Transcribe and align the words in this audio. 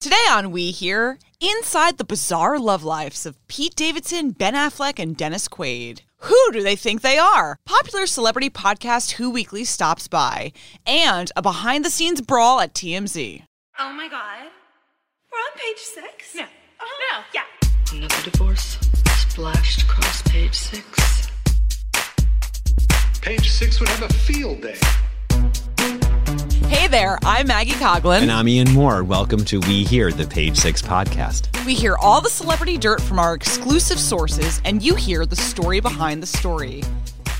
Today 0.00 0.26
on 0.30 0.52
We 0.52 0.70
Hear, 0.70 1.18
inside 1.40 1.96
the 1.98 2.04
bizarre 2.04 2.58
love 2.58 2.84
lives 2.84 3.24
of 3.26 3.36
Pete 3.48 3.74
Davidson, 3.74 4.30
Ben 4.32 4.54
Affleck, 4.54 4.98
and 4.98 5.16
Dennis 5.16 5.48
Quaid. 5.48 6.00
Who 6.18 6.36
do 6.52 6.62
they 6.62 6.76
think 6.76 7.00
they 7.00 7.18
are? 7.18 7.56
Popular 7.66 8.06
celebrity 8.06 8.50
podcast 8.50 9.12
Who 9.12 9.30
Weekly 9.30 9.64
stops 9.64 10.06
by, 10.06 10.52
and 10.86 11.32
a 11.34 11.42
behind 11.42 11.84
the 11.84 11.90
scenes 11.90 12.20
brawl 12.20 12.60
at 12.60 12.74
TMZ. 12.74 13.42
Oh 13.78 13.92
my 13.92 14.08
god. 14.08 14.46
We're 15.32 15.38
on 15.38 15.52
page 15.56 15.78
six? 15.78 16.34
No. 16.34 16.44
Oh, 16.80 16.86
No. 17.12 17.22
Yeah. 17.34 17.98
Another 17.98 18.30
divorce 18.30 18.78
splashed 19.28 19.82
across 19.82 20.22
page 20.22 20.54
six. 20.54 21.28
Page 23.22 23.50
six 23.50 23.80
would 23.80 23.88
have 23.88 24.02
a 24.10 24.12
field 24.12 24.60
day. 24.62 24.76
Hey 26.68 26.88
there, 26.88 27.18
I'm 27.22 27.46
Maggie 27.46 27.72
Coughlin. 27.72 28.22
And 28.22 28.32
I'm 28.32 28.48
Ian 28.48 28.68
Mohr. 28.68 29.06
Welcome 29.06 29.44
to 29.46 29.60
We 29.60 29.84
Hear, 29.84 30.10
the 30.10 30.26
Page 30.26 30.56
Six 30.56 30.82
podcast. 30.82 31.64
We 31.64 31.74
hear 31.74 31.96
all 31.96 32.20
the 32.20 32.28
celebrity 32.28 32.76
dirt 32.76 33.00
from 33.00 33.20
our 33.20 33.34
exclusive 33.34 34.00
sources, 34.00 34.60
and 34.64 34.82
you 34.82 34.96
hear 34.96 35.26
the 35.26 35.36
story 35.36 35.78
behind 35.78 36.22
the 36.22 36.26
story. 36.26 36.82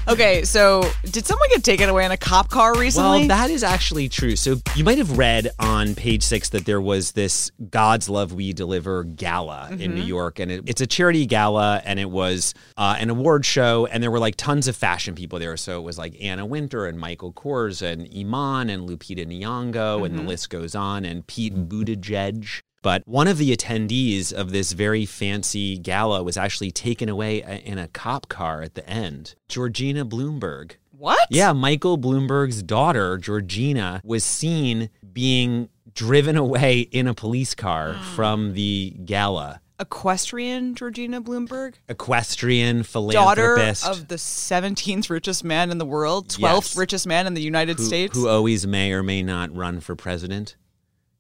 Okay, 0.09 0.45
so 0.45 0.84
did 1.05 1.27
someone 1.27 1.48
get 1.48 1.65
taken 1.65 1.88
away 1.88 2.05
in 2.05 2.12
a 2.12 2.16
cop 2.16 2.48
car 2.48 2.78
recently? 2.78 3.20
Well, 3.20 3.28
that 3.28 3.51
is 3.51 3.65
actually 3.65 4.09
true. 4.09 4.37
So 4.37 4.56
you 4.77 4.84
might 4.84 4.98
have 4.98 5.19
read 5.19 5.51
on 5.59 5.96
page 5.96 6.23
six 6.23 6.51
that 6.51 6.65
there 6.65 6.80
was 6.80 7.12
this 7.12 7.51
God's 7.70 8.09
Love 8.09 8.32
We 8.32 8.52
Deliver 8.52 9.02
gala 9.02 9.69
in 9.73 9.96
New 9.96 10.02
York, 10.02 10.38
and 10.38 10.52
it, 10.52 10.62
it's 10.66 10.80
a 10.80 10.87
charity 10.87 11.27
gala, 11.27 11.82
and 11.84 11.98
it 11.98 12.09
was 12.09 12.55
uh, 12.77 12.96
an 13.01 13.10
award 13.10 13.45
show, 13.45 13.87
and 13.87 14.01
there 14.01 14.12
were 14.12 14.20
like 14.20 14.37
tons 14.37 14.69
of 14.69 14.77
fashion 14.77 15.16
people 15.16 15.41
there. 15.41 15.56
So 15.56 15.80
it 15.80 15.82
was 15.82 15.98
like 15.98 16.16
Anna 16.23 16.46
Wintour 16.46 16.87
and 16.87 17.01
Michael 17.01 17.32
Kors 17.32 17.82
and 17.82 18.09
Iman 18.16 18.70
and 18.70 18.88
Lupita 18.88 19.27
Nyong'o, 19.27 20.07
and 20.07 20.16
the 20.16 20.23
list 20.23 20.51
goes 20.51 20.77
on, 20.77 21.04
and 21.04 21.27
Pete 21.27 21.68
Buttigieg. 21.68 22.62
But 22.86 23.02
one 23.04 23.26
of 23.26 23.36
the 23.36 23.50
attendees 23.50 24.32
of 24.32 24.52
this 24.52 24.70
very 24.70 25.06
fancy 25.06 25.76
gala 25.76 26.22
was 26.22 26.36
actually 26.36 26.70
taken 26.70 27.09
away 27.09 27.43
uh, 27.43 27.54
in 27.54 27.78
a 27.78 27.88
cop 27.88 28.28
car 28.28 28.62
at 28.62 28.76
the 28.76 28.88
end. 28.88 29.34
Georgina 29.48 30.06
Bloomberg. 30.06 30.76
what? 30.96 31.26
Yeah, 31.28 31.52
Michael 31.52 31.98
Bloomberg's 31.98 32.62
daughter, 32.62 33.18
Georgina, 33.18 34.01
was 34.04 34.23
seen 34.23 34.90
being 35.12 35.68
driven 35.95 36.37
away 36.37 36.78
in 36.78 37.09
a 37.09 37.12
police 37.12 37.56
car 37.56 37.95
from 38.15 38.52
the 38.52 38.95
gala. 39.04 39.60
Equestrian 39.80 40.76
Georgina 40.76 41.21
Bloomberg? 41.21 41.74
Equestrian 41.88 42.82
Daughter 42.82 43.54
of 43.84 44.06
the 44.06 44.15
17th 44.15 45.10
richest 45.10 45.43
man 45.43 45.73
in 45.73 45.78
the 45.78 45.84
world, 45.84 46.28
12th 46.28 46.38
Yes. 46.38 46.76
richest 46.76 47.09
man 47.09 47.26
in 47.26 47.34
the 47.34 47.43
United 47.43 47.78
who, 47.78 47.84
States. 47.84 48.16
who 48.16 48.28
always 48.28 48.65
may 48.65 48.93
or 48.93 49.02
may 49.02 49.24
not 49.24 49.52
run 49.52 49.80
for 49.80 49.96
president. 49.96 50.54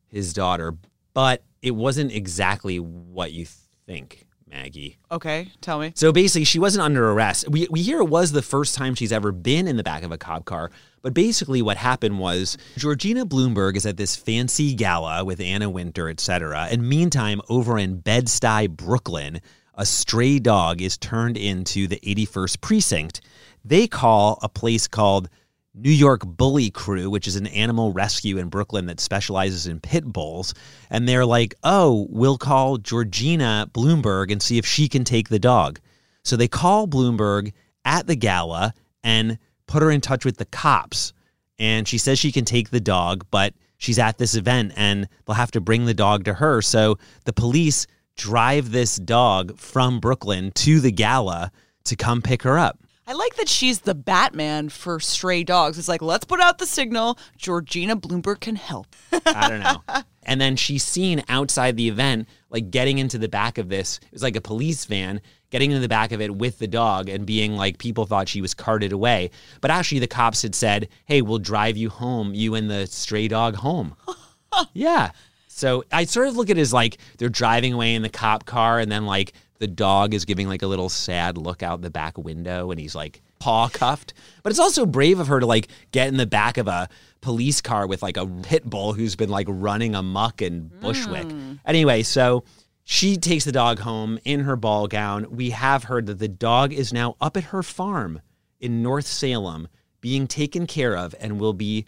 His 0.06 0.32
daughter. 0.32 0.76
But 1.16 1.42
it 1.62 1.70
wasn't 1.70 2.12
exactly 2.12 2.78
what 2.78 3.32
you 3.32 3.46
think, 3.86 4.26
Maggie. 4.46 4.98
okay, 5.10 5.50
tell 5.62 5.80
me. 5.80 5.94
So 5.96 6.12
basically, 6.12 6.44
she 6.44 6.58
wasn't 6.58 6.84
under 6.84 7.10
arrest. 7.10 7.48
We, 7.48 7.66
we 7.70 7.80
hear 7.80 8.00
it 8.00 8.10
was 8.10 8.32
the 8.32 8.42
first 8.42 8.74
time 8.74 8.94
she's 8.94 9.12
ever 9.12 9.32
been 9.32 9.66
in 9.66 9.78
the 9.78 9.82
back 9.82 10.02
of 10.02 10.12
a 10.12 10.18
cop 10.18 10.44
car. 10.44 10.70
But 11.00 11.14
basically, 11.14 11.62
what 11.62 11.78
happened 11.78 12.18
was 12.18 12.58
Georgina 12.76 13.24
Bloomberg 13.24 13.76
is 13.76 13.86
at 13.86 13.96
this 13.96 14.14
fancy 14.14 14.74
gala 14.74 15.24
with 15.24 15.40
Anna 15.40 15.70
Wintour, 15.70 16.10
etc. 16.10 16.68
And 16.70 16.86
meantime, 16.86 17.40
over 17.48 17.78
in 17.78 18.00
Bed-Stuy, 18.00 18.68
Brooklyn, 18.68 19.40
a 19.72 19.86
stray 19.86 20.38
dog 20.38 20.82
is 20.82 20.98
turned 20.98 21.38
into 21.38 21.86
the 21.86 21.98
81st 22.00 22.60
precinct. 22.60 23.20
They 23.64 23.86
call 23.86 24.38
a 24.42 24.50
place 24.50 24.86
called 24.86 25.30
New 25.78 25.90
York 25.90 26.22
Bully 26.24 26.70
Crew, 26.70 27.10
which 27.10 27.26
is 27.26 27.36
an 27.36 27.46
animal 27.48 27.92
rescue 27.92 28.38
in 28.38 28.48
Brooklyn 28.48 28.86
that 28.86 28.98
specializes 28.98 29.66
in 29.66 29.78
pit 29.78 30.04
bulls. 30.10 30.54
And 30.88 31.06
they're 31.06 31.26
like, 31.26 31.54
oh, 31.64 32.06
we'll 32.08 32.38
call 32.38 32.78
Georgina 32.78 33.68
Bloomberg 33.72 34.32
and 34.32 34.40
see 34.40 34.56
if 34.56 34.64
she 34.64 34.88
can 34.88 35.04
take 35.04 35.28
the 35.28 35.38
dog. 35.38 35.78
So 36.24 36.34
they 36.34 36.48
call 36.48 36.88
Bloomberg 36.88 37.52
at 37.84 38.06
the 38.06 38.16
gala 38.16 38.72
and 39.04 39.38
put 39.66 39.82
her 39.82 39.90
in 39.90 40.00
touch 40.00 40.24
with 40.24 40.38
the 40.38 40.46
cops. 40.46 41.12
And 41.58 41.86
she 41.86 41.98
says 41.98 42.18
she 42.18 42.32
can 42.32 42.46
take 42.46 42.70
the 42.70 42.80
dog, 42.80 43.26
but 43.30 43.52
she's 43.76 43.98
at 43.98 44.16
this 44.16 44.34
event 44.34 44.72
and 44.76 45.06
they'll 45.26 45.34
have 45.36 45.50
to 45.52 45.60
bring 45.60 45.84
the 45.84 45.94
dog 45.94 46.24
to 46.24 46.34
her. 46.34 46.62
So 46.62 46.98
the 47.24 47.34
police 47.34 47.86
drive 48.16 48.70
this 48.70 48.96
dog 48.96 49.58
from 49.58 50.00
Brooklyn 50.00 50.52
to 50.52 50.80
the 50.80 50.90
gala 50.90 51.52
to 51.84 51.96
come 51.96 52.22
pick 52.22 52.42
her 52.42 52.58
up. 52.58 52.78
I 53.08 53.12
like 53.12 53.36
that 53.36 53.48
she's 53.48 53.80
the 53.80 53.94
Batman 53.94 54.68
for 54.68 54.98
stray 54.98 55.44
dogs. 55.44 55.78
It's 55.78 55.88
like, 55.88 56.02
let's 56.02 56.24
put 56.24 56.40
out 56.40 56.58
the 56.58 56.66
signal. 56.66 57.18
Georgina 57.38 57.96
Bloomberg 57.96 58.40
can 58.40 58.56
help. 58.56 58.96
I 59.24 59.48
don't 59.48 59.60
know. 59.60 60.02
And 60.28 60.40
then 60.40 60.56
she's 60.56 60.82
seen 60.82 61.22
outside 61.28 61.76
the 61.76 61.88
event, 61.88 62.28
like 62.50 62.72
getting 62.72 62.98
into 62.98 63.16
the 63.16 63.28
back 63.28 63.58
of 63.58 63.68
this. 63.68 64.00
It 64.02 64.12
was 64.12 64.24
like 64.24 64.34
a 64.34 64.40
police 64.40 64.84
van 64.84 65.20
getting 65.50 65.70
into 65.70 65.80
the 65.80 65.88
back 65.88 66.10
of 66.10 66.20
it 66.20 66.34
with 66.34 66.58
the 66.58 66.66
dog 66.66 67.08
and 67.08 67.24
being 67.24 67.56
like, 67.56 67.78
people 67.78 68.06
thought 68.06 68.28
she 68.28 68.40
was 68.40 68.52
carted 68.52 68.90
away. 68.90 69.30
But 69.60 69.70
actually, 69.70 70.00
the 70.00 70.08
cops 70.08 70.42
had 70.42 70.56
said, 70.56 70.88
hey, 71.04 71.22
we'll 71.22 71.38
drive 71.38 71.76
you 71.76 71.90
home, 71.90 72.34
you 72.34 72.56
and 72.56 72.68
the 72.68 72.88
stray 72.88 73.28
dog 73.28 73.54
home. 73.54 73.94
yeah. 74.72 75.12
So 75.46 75.84
I 75.92 76.06
sort 76.06 76.26
of 76.26 76.36
look 76.36 76.50
at 76.50 76.58
it 76.58 76.60
as 76.60 76.72
like 76.72 76.98
they're 77.18 77.28
driving 77.28 77.72
away 77.72 77.94
in 77.94 78.02
the 78.02 78.08
cop 78.08 78.46
car, 78.46 78.80
and 78.80 78.90
then 78.90 79.06
like 79.06 79.32
the 79.58 79.66
dog 79.66 80.14
is 80.14 80.24
giving 80.24 80.48
like 80.48 80.62
a 80.62 80.66
little 80.66 80.88
sad 80.88 81.38
look 81.38 81.62
out 81.62 81.82
the 81.82 81.90
back 81.90 82.18
window, 82.18 82.70
and 82.70 82.80
he's 82.80 82.94
like 82.94 83.22
paw 83.38 83.68
cuffed. 83.68 84.14
But 84.42 84.50
it's 84.50 84.58
also 84.58 84.86
brave 84.86 85.20
of 85.20 85.28
her 85.28 85.40
to 85.40 85.46
like 85.46 85.68
get 85.92 86.08
in 86.08 86.16
the 86.16 86.26
back 86.26 86.58
of 86.58 86.68
a 86.68 86.88
police 87.20 87.60
car 87.60 87.86
with 87.86 88.02
like 88.02 88.16
a 88.16 88.26
pit 88.26 88.68
bull 88.68 88.92
who's 88.92 89.16
been 89.16 89.30
like 89.30 89.46
running 89.48 89.94
amok 89.94 90.42
in 90.42 90.70
Bushwick. 90.80 91.26
Mm. 91.26 91.58
Anyway, 91.64 92.02
so 92.02 92.44
she 92.84 93.16
takes 93.16 93.44
the 93.44 93.52
dog 93.52 93.80
home 93.80 94.18
in 94.24 94.40
her 94.40 94.56
ball 94.56 94.86
gown. 94.86 95.26
We 95.30 95.50
have 95.50 95.84
heard 95.84 96.06
that 96.06 96.18
the 96.18 96.28
dog 96.28 96.72
is 96.72 96.92
now 96.92 97.16
up 97.20 97.36
at 97.36 97.44
her 97.44 97.62
farm 97.62 98.20
in 98.60 98.82
North 98.82 99.06
Salem 99.06 99.68
being 100.00 100.26
taken 100.26 100.66
care 100.66 100.96
of 100.96 101.14
and 101.18 101.40
will 101.40 101.52
be 101.52 101.84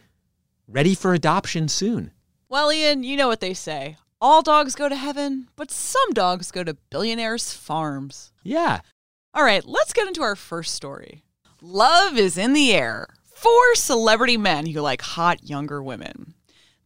ready 0.66 0.94
for 0.94 1.14
adoption 1.14 1.68
soon. 1.68 2.10
Well, 2.48 2.72
Ian, 2.72 3.04
you 3.04 3.16
know 3.16 3.28
what 3.28 3.40
they 3.40 3.54
say. 3.54 3.96
All 4.20 4.42
dogs 4.42 4.74
go 4.74 4.88
to 4.88 4.96
heaven, 4.96 5.48
but 5.54 5.70
some 5.70 6.10
dogs 6.12 6.50
go 6.50 6.64
to 6.64 6.74
billionaires' 6.90 7.52
farms. 7.52 8.32
Yeah. 8.42 8.80
All 9.32 9.44
right, 9.44 9.64
let's 9.64 9.92
get 9.92 10.08
into 10.08 10.22
our 10.22 10.34
first 10.34 10.74
story. 10.74 11.22
Love 11.62 12.18
is 12.18 12.36
in 12.36 12.52
the 12.52 12.72
air. 12.72 13.06
Four 13.22 13.76
celebrity 13.76 14.36
men 14.36 14.66
who 14.66 14.80
like 14.80 15.02
hot 15.02 15.48
younger 15.48 15.80
women. 15.80 16.34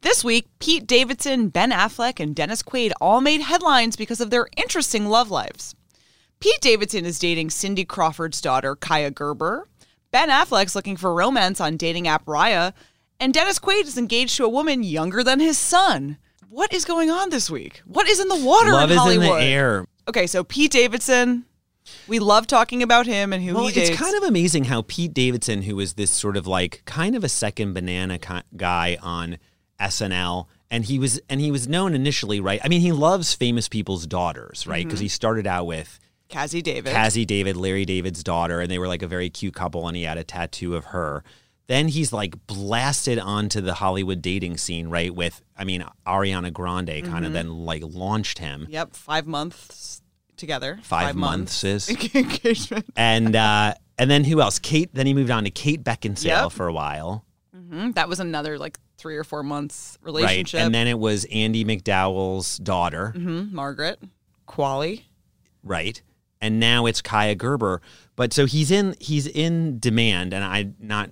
This 0.03 0.23
week, 0.23 0.47
Pete 0.59 0.87
Davidson, 0.87 1.49
Ben 1.49 1.71
Affleck, 1.71 2.21
and 2.21 2.37
Dennis 2.37 2.63
Quaid 2.63 2.93
all 3.01 3.23
made 3.23 3.41
headlines 3.41 3.97
because 3.97 4.21
of 4.21 4.29
their 4.29 4.49
interesting 4.59 5.07
love 5.07 5.31
lives. 5.31 5.75
Pete 6.39 6.61
Davidson 6.61 7.07
is 7.07 7.19
dating 7.19 7.49
Cindy 7.49 7.87
Crawford's 7.87 8.43
daughter, 8.43 8.77
Kaia 8.77 9.15
Gerber. 9.15 9.69
Ben 10.11 10.29
Affleck's 10.29 10.75
looking 10.75 10.99
for 10.99 11.15
romance 11.15 11.61
on 11.61 11.79
dating 11.79 12.09
app 12.09 12.27
Raya. 12.27 12.75
And 13.19 13.33
Dennis 13.33 13.59
Quaid 13.59 13.85
is 13.85 13.97
engaged 13.97 14.37
to 14.37 14.45
a 14.45 14.51
woman 14.51 14.83
younger 14.83 15.25
than 15.25 15.41
his 15.41 15.57
son. 15.57 16.19
What 16.53 16.75
is 16.75 16.85
going 16.85 17.09
on 17.09 17.31
this 17.31 17.49
week? 17.49 17.81
What 17.87 18.07
is 18.07 18.21
in 18.21 18.29
the 18.29 18.37
water 18.45 18.73
Love 18.73 18.91
in 18.91 18.97
is 18.97 18.99
Hollywood? 19.03 19.27
in 19.27 19.33
the 19.39 19.43
air. 19.43 19.87
Okay, 20.07 20.27
so 20.27 20.45
Pete 20.45 20.71
Davidson, 20.71 21.47
we 22.07 22.19
love 22.19 22.47
talking 22.47 22.83
about 22.83 23.07
him 23.07 23.33
and 23.33 23.43
who 23.43 23.55
Well, 23.55 23.69
he 23.69 23.73
dates. 23.73 23.89
it's 23.89 23.99
kind 23.99 24.15
of 24.19 24.25
amazing 24.25 24.65
how 24.65 24.83
Pete 24.87 25.15
Davidson, 25.15 25.63
who 25.63 25.77
was 25.77 25.95
this 25.95 26.11
sort 26.11 26.37
of 26.37 26.47
like 26.47 26.83
kind 26.85 27.17
of 27.17 27.25
a 27.25 27.29
second 27.31 27.73
banana 27.73 28.19
guy 28.55 28.99
on 29.01 29.39
SNL, 29.81 30.45
and 30.71 30.85
he 30.85 30.99
was 30.99 31.19
and 31.31 31.41
he 31.41 31.51
was 31.51 31.69
known 31.69 31.95
initially, 31.95 32.39
right? 32.39 32.61
I 32.63 32.69
mean, 32.69 32.83
he 32.83 32.93
loves 32.93 33.33
famous 33.33 33.67
people's 33.67 34.07
daughters, 34.07 34.67
right? 34.67 34.81
Mm-hmm. 34.81 34.89
Because 34.89 35.01
he 35.01 35.09
started 35.09 35.47
out 35.47 35.65
with 35.65 35.99
Cazzie 36.29 36.61
David. 36.61 36.93
Cazzie 36.93 37.25
David, 37.25 37.57
Larry 37.57 37.87
David's 37.87 38.23
daughter, 38.23 38.61
and 38.61 38.71
they 38.71 38.79
were 38.79 38.89
like 38.89 39.01
a 39.01 39.09
very 39.09 39.31
cute 39.31 39.55
couple, 39.55 39.89
and 39.89 39.97
he 39.97 40.03
had 40.03 40.19
a 40.19 40.25
tattoo 40.25 40.77
of 40.77 40.85
her. 40.87 41.25
Then 41.73 41.89
he's 41.89 42.13
like 42.13 42.35
blasted 42.47 43.19
onto 43.19 43.63
the 43.63 43.73
Hollywood 43.75 44.21
dating 44.21 44.59
scene, 44.59 44.89
right? 44.89 45.15
With, 45.15 45.41
I 45.57 45.65
mean, 45.65 45.85
Ariana 46.07 46.53
Grande 46.53 46.89
kind 46.89 47.07
Mm-hmm. 47.07 47.25
of 47.25 47.33
then 47.33 47.49
like 47.65 47.83
launched 47.85 48.39
him. 48.39 48.67
Yep, 48.69 48.95
five 48.95 49.27
months 49.27 50.03
together. 50.37 50.79
Five 50.83 51.17
months 51.17 51.65
is. 51.65 51.89
engagement. 52.15 52.85
And 52.95 53.35
uh, 53.35 53.73
and 53.99 54.11
then 54.11 54.25
who 54.25 54.41
else? 54.43 54.59
Kate. 54.59 54.91
Then 54.93 55.07
he 55.07 55.15
moved 55.15 55.31
on 55.31 55.45
to 55.45 55.51
Kate 55.51 55.83
Beckinsale 55.83 56.25
Yep. 56.45 56.53
for 56.53 56.67
a 56.69 56.73
while, 56.75 57.25
Mhm, 57.57 57.95
That 57.95 58.09
was 58.09 58.21
another 58.21 58.59
like 58.59 58.79
three 58.99 59.17
or 59.17 59.25
four 59.25 59.43
months 59.43 59.97
relationship. 60.03 60.59
right? 60.59 60.65
And 60.67 60.75
then 60.75 60.87
it 60.89 60.99
was 60.99 61.25
Andie 61.33 61.65
MacDowell's 61.65 62.59
daughter, 62.59 63.15
Mhm, 63.17 63.51
Margaret, 63.53 63.99
Qualley. 64.47 65.03
right? 65.63 66.01
And 66.41 66.61
now 66.61 66.85
it's 66.87 67.01
Kaia 67.01 67.37
Gerber. 67.39 67.81
But 68.17 68.33
so 68.35 68.45
he's 68.47 68.71
in 68.71 68.95
he's 69.01 69.27
in 69.27 69.79
demand, 69.79 70.35
and 70.35 70.45
I'm 70.45 70.75
not 70.79 71.09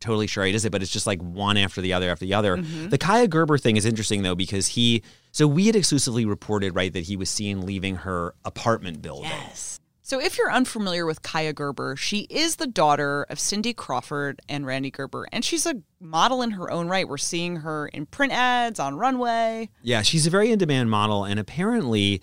totally 0.00 0.26
sure 0.26 0.44
he 0.44 0.52
does 0.52 0.64
it, 0.64 0.72
but 0.72 0.82
it's 0.82 0.90
just 0.90 1.06
like 1.06 1.20
one 1.20 1.56
after 1.56 1.80
the 1.80 1.92
other 1.92 2.10
after 2.10 2.24
the 2.24 2.34
other. 2.34 2.56
Mm-hmm. 2.56 2.88
The 2.88 2.98
Kaia 2.98 3.28
Gerber 3.28 3.58
thing 3.58 3.76
is 3.76 3.84
interesting 3.84 4.22
though 4.22 4.34
because 4.34 4.68
he 4.68 5.02
so 5.32 5.46
we 5.46 5.66
had 5.66 5.76
exclusively 5.76 6.24
reported 6.24 6.74
right 6.74 6.92
that 6.92 7.04
he 7.04 7.16
was 7.16 7.30
seen 7.30 7.62
leaving 7.62 7.96
her 7.96 8.34
apartment 8.44 9.02
building. 9.02 9.30
Yes. 9.30 9.80
So, 10.02 10.20
if 10.20 10.36
you're 10.38 10.50
unfamiliar 10.50 11.06
with 11.06 11.22
Kaia 11.22 11.54
Gerber, 11.54 11.94
she 11.94 12.26
is 12.30 12.56
the 12.56 12.66
daughter 12.66 13.26
of 13.30 13.38
Cindy 13.38 13.72
Crawford 13.72 14.40
and 14.48 14.66
Randy 14.66 14.90
Gerber, 14.90 15.28
and 15.30 15.44
she's 15.44 15.66
a 15.66 15.76
model 16.00 16.42
in 16.42 16.50
her 16.50 16.68
own 16.68 16.88
right. 16.88 17.06
We're 17.06 17.16
seeing 17.16 17.54
her 17.58 17.86
in 17.86 18.06
print 18.06 18.32
ads 18.32 18.80
on 18.80 18.96
runway. 18.96 19.68
Yeah, 19.82 20.02
she's 20.02 20.26
a 20.26 20.30
very 20.30 20.50
in 20.50 20.58
demand 20.58 20.90
model, 20.90 21.22
and 21.22 21.38
apparently 21.38 22.22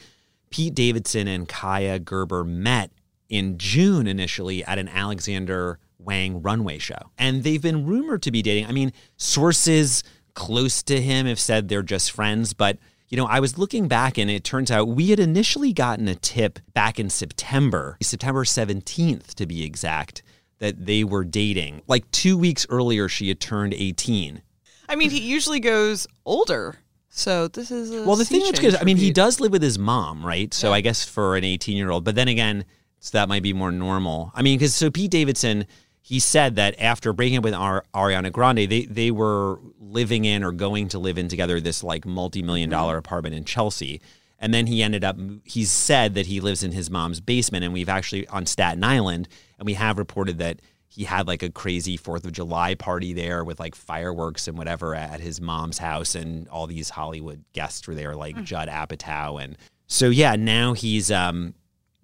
Pete 0.49 0.75
Davidson 0.75 1.29
and 1.29 1.47
Kaia 1.47 2.03
Gerber 2.03 2.43
met 2.43 2.91
in 3.29 3.57
June 3.57 4.05
initially 4.05 4.65
at 4.65 4.77
an 4.77 4.89
Alexander 4.89 5.79
Wang 5.99 6.41
runway 6.41 6.77
show. 6.77 7.11
And 7.17 7.43
they've 7.43 7.61
been 7.61 7.85
rumored 7.85 8.21
to 8.23 8.31
be 8.31 8.41
dating. 8.41 8.65
I 8.65 8.71
mean, 8.71 8.93
sources 9.17 10.03
close 10.33 10.83
to 10.83 11.01
him 11.01 11.25
have 11.25 11.39
said 11.39 11.67
they're 11.67 11.81
just 11.81 12.11
friends, 12.11 12.53
but 12.53 12.77
you 13.09 13.15
know, 13.15 13.25
I 13.25 13.39
was 13.39 13.57
looking 13.57 13.87
back 13.87 14.17
and 14.17 14.29
it 14.29 14.43
turns 14.43 14.69
out 14.69 14.89
we 14.89 15.09
had 15.11 15.19
initially 15.19 15.71
gotten 15.71 16.07
a 16.07 16.15
tip 16.15 16.59
back 16.73 16.99
in 16.99 17.09
September, 17.09 17.97
September 18.01 18.43
17th 18.43 19.33
to 19.35 19.45
be 19.45 19.63
exact, 19.63 20.23
that 20.59 20.85
they 20.85 21.03
were 21.05 21.23
dating. 21.23 21.81
Like 21.87 22.09
2 22.11 22.37
weeks 22.37 22.67
earlier 22.69 23.07
she 23.07 23.29
had 23.29 23.39
turned 23.39 23.73
18. 23.73 24.41
I 24.89 24.95
mean, 24.95 25.09
he 25.09 25.21
usually 25.21 25.59
goes 25.59 26.05
older. 26.25 26.75
So 27.09 27.47
this 27.47 27.71
is 27.71 27.91
a 27.91 28.03
Well, 28.03 28.17
the 28.17 28.25
thing 28.25 28.43
that's 28.43 28.59
good, 28.59 28.75
I 28.75 28.83
mean, 28.83 28.97
he 28.97 29.11
does 29.11 29.39
live 29.39 29.53
with 29.53 29.63
his 29.63 29.79
mom, 29.79 30.25
right? 30.25 30.53
So 30.53 30.71
I 30.73 30.81
guess 30.81 31.03
for 31.03 31.35
an 31.35 31.43
18 31.43 31.77
year 31.77 31.89
old, 31.89 32.03
but 32.03 32.15
then 32.15 32.27
again, 32.27 32.65
so 32.99 33.17
that 33.17 33.29
might 33.29 33.41
be 33.41 33.53
more 33.53 33.71
normal. 33.71 34.31
I 34.35 34.41
mean, 34.41 34.57
because 34.59 34.75
so 34.75 34.91
Pete 34.91 35.11
Davidson, 35.11 35.65
he 36.07 36.21
said 36.21 36.55
that 36.55 36.79
after 36.79 37.11
breaking 37.11 37.39
up 37.39 37.43
with 37.43 37.53
Ar- 37.53 37.83
Ariana 37.93 38.31
Grande, 38.31 38.69
they 38.69 38.85
they 38.85 39.11
were 39.11 39.59
living 39.77 40.23
in 40.23 40.41
or 40.41 40.53
going 40.53 40.87
to 40.87 40.99
live 40.99 41.17
in 41.17 41.27
together 41.27 41.59
this 41.59 41.83
like 41.83 42.05
multi 42.05 42.41
million 42.41 42.69
dollar 42.69 42.95
apartment 42.95 43.35
in 43.35 43.43
Chelsea. 43.43 43.99
And 44.39 44.53
then 44.53 44.67
he 44.67 44.81
ended 44.81 45.03
up, 45.03 45.17
he's 45.43 45.69
said 45.69 46.13
that 46.13 46.27
he 46.27 46.39
lives 46.39 46.63
in 46.63 46.71
his 46.71 46.89
mom's 46.89 47.19
basement. 47.19 47.65
And 47.65 47.73
we've 47.73 47.89
actually 47.89 48.25
on 48.27 48.45
Staten 48.45 48.85
Island, 48.85 49.27
and 49.59 49.65
we 49.65 49.73
have 49.73 49.97
reported 49.97 50.37
that 50.37 50.61
he 50.87 51.03
had 51.03 51.27
like 51.27 51.43
a 51.43 51.49
crazy 51.49 51.97
Fourth 51.97 52.23
of 52.23 52.31
July 52.31 52.73
party 52.75 53.11
there 53.11 53.43
with 53.43 53.59
like 53.59 53.75
fireworks 53.75 54.47
and 54.47 54.57
whatever 54.57 54.95
at 54.95 55.19
his 55.19 55.41
mom's 55.41 55.79
house, 55.79 56.15
and 56.15 56.47
all 56.47 56.67
these 56.67 56.89
Hollywood 56.89 57.43
guests 57.51 57.85
were 57.85 57.95
there, 57.95 58.15
like 58.15 58.41
Judd 58.45 58.69
Apatow, 58.69 59.43
and 59.43 59.57
so 59.87 60.07
yeah, 60.07 60.37
now 60.37 60.71
he's 60.71 61.11
um, 61.11 61.53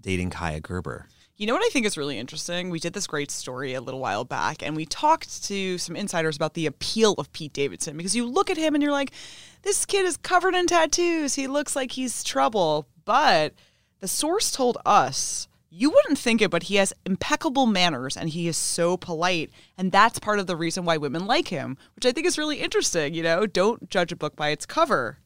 dating 0.01 0.29
Kaia 0.31 0.61
Gerber. 0.61 1.07
You 1.35 1.47
know 1.47 1.53
what 1.53 1.65
I 1.65 1.69
think 1.69 1.87
is 1.87 1.97
really 1.97 2.19
interesting? 2.19 2.69
We 2.69 2.79
did 2.79 2.93
this 2.93 3.07
great 3.07 3.31
story 3.31 3.73
a 3.73 3.81
little 3.81 3.99
while 3.99 4.23
back, 4.23 4.61
and 4.61 4.75
we 4.75 4.85
talked 4.85 5.43
to 5.45 5.79
some 5.79 5.95
insiders 5.95 6.35
about 6.35 6.53
the 6.53 6.67
appeal 6.67 7.13
of 7.13 7.33
Pete 7.33 7.53
Davidson 7.53 7.97
because 7.97 8.15
you 8.15 8.27
look 8.27 8.51
at 8.51 8.57
him 8.57 8.75
and 8.75 8.83
you're 8.83 8.91
like, 8.91 9.11
this 9.63 9.83
kid 9.83 10.05
is 10.05 10.15
covered 10.15 10.53
in 10.53 10.67
tattoos. 10.67 11.33
He 11.33 11.47
looks 11.47 11.75
like 11.75 11.93
he's 11.93 12.23
trouble. 12.23 12.87
But 13.03 13.53
the 13.99 14.07
source 14.07 14.51
told 14.51 14.77
us, 14.85 15.47
you 15.71 15.89
wouldn't 15.89 16.19
think 16.19 16.39
it, 16.39 16.51
but 16.51 16.63
he 16.63 16.75
has 16.75 16.93
impeccable 17.03 17.65
manners 17.65 18.15
and 18.15 18.29
he 18.29 18.47
is 18.47 18.55
so 18.55 18.95
polite. 18.95 19.49
And 19.75 19.91
that's 19.91 20.19
part 20.19 20.37
of 20.37 20.45
the 20.45 20.55
reason 20.55 20.85
why 20.85 20.97
women 20.97 21.25
like 21.25 21.47
him, 21.47 21.79
which 21.95 22.05
I 22.05 22.11
think 22.11 22.27
is 22.27 22.37
really 22.37 22.59
interesting. 22.59 23.15
You 23.15 23.23
know, 23.23 23.47
don't 23.47 23.89
judge 23.89 24.11
a 24.11 24.15
book 24.15 24.35
by 24.35 24.49
its 24.49 24.67
cover. 24.67 25.17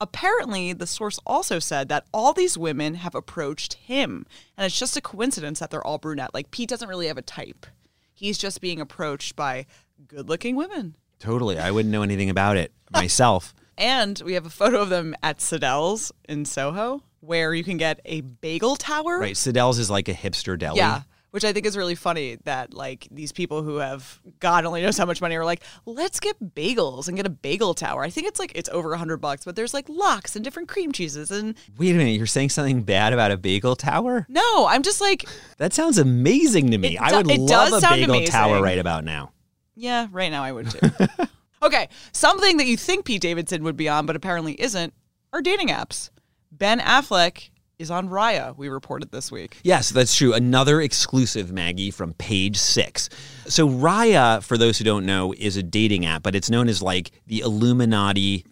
Apparently, 0.00 0.72
the 0.72 0.86
source 0.86 1.18
also 1.26 1.58
said 1.58 1.88
that 1.88 2.06
all 2.14 2.32
these 2.32 2.56
women 2.56 2.94
have 2.94 3.14
approached 3.14 3.74
him, 3.74 4.26
and 4.56 4.64
it's 4.64 4.78
just 4.78 4.96
a 4.96 5.00
coincidence 5.00 5.58
that 5.58 5.70
they're 5.70 5.84
all 5.84 5.98
brunette. 5.98 6.32
Like, 6.32 6.50
Pete 6.52 6.68
doesn't 6.68 6.88
really 6.88 7.08
have 7.08 7.18
a 7.18 7.22
type. 7.22 7.66
He's 8.14 8.38
just 8.38 8.60
being 8.60 8.80
approached 8.80 9.34
by 9.34 9.66
good 10.06 10.28
looking 10.28 10.54
women. 10.54 10.94
Totally, 11.18 11.58
I 11.58 11.72
wouldn't 11.72 11.92
know 11.92 12.02
anything 12.02 12.30
about 12.30 12.56
it 12.56 12.72
myself. 12.92 13.54
And 13.76 14.20
we 14.24 14.34
have 14.34 14.46
a 14.46 14.50
photo 14.50 14.80
of 14.82 14.88
them 14.88 15.14
at 15.22 15.38
Sadelle's 15.38 16.12
in 16.28 16.44
Soho, 16.44 17.02
where 17.20 17.52
you 17.52 17.64
can 17.64 17.76
get 17.76 18.00
a 18.04 18.20
bagel 18.20 18.76
tower. 18.76 19.18
right, 19.18 19.34
Sadelle's 19.36 19.78
is 19.80 19.90
like 19.90 20.08
a 20.08 20.14
hipster 20.14 20.56
deli. 20.56 20.78
Yeah. 20.78 21.02
Which 21.30 21.44
I 21.44 21.52
think 21.52 21.66
is 21.66 21.76
really 21.76 21.94
funny 21.94 22.38
that 22.44 22.72
like 22.72 23.06
these 23.10 23.32
people 23.32 23.62
who 23.62 23.76
have 23.76 24.18
God 24.40 24.64
only 24.64 24.80
knows 24.80 24.96
how 24.96 25.04
much 25.04 25.20
money 25.20 25.36
are 25.36 25.44
like, 25.44 25.62
let's 25.84 26.20
get 26.20 26.36
bagels 26.54 27.06
and 27.06 27.18
get 27.18 27.26
a 27.26 27.30
bagel 27.30 27.74
tower. 27.74 28.02
I 28.02 28.08
think 28.08 28.26
it's 28.26 28.38
like 28.38 28.52
it's 28.54 28.70
over 28.70 28.94
a 28.94 28.98
hundred 28.98 29.18
bucks, 29.18 29.44
but 29.44 29.54
there's 29.54 29.74
like 29.74 29.88
lox 29.90 30.36
and 30.36 30.44
different 30.44 30.68
cream 30.70 30.90
cheeses 30.90 31.30
and 31.30 31.54
Wait 31.76 31.90
a 31.90 31.98
minute, 31.98 32.12
you're 32.12 32.26
saying 32.26 32.48
something 32.48 32.82
bad 32.82 33.12
about 33.12 33.30
a 33.30 33.36
bagel 33.36 33.76
tower? 33.76 34.24
no, 34.30 34.66
I'm 34.66 34.82
just 34.82 35.02
like, 35.02 35.26
That 35.58 35.74
sounds 35.74 35.98
amazing 35.98 36.70
to 36.70 36.78
me. 36.78 36.96
I 36.96 37.14
would 37.18 37.30
it 37.30 37.38
love 37.40 37.74
a 37.74 37.80
bagel 37.86 38.14
amazing. 38.14 38.32
tower 38.32 38.62
right 38.62 38.78
about 38.78 39.04
now. 39.04 39.32
yeah, 39.74 40.06
right 40.10 40.30
now 40.30 40.42
I 40.44 40.52
would 40.52 40.70
too. 40.70 40.80
okay, 41.62 41.88
something 42.12 42.56
that 42.56 42.66
you 42.66 42.78
think 42.78 43.04
Pete 43.04 43.20
Davidson 43.20 43.64
would 43.64 43.76
be 43.76 43.88
on, 43.88 44.06
but 44.06 44.16
apparently 44.16 44.54
isn't, 44.60 44.94
are 45.34 45.42
dating 45.42 45.68
apps. 45.68 46.08
Ben 46.50 46.80
Affleck 46.80 47.50
is 47.78 47.90
on 47.90 48.08
Raya. 48.08 48.56
We 48.56 48.68
reported 48.68 49.12
this 49.12 49.30
week. 49.30 49.58
Yes, 49.62 49.90
that's 49.90 50.14
true. 50.14 50.34
Another 50.34 50.80
exclusive, 50.80 51.52
Maggie, 51.52 51.90
from 51.90 52.12
page 52.14 52.56
six. 52.56 53.08
So, 53.46 53.68
Raya, 53.68 54.42
for 54.42 54.58
those 54.58 54.78
who 54.78 54.84
don't 54.84 55.06
know, 55.06 55.32
is 55.32 55.56
a 55.56 55.62
dating 55.62 56.04
app, 56.04 56.22
but 56.22 56.34
it's 56.34 56.50
known 56.50 56.68
as 56.68 56.82
like 56.82 57.12
the 57.26 57.40
Illuminati, 57.40 58.44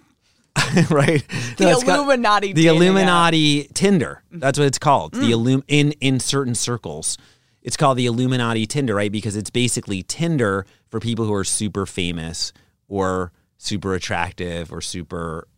right? 0.91 1.25
The 1.57 1.71
it's 1.71 1.83
Illuminati 1.83 2.53
the 2.53 2.67
Mm. 2.67 2.77
Illuminati 2.77 3.65
Tinder. 3.75 4.23
That's 4.31 4.59
what 4.59 4.67
it's 4.67 4.79
called. 4.79 5.13
The 5.13 5.33
illum 5.33 5.65
in 5.69 5.93
in 6.01 6.21
certain 6.21 6.55
circles. 6.55 7.19
It's 7.63 7.77
called 7.77 7.99
the 7.99 8.07
Illuminati 8.07 8.65
Tinder, 8.65 8.95
right? 8.95 9.11
Because 9.11 9.35
it's 9.35 9.51
basically 9.51 10.05
Tinder 10.05 10.67
for 10.89 11.01
people 11.01 11.25
who 11.25 11.35
are 11.35 11.43
super 11.45 11.85
famous 11.85 12.53
or 12.89 13.33
super 13.59 13.93
attractive 13.95 14.73
or 14.73 14.81
super 14.81 15.49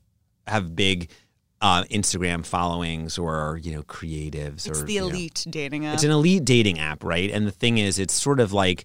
have 0.46 0.74
big 0.74 1.10
uh, 1.60 1.84
Instagram 1.84 2.44
followings 2.44 3.18
or 3.18 3.58
you 3.62 3.72
know 3.72 3.82
creatives 3.82 4.66
It's 4.68 4.80
or 4.82 4.84
the 4.84 4.94
you 4.94 5.00
know, 5.00 5.08
elite 5.08 5.46
dating 5.50 5.86
app. 5.86 5.94
it's 5.94 6.04
an 6.04 6.10
elite 6.10 6.44
dating 6.44 6.78
app, 6.78 7.02
right? 7.02 7.30
And 7.30 7.46
the 7.46 7.50
thing 7.52 7.78
is, 7.78 7.98
it's 7.98 8.14
sort 8.14 8.40
of 8.40 8.52
like 8.52 8.84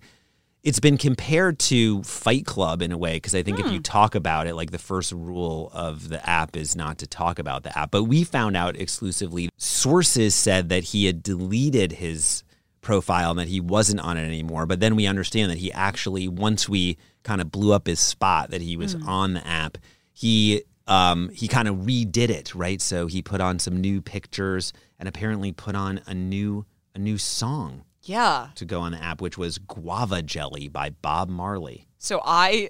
it's 0.63 0.79
been 0.79 0.97
compared 0.97 1.59
to 1.59 2.01
Fight 2.03 2.45
Club 2.45 2.81
in 2.81 2.93
a 2.93 2.97
way 2.97 3.15
because 3.15 3.35
I 3.35 3.43
think 3.43 3.59
if 3.59 3.69
you 3.69 3.81
talk 3.81 4.15
about 4.15 4.47
it, 4.47 4.55
like 4.55 4.71
the 4.71 4.79
first 4.79 5.11
rule 5.11 5.69
of 5.73 6.07
the 6.07 6.27
app 6.27 6.55
is 6.55 6.73
not 6.73 6.99
to 6.99 7.07
talk 7.07 7.37
about 7.37 7.63
the 7.63 7.77
app. 7.77 7.91
But 7.91 8.03
we 8.03 8.23
found 8.23 8.55
out 8.55 8.77
exclusively, 8.77 9.49
sources 9.57 10.33
said 10.33 10.69
that 10.69 10.85
he 10.85 11.05
had 11.05 11.21
deleted 11.21 11.91
his 11.91 12.43
profile 12.79 13.31
and 13.31 13.39
that 13.39 13.49
he 13.49 13.59
wasn't 13.59 13.99
on 13.99 14.15
it 14.15 14.25
anymore. 14.25 14.65
But 14.65 14.79
then 14.79 14.95
we 14.95 15.05
understand 15.05 15.51
that 15.51 15.57
he 15.57 15.71
actually, 15.73 16.29
once 16.29 16.69
we 16.69 16.97
kind 17.23 17.41
of 17.41 17.51
blew 17.51 17.73
up 17.73 17.85
his 17.87 17.99
spot 17.99 18.51
that 18.51 18.61
he 18.61 18.77
was 18.77 18.95
on 19.05 19.33
the 19.33 19.45
app, 19.45 19.77
he 20.13 20.63
um, 20.87 21.29
he 21.29 21.47
kind 21.47 21.67
of 21.67 21.77
redid 21.77 22.29
it, 22.29 22.53
right? 22.53 22.81
So 22.81 23.07
he 23.07 23.21
put 23.21 23.41
on 23.41 23.59
some 23.59 23.79
new 23.79 24.01
pictures 24.01 24.73
and 24.99 25.07
apparently 25.07 25.51
put 25.51 25.75
on 25.75 26.01
a 26.05 26.13
new 26.13 26.65
a 26.95 26.99
new 26.99 27.17
song 27.17 27.83
yeah. 28.03 28.49
to 28.55 28.65
go 28.65 28.81
on 28.81 28.91
the 28.91 29.01
app, 29.01 29.21
which 29.21 29.37
was 29.37 29.57
Guava 29.57 30.21
Jelly 30.21 30.67
by 30.67 30.91
Bob 30.91 31.29
Marley. 31.29 31.87
So 31.97 32.21
I 32.23 32.69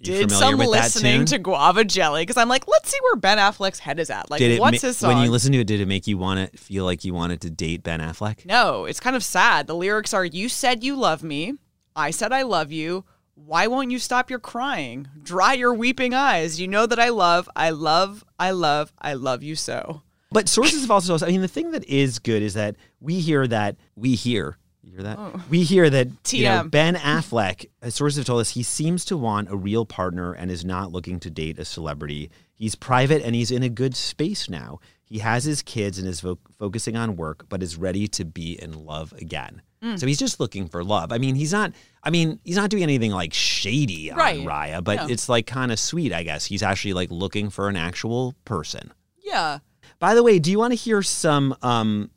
did 0.00 0.30
some 0.30 0.56
listening 0.56 1.24
to 1.26 1.38
Guava 1.38 1.84
Jelly 1.84 2.22
because 2.22 2.36
I'm 2.36 2.48
like, 2.48 2.66
let's 2.68 2.90
see 2.90 2.98
where 3.02 3.16
Ben 3.16 3.38
Affleck's 3.38 3.78
head 3.78 3.98
is 3.98 4.08
at. 4.10 4.30
Like, 4.30 4.38
Did 4.38 4.60
what's 4.60 4.82
ma- 4.82 4.88
his 4.88 4.98
song? 4.98 5.14
when 5.14 5.24
you 5.24 5.30
listen 5.30 5.52
to 5.52 5.60
it? 5.60 5.66
Did 5.66 5.80
it 5.80 5.86
make 5.88 6.06
you 6.06 6.16
want 6.18 6.52
to 6.52 6.58
feel 6.58 6.84
like 6.84 7.04
you 7.04 7.12
wanted 7.12 7.40
to 7.42 7.50
date 7.50 7.82
Ben 7.82 8.00
Affleck? 8.00 8.46
no, 8.46 8.84
it's 8.84 9.00
kind 9.00 9.16
of 9.16 9.24
sad. 9.24 9.66
The 9.66 9.74
lyrics 9.74 10.14
are, 10.14 10.24
"You 10.24 10.48
said 10.48 10.84
you 10.84 10.96
love 10.96 11.22
me, 11.22 11.54
I 11.94 12.10
said 12.10 12.32
I 12.32 12.42
love 12.42 12.70
you. 12.70 13.04
Why 13.36 13.66
won't 13.68 13.90
you 13.90 13.98
stop 13.98 14.30
your 14.30 14.38
crying? 14.38 15.08
Dry 15.22 15.52
your 15.52 15.72
weeping 15.72 16.14
eyes. 16.14 16.60
You 16.60 16.66
know 16.66 16.86
that 16.86 16.98
I 16.98 17.10
love, 17.10 17.48
I 17.54 17.70
love, 17.70 18.24
I 18.40 18.50
love, 18.50 18.92
I 18.98 19.14
love 19.14 19.42
you 19.42 19.54
so." 19.54 20.02
But 20.32 20.48
sources 20.48 20.80
have 20.80 20.90
also. 20.90 21.16
I 21.24 21.28
mean, 21.28 21.42
the 21.42 21.48
thing 21.48 21.70
that 21.70 21.84
is 21.84 22.18
good 22.18 22.42
is 22.42 22.54
that 22.54 22.76
we 22.98 23.20
hear 23.20 23.46
that 23.46 23.76
we 23.94 24.14
hear. 24.14 24.56
You 24.82 24.92
hear 24.92 25.02
that? 25.02 25.18
Oh. 25.18 25.42
We 25.50 25.62
hear 25.62 25.90
that 25.90 26.08
you 26.32 26.44
know, 26.44 26.62
TM. 26.62 26.70
Ben 26.70 26.94
Affleck. 26.94 27.66
Uh, 27.82 27.90
sources 27.90 28.18
have 28.18 28.26
told 28.26 28.40
us, 28.40 28.50
he 28.50 28.62
seems 28.62 29.04
to 29.06 29.16
want 29.16 29.50
a 29.50 29.56
real 29.56 29.84
partner 29.84 30.32
and 30.32 30.50
is 30.50 30.64
not 30.64 30.92
looking 30.92 31.20
to 31.20 31.30
date 31.30 31.58
a 31.58 31.64
celebrity. 31.64 32.30
He's 32.54 32.74
private 32.74 33.22
and 33.22 33.34
he's 33.34 33.50
in 33.50 33.62
a 33.62 33.68
good 33.68 33.96
space 33.96 34.48
now. 34.48 34.78
He 35.04 35.18
has 35.18 35.44
his 35.44 35.62
kids 35.62 35.98
and 35.98 36.08
is 36.08 36.20
fo- 36.20 36.38
focusing 36.58 36.96
on 36.96 37.16
work, 37.16 37.46
but 37.48 37.62
is 37.62 37.76
ready 37.76 38.08
to 38.08 38.24
be 38.24 38.60
in 38.60 38.84
love 38.84 39.12
again. 39.14 39.62
Mm. 39.82 39.98
So 40.00 40.06
he's 40.06 40.18
just 40.18 40.40
looking 40.40 40.68
for 40.68 40.82
love. 40.82 41.12
I 41.12 41.18
mean, 41.18 41.34
he's 41.34 41.52
not. 41.52 41.72
I 42.02 42.10
mean, 42.10 42.38
he's 42.44 42.56
not 42.56 42.70
doing 42.70 42.82
anything 42.82 43.10
like 43.12 43.34
shady 43.34 44.10
on 44.10 44.16
Right. 44.18 44.40
Raya, 44.46 44.82
but 44.82 44.96
No. 44.96 45.06
it's 45.08 45.28
like 45.28 45.46
kind 45.46 45.70
of 45.72 45.78
sweet, 45.78 46.12
I 46.12 46.22
guess. 46.22 46.44
He's 46.46 46.62
actually 46.62 46.94
like 46.94 47.10
looking 47.10 47.50
for 47.50 47.68
an 47.68 47.76
actual 47.76 48.34
person. 48.44 48.92
Yeah. 49.22 49.58
By 49.98 50.14
the 50.14 50.22
way, 50.22 50.38
do 50.38 50.50
you 50.50 50.58
want 50.58 50.72
to 50.72 50.76
hear 50.76 51.02
some 51.02 51.56
um, 51.62 52.10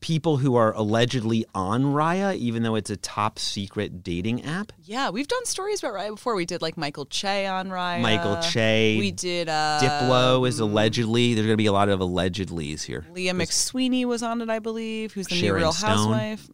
people 0.00 0.36
who 0.36 0.54
are 0.54 0.72
allegedly 0.74 1.44
on 1.54 1.82
Raya, 1.84 2.36
even 2.36 2.62
though 2.62 2.74
it's 2.74 2.90
a 2.90 2.96
top 2.96 3.38
secret 3.38 4.02
dating 4.04 4.44
app? 4.44 4.70
Yeah, 4.82 5.10
we've 5.10 5.26
done 5.26 5.44
stories 5.46 5.82
about 5.82 5.94
Raya 5.94 6.10
before. 6.10 6.34
We 6.34 6.44
did 6.46 6.62
like 6.62 6.76
Michael 6.76 7.06
Che 7.06 7.46
on 7.46 7.68
Raya. 7.68 8.00
Michael 8.02 8.36
Che, 8.42 8.96
We 8.98 9.10
did 9.10 9.48
uh 9.48 9.80
Diplo 9.82 10.46
is 10.46 10.60
allegedly. 10.60 11.34
There's 11.34 11.46
going 11.46 11.54
to 11.54 11.62
be 11.62 11.66
a 11.66 11.72
lot 11.72 11.88
of 11.88 12.00
allegedlys 12.00 12.82
here. 12.82 13.04
Leah 13.12 13.32
McSweeney 13.34 14.04
was 14.04 14.22
on 14.22 14.40
it, 14.42 14.48
I 14.48 14.58
believe, 14.60 15.12
who's 15.14 15.26
the 15.26 15.34
Sharon 15.34 15.56
new 15.60 15.64
Real 15.66 15.72
Stone. 15.72 15.90
Housewife. 15.90 16.50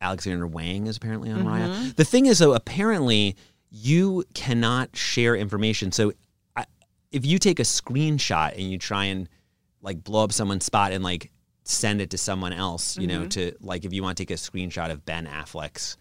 Alexander 0.00 0.46
Wang 0.46 0.86
is 0.86 0.96
apparently 0.96 1.30
on 1.30 1.40
Mm-hmm. 1.44 1.48
Raya. 1.48 1.94
The 1.96 2.04
thing 2.04 2.26
is, 2.26 2.38
though, 2.38 2.54
apparently 2.54 3.36
you 3.70 4.24
cannot 4.34 4.96
share 4.96 5.36
information. 5.36 5.92
So 5.92 6.12
I, 6.56 6.64
if 7.12 7.24
you 7.26 7.38
take 7.38 7.60
a 7.60 7.64
screenshot 7.64 8.52
and 8.52 8.62
you 8.70 8.78
try 8.78 9.06
and 9.06 9.28
like 9.82 10.02
blow 10.02 10.24
up 10.24 10.32
someone's 10.32 10.64
spot 10.64 10.92
and 10.92 11.04
like 11.04 11.30
send 11.64 12.00
it 12.00 12.10
to 12.10 12.18
someone 12.18 12.52
else, 12.52 12.96
you 12.96 13.06
Mm-hmm. 13.08 13.22
know, 13.22 13.28
to 13.28 13.52
like 13.60 13.84
if 13.84 13.92
you 13.92 14.02
want 14.02 14.16
to 14.18 14.24
take 14.24 14.30
a 14.30 14.34
screenshot 14.40 14.90
of 14.90 15.04
Ben 15.04 15.26
Affleck's 15.26 15.96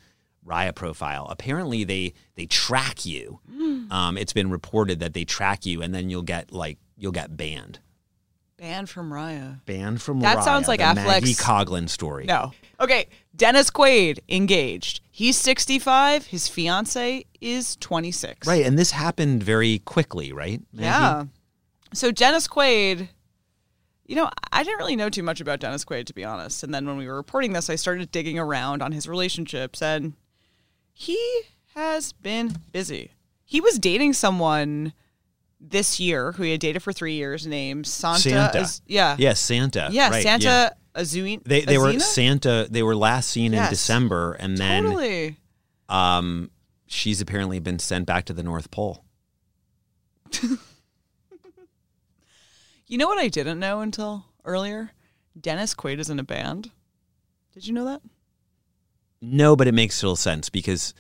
Raya 0.48 0.74
profile. 0.74 1.28
Apparently 1.30 1.84
they 1.84 2.14
they 2.36 2.46
track 2.46 3.06
you. 3.06 3.40
Mm. 3.52 3.92
Um, 3.92 4.18
it's 4.20 4.34
been 4.34 4.52
reported 4.52 5.00
that 5.00 5.14
they 5.16 5.26
track 5.26 5.66
you 5.66 5.82
and 5.82 5.94
then 5.96 6.12
you'll 6.12 6.22
get 6.22 6.52
like 6.52 6.78
you'll 6.96 7.12
get 7.12 7.36
banned. 7.36 7.80
Banned 8.58 8.88
from 8.90 9.10
Raya. 9.12 9.64
Banned 9.66 10.00
from 10.02 10.20
That 10.20 10.38
Raya, 10.38 10.44
sounds 10.44 10.68
like 10.68 10.80
the 10.80 10.94
Maggie 10.94 11.34
Affleck's- 11.34 11.42
Coughlin 11.42 11.90
story. 11.90 12.26
No. 12.26 12.52
Okay. 12.80 13.08
Dennis 13.36 13.70
Quaid 13.70 14.20
engaged. 14.30 15.02
He's 15.12 15.38
65. 15.38 16.28
His 16.28 16.48
fiance 16.48 17.26
is 17.42 17.76
26. 17.78 18.48
Right, 18.48 18.66
and 18.66 18.78
this 18.78 18.92
happened 18.92 19.44
very 19.44 19.80
quickly, 19.80 20.32
right? 20.32 20.62
Maggie? 20.74 20.86
Yeah. 20.86 21.24
So 21.94 22.12
Dennis 22.12 22.48
Quaid, 22.48 23.10
you 24.06 24.16
know, 24.16 24.30
I 24.52 24.64
didn't 24.64 24.78
really 24.80 24.96
know 24.96 25.10
too 25.10 25.24
much 25.24 25.42
about 25.42 25.60
Dennis 25.60 25.86
Quaid 25.86 26.06
to 26.08 26.14
be 26.14 26.24
honest. 26.24 26.64
And 26.64 26.74
then 26.74 26.86
when 26.86 26.98
we 26.98 27.08
were 27.08 27.16
reporting 27.16 27.54
this, 27.54 27.70
I 27.70 27.76
started 27.76 28.12
digging 28.12 28.40
around 28.40 28.82
on 28.82 28.92
his 28.92 29.08
relationships 29.08 29.82
and 29.82 30.14
he 30.94 31.18
has 31.76 32.12
been 32.14 32.56
busy. 32.72 33.12
He 33.46 33.62
was 33.62 33.80
dating 33.80 34.14
someone 34.14 34.94
this 35.60 36.00
year 36.00 36.34
who 36.34 36.44
he 36.44 36.52
had 36.52 36.60
dated 36.60 36.84
for 36.84 36.94
3 36.94 37.14
years 37.14 37.46
named 37.48 37.88
Santa. 37.88 38.20
Santa. 38.20 38.60
Az- 38.60 38.82
yeah. 38.86 39.16
Yeah, 39.18 39.34
Santa. 39.34 39.90
Yeah, 39.92 40.10
right, 40.10 40.24
Santa 40.24 40.46
yeah. 40.46 40.70
Azuin. 41.00 41.44
They 41.44 41.62
they 41.62 41.78
were 41.78 42.00
Santa. 42.00 42.68
They 42.70 42.84
were 42.84 42.96
last 42.96 43.30
seen 43.30 43.54
in 43.54 43.70
December, 43.70 44.34
and 44.34 44.58
then 44.58 44.84
Totally. 44.84 45.38
um, 45.88 46.52
she's 46.88 47.22
apparently 47.22 47.60
been 47.60 47.80
sent 47.80 48.06
back 48.06 48.26
to 48.26 48.34
the 48.34 48.44
North 48.44 48.70
Pole. 48.72 49.04
You 52.90 52.98
know 52.98 53.06
what 53.08 53.20
I 53.20 53.28
didn't 53.28 53.60
know 53.60 53.82
until 53.82 54.26
earlier? 54.44 54.92
Dennis 55.40 55.76
Quaid 55.76 56.00
is 56.00 56.10
in 56.10 56.18
a 56.18 56.24
band. 56.24 56.72
Did 57.54 57.68
you 57.68 57.74
know 57.74 57.86
that? 57.86 58.02
No, 59.22 59.56
but 59.56 59.68
it 59.68 59.74
makes 59.76 60.02
little 60.02 60.16
sense 60.16 60.50
because 60.50 60.96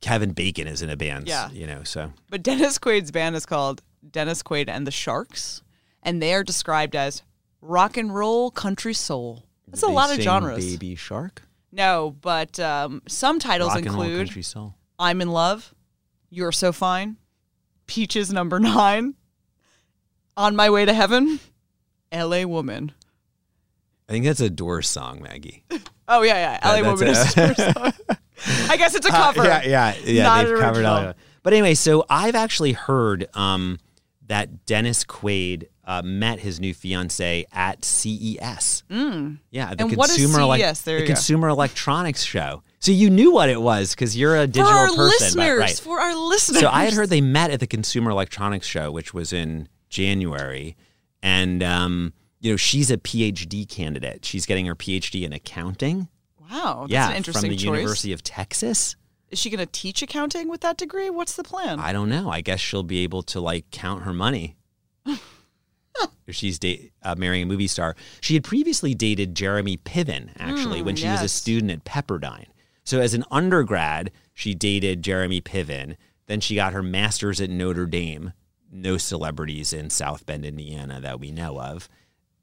Kevin 0.00 0.32
Bacon 0.32 0.66
is 0.66 0.80
in 0.80 0.88
a 0.88 0.96
band. 0.96 1.28
Yeah. 1.28 1.50
you 1.50 1.66
know. 1.66 1.82
So 1.84 2.12
But 2.30 2.42
Dennis 2.42 2.78
Quaid's 2.78 3.10
band 3.10 3.36
is 3.36 3.44
called 3.44 3.82
Dennis 4.10 4.42
Quaid 4.42 4.70
and 4.70 4.86
the 4.86 4.90
Sharks, 4.90 5.62
and 6.02 6.22
they 6.22 6.32
are 6.32 6.42
described 6.42 6.96
as 6.96 7.22
rock 7.60 7.96
and 7.96 8.14
roll 8.14 8.50
country 8.50 8.94
soul. 8.94 9.44
That's 9.68 9.82
a 9.82 9.88
lot 9.88 10.10
of 10.12 10.20
genres. 10.20 10.64
Baby 10.64 10.94
Shark. 10.94 11.42
No, 11.70 12.16
but 12.20 12.58
um, 12.58 13.02
some 13.06 13.38
titles 13.38 13.74
Rock 13.74 13.84
roll 13.84 14.02
include 14.02 14.26
country 14.26 14.42
soul. 14.42 14.74
I'm 14.98 15.20
in 15.20 15.28
Love, 15.30 15.74
You're 16.30 16.52
So 16.52 16.72
Fine, 16.72 17.16
Peaches 17.86 18.32
Number 18.32 18.58
Nine, 18.58 19.14
On 20.36 20.56
My 20.56 20.70
Way 20.70 20.84
to 20.86 20.94
Heaven, 20.94 21.40
LA 22.12 22.44
Woman. 22.44 22.92
I 24.08 24.12
think 24.12 24.24
that's 24.24 24.40
a 24.40 24.48
Doors 24.50 24.88
song, 24.88 25.22
Maggie. 25.22 25.64
Oh, 26.10 26.22
yeah, 26.22 26.58
yeah. 26.62 26.66
LA 26.66 26.80
That- 26.80 26.90
Woman 26.90 27.08
is 27.08 27.36
a- 27.36 27.50
a 27.50 27.54
song. 27.54 27.92
I 28.70 28.78
guess 28.78 28.94
it's 28.94 29.06
a 29.06 29.10
cover. 29.10 29.42
Uh, 29.42 29.44
yeah, 29.44 29.62
yeah, 29.62 29.94
yeah. 30.06 30.22
Not 30.22 30.46
they've 30.46 30.58
covered 30.58 30.84
all 30.86 30.96
of 30.96 31.08
it. 31.10 31.16
But 31.42 31.52
anyway, 31.52 31.74
so 31.74 32.06
I've 32.08 32.34
actually 32.34 32.72
heard 32.72 33.26
um, 33.34 33.78
that 34.26 34.64
Dennis 34.64 35.04
Quaid 35.04 35.66
uh, 35.88 36.02
met 36.04 36.38
his 36.38 36.60
new 36.60 36.72
fiance 36.74 37.44
at 37.50 37.82
CES. 37.84 38.82
Mm. 38.90 39.38
Yeah, 39.50 39.74
the 39.74 39.84
And 39.84 39.92
consumer 39.94 40.38
elec- 40.40 40.58
CES? 40.60 40.82
There 40.82 40.96
the 40.96 41.00
you 41.02 41.08
go. 41.08 41.14
consumer 41.14 41.48
electronics 41.48 42.22
show. 42.22 42.62
So 42.78 42.92
you 42.92 43.08
knew 43.10 43.32
what 43.32 43.48
it 43.48 43.60
was 43.60 43.94
because 43.94 44.16
you're 44.16 44.36
a 44.36 44.42
For 44.42 44.46
digital 44.48 44.72
our 44.72 44.86
person, 44.88 44.98
listeners, 45.38 45.58
right? 45.58 45.80
for 45.82 45.98
our 46.00 46.14
listeners. 46.14 46.60
So 46.60 46.68
I 46.68 46.84
had 46.84 46.92
heard 46.92 47.08
they 47.08 47.20
met 47.22 47.50
at 47.50 47.58
the 47.60 47.66
Consumer 47.66 48.10
Electronics 48.10 48.66
Show, 48.66 48.92
which 48.92 49.12
was 49.14 49.32
in 49.32 49.68
January, 49.88 50.76
and 51.22 51.62
um, 51.62 52.12
you 52.40 52.52
know 52.52 52.56
she's 52.56 52.90
a 52.90 52.98
PhD 52.98 53.66
candidate. 53.68 54.24
She's 54.24 54.46
getting 54.46 54.66
her 54.66 54.74
PhD 54.76 55.22
in 55.24 55.32
accounting. 55.32 56.08
Wow, 56.50 56.80
that's 56.82 56.92
yeah, 56.92 57.10
an 57.10 57.16
interesting 57.16 57.50
from 57.50 57.56
the 57.56 57.62
choice. 57.64 57.76
University 57.78 58.12
of 58.12 58.22
Texas. 58.22 58.94
Is 59.30 59.38
she 59.38 59.50
going 59.50 59.58
to 59.60 59.66
teach 59.66 60.00
accounting 60.02 60.48
with 60.48 60.60
that 60.62 60.76
degree? 60.78 61.10
What's 61.10 61.34
the 61.36 61.44
plan? 61.44 61.78
I 61.80 61.92
don't 61.92 62.08
know. 62.08 62.30
I 62.30 62.40
guess 62.42 62.60
she'll 62.60 62.82
be 62.82 62.98
able 63.04 63.22
to 63.24 63.40
like 63.40 63.70
count 63.70 64.04
her 64.04 64.12
money. 64.14 64.56
If 66.26 66.34
She's 66.34 66.58
da- 66.58 66.90
uh, 67.02 67.14
marrying 67.16 67.44
a 67.44 67.46
movie 67.46 67.66
star. 67.68 67.96
She 68.20 68.34
had 68.34 68.44
previously 68.44 68.94
dated 68.94 69.34
Jeremy 69.34 69.78
Piven, 69.78 70.30
actually, 70.38 70.80
Mm, 70.80 70.84
when 70.84 70.96
she 70.96 71.06
was 71.08 71.22
a 71.22 71.28
student 71.28 71.70
at 71.70 71.84
Pepperdine. 71.84 72.46
So, 72.84 73.00
as 73.00 73.14
an 73.14 73.24
undergrad, 73.30 74.10
she 74.34 74.54
dated 74.54 75.02
Jeremy 75.02 75.40
Piven. 75.40 75.96
Then 76.26 76.40
she 76.40 76.54
got 76.54 76.72
her 76.74 76.82
master's 76.82 77.40
at 77.40 77.48
Notre 77.50 77.86
Dame. 77.86 78.32
No 78.70 78.98
celebrities 78.98 79.72
in 79.72 79.88
South 79.88 80.26
Bend, 80.26 80.44
Indiana 80.44 81.00
that 81.00 81.18
we 81.20 81.30
know 81.30 81.58
of. 81.60 81.88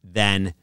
Then, 0.03 0.53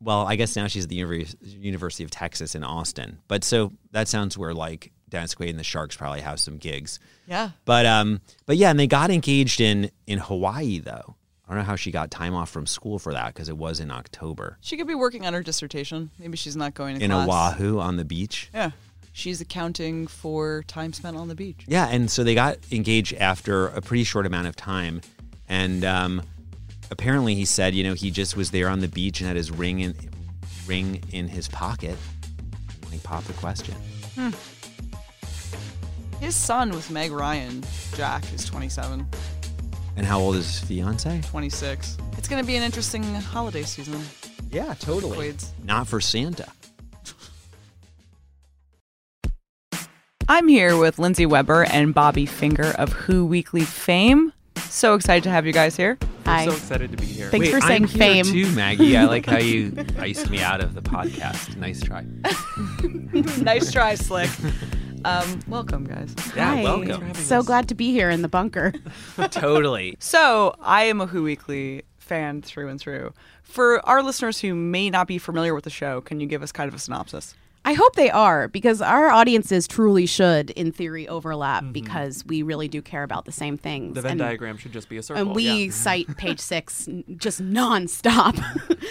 well, 0.00 0.26
I 0.26 0.36
guess 0.36 0.56
now 0.56 0.66
she's 0.66 0.84
at 0.84 0.90
the 0.90 0.96
University 1.42 2.04
of 2.04 2.10
Texas 2.10 2.54
in 2.54 2.64
Austin. 2.64 3.18
But 3.28 3.44
so 3.44 3.72
that 3.92 4.08
sounds 4.08 4.36
where 4.38 4.54
like 4.54 4.92
Dennis 5.08 5.34
Quaid 5.34 5.50
and 5.50 5.58
the 5.58 5.64
Sharks 5.64 5.96
probably 5.96 6.20
have 6.20 6.38
some 6.40 6.56
gigs. 6.58 6.98
yeah. 7.26 7.50
But 7.64 7.86
um, 7.86 8.20
but 8.46 8.56
yeah, 8.56 8.70
and 8.70 8.78
they 8.80 8.86
got 8.88 9.10
engaged 9.10 9.60
in 9.60 9.90
in 10.06 10.18
Hawaii 10.18 10.78
though. 10.80 11.14
I 11.48 11.54
don't 11.54 11.62
know 11.62 11.66
how 11.66 11.76
she 11.76 11.90
got 11.90 12.10
time 12.10 12.34
off 12.34 12.50
from 12.50 12.66
school 12.66 12.98
for 12.98 13.12
that 13.14 13.32
because 13.32 13.48
it 13.48 13.56
was 13.56 13.80
in 13.80 13.90
October 13.90 14.58
She 14.60 14.76
could 14.76 14.86
be 14.86 14.94
working 14.94 15.24
on 15.24 15.32
her 15.32 15.42
dissertation. 15.42 16.10
Maybe 16.18 16.36
she's 16.36 16.56
not 16.56 16.74
going 16.74 16.98
to 16.98 17.04
in 17.04 17.10
class. 17.10 17.54
Oahu 17.58 17.78
on 17.78 17.96
the 17.96 18.04
beach. 18.04 18.50
Yeah. 18.52 18.72
She's 19.12 19.40
accounting 19.40 20.06
for 20.06 20.62
time 20.68 20.92
spent 20.92 21.16
on 21.16 21.28
the 21.28 21.34
beach. 21.34 21.64
Yeah, 21.66 21.88
and 21.88 22.10
so 22.10 22.22
they 22.22 22.34
got 22.34 22.58
engaged 22.70 23.14
after 23.14 23.68
a 23.68 23.80
pretty 23.80 24.04
short 24.04 24.26
amount 24.26 24.46
of 24.46 24.54
time, 24.54 25.00
and 25.48 25.84
um, 25.84 26.22
apparently 26.92 27.34
he 27.34 27.44
said, 27.44 27.74
you 27.74 27.82
know, 27.82 27.94
he 27.94 28.12
just 28.12 28.36
was 28.36 28.52
there 28.52 28.68
on 28.68 28.78
the 28.78 28.86
beach 28.86 29.20
and 29.20 29.26
had 29.26 29.36
his 29.36 29.50
ring 29.50 29.80
in 29.80 29.94
ring 30.68 31.02
in 31.12 31.26
his 31.26 31.48
pocket 31.48 31.96
when 32.84 32.92
he 32.92 32.98
popped 32.98 33.26
the 33.26 33.32
question. 33.32 33.74
His 36.20 36.36
son 36.36 36.70
with 36.70 36.90
Meg 36.90 37.10
Ryan, 37.10 37.64
Jack, 37.94 38.22
is 38.32 38.44
27, 38.44 39.06
And 39.98 40.06
how 40.06 40.20
old 40.20 40.36
is 40.36 40.46
his 40.46 40.60
fiance? 40.60 41.20
26. 41.22 41.98
It's 42.16 42.28
going 42.28 42.40
to 42.40 42.46
be 42.46 42.54
an 42.54 42.62
interesting 42.62 43.02
holiday 43.02 43.64
season. 43.64 44.00
Yeah, 44.48 44.74
totally. 44.74 45.16
Quaid's. 45.16 45.52
Not 45.64 45.88
for 45.88 46.00
Santa. 46.00 46.46
I'm 50.28 50.46
here 50.46 50.78
with 50.78 51.00
Lindsey 51.00 51.26
Weber 51.26 51.64
and 51.64 51.92
Bobby 51.92 52.26
Finger 52.26 52.74
of 52.78 52.92
Who 52.92 53.26
Weekly 53.26 53.62
fame. 53.62 54.32
So 54.56 54.94
excited 54.94 55.24
to 55.24 55.30
have 55.30 55.46
you 55.46 55.52
guys 55.52 55.76
here. 55.76 55.98
Hi. 56.26 56.42
I'm 56.42 56.50
so 56.50 56.54
excited 56.54 56.92
to 56.92 56.96
be 56.96 57.06
here. 57.06 57.30
Thanks 57.30 57.48
for 57.48 57.60
saying 57.60 57.82
I'm 57.82 57.88
here 57.88 57.98
fame. 57.98 58.24
too, 58.24 58.48
Maggie. 58.52 58.96
I 58.96 59.04
like 59.06 59.26
how 59.26 59.38
you 59.38 59.74
iced 59.98 60.30
me 60.30 60.40
out 60.40 60.60
of 60.60 60.74
the 60.74 60.82
podcast. 60.82 61.56
Nice 61.56 61.82
try. 61.82 62.04
nice 63.42 63.72
try, 63.72 63.96
Slick. 63.96 64.30
Um, 65.04 65.40
welcome, 65.48 65.84
guys. 65.84 66.14
Yeah, 66.34 66.54
Hi. 66.56 66.62
welcome. 66.62 67.14
So 67.14 67.42
glad 67.42 67.68
to 67.68 67.74
be 67.74 67.92
here 67.92 68.10
in 68.10 68.22
the 68.22 68.28
bunker. 68.28 68.72
totally. 69.30 69.96
So, 70.00 70.54
I 70.60 70.84
am 70.84 71.00
a 71.00 71.06
Who 71.06 71.22
Weekly 71.22 71.82
fan 71.98 72.42
through 72.42 72.68
and 72.68 72.80
through. 72.80 73.12
For 73.42 73.86
our 73.86 74.02
listeners 74.02 74.40
who 74.40 74.54
may 74.54 74.90
not 74.90 75.06
be 75.06 75.18
familiar 75.18 75.54
with 75.54 75.64
the 75.64 75.70
show, 75.70 76.00
can 76.00 76.20
you 76.20 76.26
give 76.26 76.42
us 76.42 76.52
kind 76.52 76.68
of 76.68 76.74
a 76.74 76.78
synopsis? 76.78 77.34
I 77.68 77.74
hope 77.74 77.96
they 77.96 78.10
are 78.10 78.48
because 78.48 78.80
our 78.80 79.10
audiences 79.10 79.68
truly 79.68 80.06
should, 80.06 80.48
in 80.52 80.72
theory, 80.72 81.06
overlap 81.06 81.64
because 81.70 82.24
we 82.24 82.40
really 82.40 82.66
do 82.66 82.80
care 82.80 83.02
about 83.02 83.26
the 83.26 83.32
same 83.32 83.58
things. 83.58 83.94
The 83.94 84.00
Venn 84.00 84.12
And- 84.12 84.20
diagram 84.20 84.56
should 84.56 84.72
just 84.72 84.88
be 84.88 84.96
a 84.96 85.02
circle. 85.02 85.20
And 85.20 85.36
we 85.36 85.64
yeah. 85.64 85.70
cite 85.70 86.16
page 86.16 86.40
six 86.52 86.88
just 87.18 87.42
nonstop. 87.42 88.42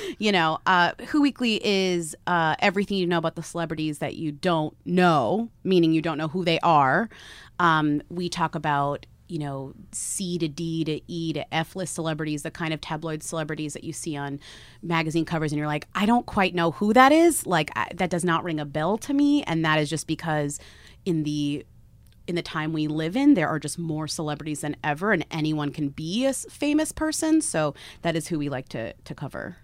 you 0.19 0.31
know, 0.31 0.59
uh, 0.67 0.91
Who 1.07 1.23
Weekly 1.23 1.59
is 1.65 2.15
uh, 2.27 2.55
everything 2.59 2.99
you 2.99 3.07
know 3.07 3.17
about 3.17 3.33
the 3.33 3.41
celebrities 3.41 3.97
that 3.97 4.15
you 4.15 4.31
don't 4.31 4.77
know, 4.85 5.49
meaning 5.63 5.91
you 5.91 6.03
don't 6.03 6.19
know 6.19 6.27
who 6.27 6.45
they 6.45 6.59
are. 6.59 7.09
Um, 7.57 8.03
we 8.11 8.29
talk 8.29 8.53
about, 8.53 9.07
you 9.27 9.39
know, 9.39 9.73
C 9.91 10.37
to 10.37 10.47
D 10.47 10.83
to 10.85 11.01
E 11.11 11.33
to 11.33 11.53
F 11.53 11.75
list 11.75 11.93
celebrities, 11.93 12.43
the 12.43 12.51
kind 12.51 12.73
of 12.73 12.81
tabloid 12.81 13.23
celebrities 13.23 13.73
that 13.73 13.83
you 13.83 13.93
see 13.93 14.15
on 14.15 14.39
magazine 14.81 15.25
covers, 15.25 15.51
and 15.51 15.57
you're 15.57 15.67
like, 15.67 15.87
I 15.95 16.05
don't 16.05 16.25
quite 16.25 16.55
know 16.55 16.71
who 16.71 16.93
that 16.93 17.11
is. 17.11 17.45
Like, 17.45 17.69
I, 17.75 17.87
that 17.95 18.09
does 18.09 18.23
not 18.23 18.43
ring 18.43 18.59
a 18.59 18.65
bell 18.65 18.97
to 18.99 19.13
me. 19.13 19.43
And 19.43 19.63
that 19.65 19.79
is 19.79 19.89
just 19.89 20.07
because 20.07 20.59
in 21.05 21.23
the 21.23 21.65
in 22.27 22.35
the 22.35 22.41
time 22.41 22.73
we 22.73 22.87
live 22.87 23.15
in, 23.15 23.35
there 23.35 23.47
are 23.47 23.59
just 23.59 23.79
more 23.79 24.07
celebrities 24.07 24.61
than 24.61 24.75
ever, 24.83 25.13
and 25.13 25.25
anyone 25.31 25.71
can 25.71 25.89
be 25.89 26.25
a 26.25 26.33
famous 26.33 26.91
person. 26.91 27.41
So 27.41 27.73
that 28.01 28.15
is 28.15 28.27
who 28.27 28.37
we 28.37 28.49
like 28.49 28.69
to 28.69 28.93
to 28.93 29.15
cover. 29.15 29.57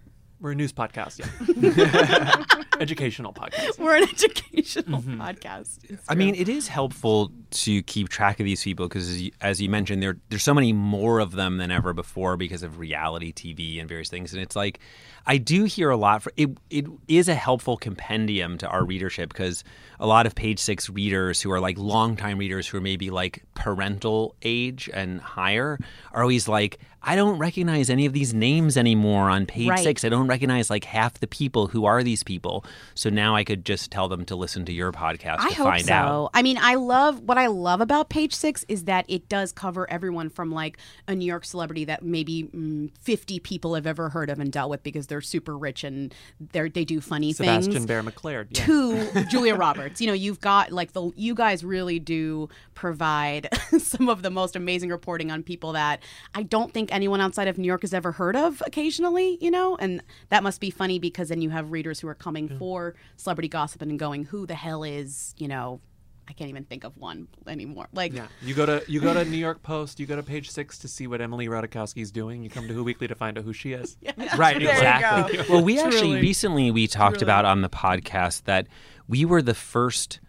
We're 0.43 0.51
a 0.51 0.55
news 0.55 0.73
podcast, 0.73 1.19
yeah. 1.19 2.65
Educational 2.81 3.31
podcast. 3.31 3.79
We're 3.79 3.95
an 3.95 4.03
educational 4.03 4.99
mm-hmm. 4.99 5.21
podcast. 5.21 5.79
It's 5.89 6.03
I 6.09 6.15
mean, 6.15 6.35
it 6.35 6.49
is 6.49 6.67
helpful 6.67 7.31
to 7.51 7.81
keep 7.83 8.09
track 8.09 8.41
of 8.41 8.43
these 8.43 8.61
people 8.61 8.89
because, 8.89 9.09
as 9.09 9.21
you, 9.21 9.31
as 9.39 9.61
you 9.61 9.69
mentioned, 9.69 10.03
there 10.03 10.17
there's 10.27 10.43
so 10.43 10.53
many 10.53 10.73
more 10.73 11.19
of 11.19 11.31
them 11.31 11.59
than 11.59 11.71
ever 11.71 11.93
before 11.93 12.35
because 12.35 12.61
of 12.61 12.77
reality 12.77 13.31
TV 13.31 13.79
and 13.79 13.87
various 13.87 14.09
things. 14.09 14.33
And 14.33 14.41
it's 14.43 14.53
like, 14.57 14.81
I 15.25 15.37
do 15.37 15.63
hear 15.63 15.89
a 15.89 15.97
lot. 15.97 16.23
For 16.23 16.31
it, 16.35 16.49
it 16.69 16.85
is 17.07 17.29
a 17.29 17.35
helpful 17.35 17.77
compendium 17.77 18.57
to 18.59 18.67
our 18.67 18.83
readership 18.83 19.31
because 19.31 19.63
a 19.99 20.07
lot 20.07 20.25
of 20.25 20.35
Page 20.35 20.59
Six 20.59 20.89
readers 20.89 21.41
who 21.41 21.51
are 21.51 21.59
like 21.59 21.77
longtime 21.77 22.37
readers 22.37 22.67
who 22.67 22.77
are 22.77 22.81
maybe 22.81 23.09
like 23.09 23.43
parental 23.55 24.35
age 24.41 24.89
and 24.93 25.21
higher 25.21 25.79
are 26.11 26.21
always 26.21 26.47
like, 26.47 26.79
I 27.05 27.15
don't 27.15 27.37
recognize 27.37 27.89
any 27.89 28.05
of 28.05 28.13
these 28.13 28.33
names 28.33 28.77
anymore 28.77 29.29
on 29.29 29.45
Page 29.45 29.69
Right. 29.69 29.83
Six. 29.83 30.05
I 30.05 30.09
don't 30.09 30.27
recognize 30.27 30.69
like 30.69 30.85
half 30.85 31.19
the 31.19 31.27
people. 31.27 31.67
Who 31.67 31.85
are 31.85 32.01
these 32.01 32.23
people? 32.23 32.65
So 32.95 33.09
now 33.09 33.35
I 33.35 33.43
could 33.43 33.65
just 33.65 33.91
tell 33.91 34.07
them 34.07 34.23
to 34.25 34.35
listen 34.35 34.63
to 34.65 34.73
your 34.73 34.91
podcast 34.91 35.39
I 35.39 35.49
to 35.49 35.55
hope 35.55 35.67
find 35.67 35.85
so. 35.85 35.93
out. 35.93 36.29
I 36.33 36.41
mean, 36.41 36.57
I 36.61 36.75
love 36.75 37.21
what 37.21 37.37
I 37.37 37.47
love 37.47 37.81
about 37.81 38.09
Page 38.09 38.33
Six 38.33 38.65
is 38.69 38.85
that 38.85 39.05
it 39.09 39.27
does 39.27 39.51
cover 39.51 39.89
everyone 39.89 40.29
from 40.29 40.51
like 40.51 40.77
a 41.07 41.15
New 41.15 41.25
York 41.25 41.43
celebrity 41.43 41.85
that 41.85 42.03
maybe 42.03 42.43
mm, 42.43 42.89
fifty 43.01 43.39
people 43.39 43.75
have 43.75 43.85
ever 43.85 44.09
heard 44.09 44.29
of 44.29 44.39
and 44.39 44.51
dealt 44.51 44.69
with 44.69 44.83
because 44.83 45.07
they're 45.13 45.21
super 45.21 45.55
rich 45.55 45.83
and 45.83 46.11
they 46.39 46.67
they 46.69 46.83
do 46.83 46.99
funny 46.99 47.33
things. 47.33 47.37
Sebastian 47.37 47.73
things. 47.73 47.85
Bear 47.85 48.01
McClard. 48.01 48.47
Yeah. 48.49 48.65
to 48.65 49.25
Julia 49.29 49.53
Roberts. 49.53 50.01
You 50.01 50.07
know, 50.07 50.13
you've 50.13 50.41
got 50.41 50.71
like 50.71 50.93
the 50.93 51.11
you 51.15 51.35
guys 51.35 51.63
really 51.63 51.99
do 51.99 52.49
provide 52.73 53.47
some 53.77 54.09
of 54.09 54.23
the 54.23 54.31
most 54.31 54.55
amazing 54.55 54.89
reporting 54.89 55.29
on 55.29 55.43
people 55.43 55.73
that 55.73 56.01
I 56.33 56.41
don't 56.41 56.73
think 56.73 56.91
anyone 56.91 57.21
outside 57.21 57.47
of 57.47 57.59
New 57.59 57.67
York 57.67 57.81
has 57.81 57.93
ever 57.93 58.11
heard 58.11 58.35
of 58.35 58.63
occasionally, 58.65 59.37
you 59.39 59.51
know? 59.51 59.77
And 59.77 60.01
that 60.29 60.41
must 60.41 60.59
be 60.59 60.71
funny 60.71 60.97
because 60.97 61.29
then 61.29 61.41
you 61.41 61.51
have 61.51 61.71
readers 61.71 61.99
who 61.99 62.07
are 62.07 62.15
coming 62.15 62.49
for 62.57 62.95
celebrity 63.15 63.49
gossip 63.49 63.83
and 63.83 63.99
going, 63.99 64.25
Who 64.25 64.47
the 64.47 64.55
hell 64.55 64.83
is, 64.83 65.35
you 65.37 65.47
know, 65.47 65.79
I 66.27 66.33
can't 66.33 66.49
even 66.49 66.63
think 66.63 66.83
of 66.83 66.95
one 66.97 67.27
anymore. 67.47 67.87
Like 67.93 68.13
Yeah, 68.13 68.27
you 68.41 68.53
go 68.53 68.65
to 68.65 68.83
you 68.87 69.01
go 69.01 69.13
to 69.13 69.25
New 69.25 69.37
York 69.37 69.61
Post, 69.61 69.99
you 69.99 70.05
go 70.05 70.15
to 70.15 70.23
page 70.23 70.49
six 70.49 70.77
to 70.79 70.87
see 70.87 71.05
what 71.07 71.21
Emily 71.21 71.47
Ratajkowski 71.47 72.01
is 72.01 72.11
doing. 72.11 72.43
You 72.43 72.49
come 72.49 72.67
to 72.67 72.73
Who 72.73 72.83
Weekly 72.83 73.07
to 73.07 73.15
find 73.15 73.37
out 73.37 73.43
who 73.43 73.53
she 73.53 73.73
is. 73.73 73.97
Right, 74.37 74.57
There 74.59 74.71
exactly. 74.73 75.45
Well, 75.49 75.63
we 75.63 75.79
actually 75.79 76.19
recently 76.21 76.71
we 76.71 76.87
talked 76.87 77.21
about 77.21 77.45
on 77.45 77.61
the 77.61 77.69
podcast 77.69 78.43
that 78.45 78.67
we 79.07 79.25
were 79.25 79.41
the 79.41 79.53
first. 79.53 80.19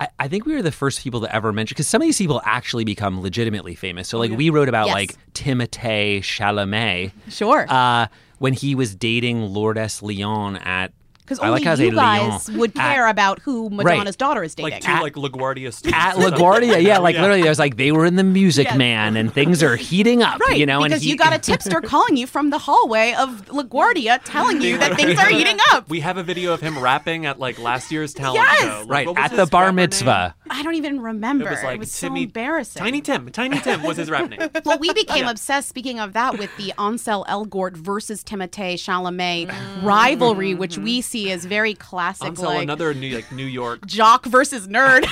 I, 0.00 0.08
I 0.18 0.28
think 0.28 0.46
we 0.46 0.54
were 0.54 0.62
the 0.62 0.72
first 0.72 1.02
people 1.02 1.20
to 1.22 1.34
ever 1.34 1.52
mention 1.52 1.74
because 1.74 1.86
some 1.88 2.02
of 2.02 2.06
these 2.06 2.18
people 2.18 2.42
actually 2.44 2.84
become 2.84 3.20
legitimately 3.20 3.74
famous. 3.74 4.08
So, 4.08 4.18
like, 4.18 4.32
we 4.32 4.50
wrote 4.50 4.68
about 4.68 4.86
Yes. 4.88 4.94
like 4.94 5.16
Timothée 5.32 6.18
Chalamet 6.20 7.12
Sure. 7.28 7.66
uh, 7.68 8.06
when 8.38 8.52
he 8.52 8.74
was 8.74 8.94
dating 8.94 9.42
Lourdes 9.42 10.02
Leon 10.02 10.56
at. 10.56 10.92
Because 11.38 11.44
I 11.44 11.48
only 11.48 11.64
like 11.64 11.90
you 11.92 11.96
guys 11.96 12.48
Leon. 12.48 12.58
would 12.60 12.70
At- 12.78 12.94
care 12.94 13.06
about 13.08 13.38
who 13.40 13.70
Madonna's 13.70 14.16
daughter 14.16 14.42
is 14.42 14.54
dating. 14.54 14.72
Like 14.72 14.82
two 14.82 14.92
like 15.02 15.14
LaGuardia 15.14 15.72
students. 15.72 15.98
at. 16.04 16.14
LaGuardia, 16.16 16.82
yeah, 16.82 16.98
like 16.98 17.14
Yeah. 17.14 17.22
literally, 17.22 17.42
I 17.46 17.48
was 17.48 17.58
like, 17.58 17.76
they 17.76 17.92
were 17.92 18.04
in 18.06 18.16
the 18.16 18.24
Music 18.24 18.74
Man, 18.76 19.16
and 19.16 19.32
things 19.32 19.62
are 19.62 19.76
heating 19.76 20.22
up, 20.22 20.40
Right, 20.40 20.58
you 20.58 20.66
know. 20.66 20.78
because 20.82 20.92
and 20.94 21.02
he, 21.02 21.10
you 21.10 21.16
got 21.16 21.32
a 21.32 21.38
tipster 21.52 21.80
calling 21.80 22.16
you 22.16 22.26
from 22.26 22.50
the 22.50 22.58
hallway 22.58 23.14
of 23.14 23.46
LaGuardia 23.46 24.20
telling 24.24 24.60
you 24.62 24.78
that 24.78 24.96
things 24.96 25.18
are 25.18 25.28
heating 25.30 25.58
up. 25.72 25.88
We 25.88 26.00
have 26.00 26.16
a 26.16 26.22
video 26.22 26.52
of 26.52 26.60
him 26.60 26.78
rapping 26.78 27.26
at 27.26 27.38
like 27.38 27.58
last 27.58 27.90
year's 27.92 28.12
talent 28.14 28.36
Yes! 28.44 28.60
show. 28.62 28.84
Like, 28.86 29.06
right 29.06 29.18
at 29.18 29.36
the 29.36 29.46
bar 29.46 29.72
mitzvah. 29.72 30.34
name? 30.41 30.41
Mitzvah. 30.52 30.60
I 30.60 30.62
don't 30.62 30.74
even 30.74 31.00
remember. 31.00 31.46
It 31.46 31.50
was 31.50 31.62
like 31.62 31.84
so 31.84 32.08
Timmy, 32.08 32.24
embarrassing. 32.24 32.80
Tiny 32.82 33.00
Tim. 33.00 33.28
Tiny 33.30 33.58
Tim 33.60 33.82
was 33.82 33.96
his 33.96 34.10
rap 34.10 34.28
name. 34.28 34.50
Well, 34.64 34.78
we 34.78 34.92
became 34.92 35.26
obsessed. 35.28 35.68
Speaking 35.68 36.00
of 36.00 36.12
that, 36.12 36.38
with 36.38 36.54
the 36.56 36.72
Ansel 36.78 37.24
Elgort 37.28 37.76
versus 37.76 38.22
Timothée 38.22 38.74
Chalamet 38.74 39.48
mm. 39.48 39.82
rivalry, 39.82 40.54
which 40.54 40.74
mm-hmm. 40.74 40.84
we 40.84 41.00
see 41.00 41.30
as 41.30 41.44
very 41.44 41.74
classic, 41.74 42.28
Ansel, 42.28 42.46
like 42.46 42.62
another 42.62 42.94
New 42.94 43.14
like 43.14 43.32
New 43.32 43.46
York. 43.46 43.86
jock 43.86 44.26
versus 44.26 44.68
nerd. 44.68 45.02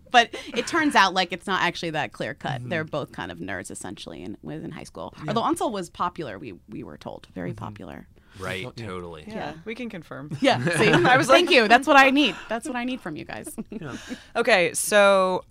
but 0.10 0.34
it 0.54 0.66
turns 0.66 0.94
out 0.94 1.14
like 1.14 1.32
it's 1.32 1.46
not 1.46 1.62
actually 1.62 1.90
that 1.90 2.12
clear 2.12 2.34
cut. 2.34 2.60
Mm-hmm. 2.60 2.68
They're 2.70 2.84
both 2.84 3.12
kind 3.12 3.30
of 3.30 3.38
nerds 3.38 3.70
essentially, 3.70 4.22
in 4.22 4.36
within 4.42 4.70
high 4.70 4.84
school. 4.84 5.14
Although 5.28 5.44
Ansel 5.44 5.70
was 5.70 5.90
popular, 5.90 6.38
we 6.38 6.54
we 6.68 6.82
were 6.82 6.96
told 6.96 7.26
very 7.34 7.50
mm-hmm. 7.50 7.64
popular. 7.64 8.06
Right, 8.38 8.66
totally. 8.76 9.24
Yeah, 9.26 9.54
we 9.64 9.74
can 9.74 9.88
confirm. 9.88 10.36
Yeah. 10.40 10.62
See, 10.78 10.88
I 10.90 11.16
was 11.16 11.26
thank 11.26 11.50
you. 11.50 11.68
That's 11.68 11.86
what 11.86 11.96
I 11.96 12.10
need. 12.10 12.34
That's 12.48 12.66
what 12.66 12.76
I 12.76 12.84
need 12.84 13.00
from 13.00 13.16
you 13.16 13.24
guys. 13.24 13.54
Okay, 14.36 14.74
so 14.74 15.44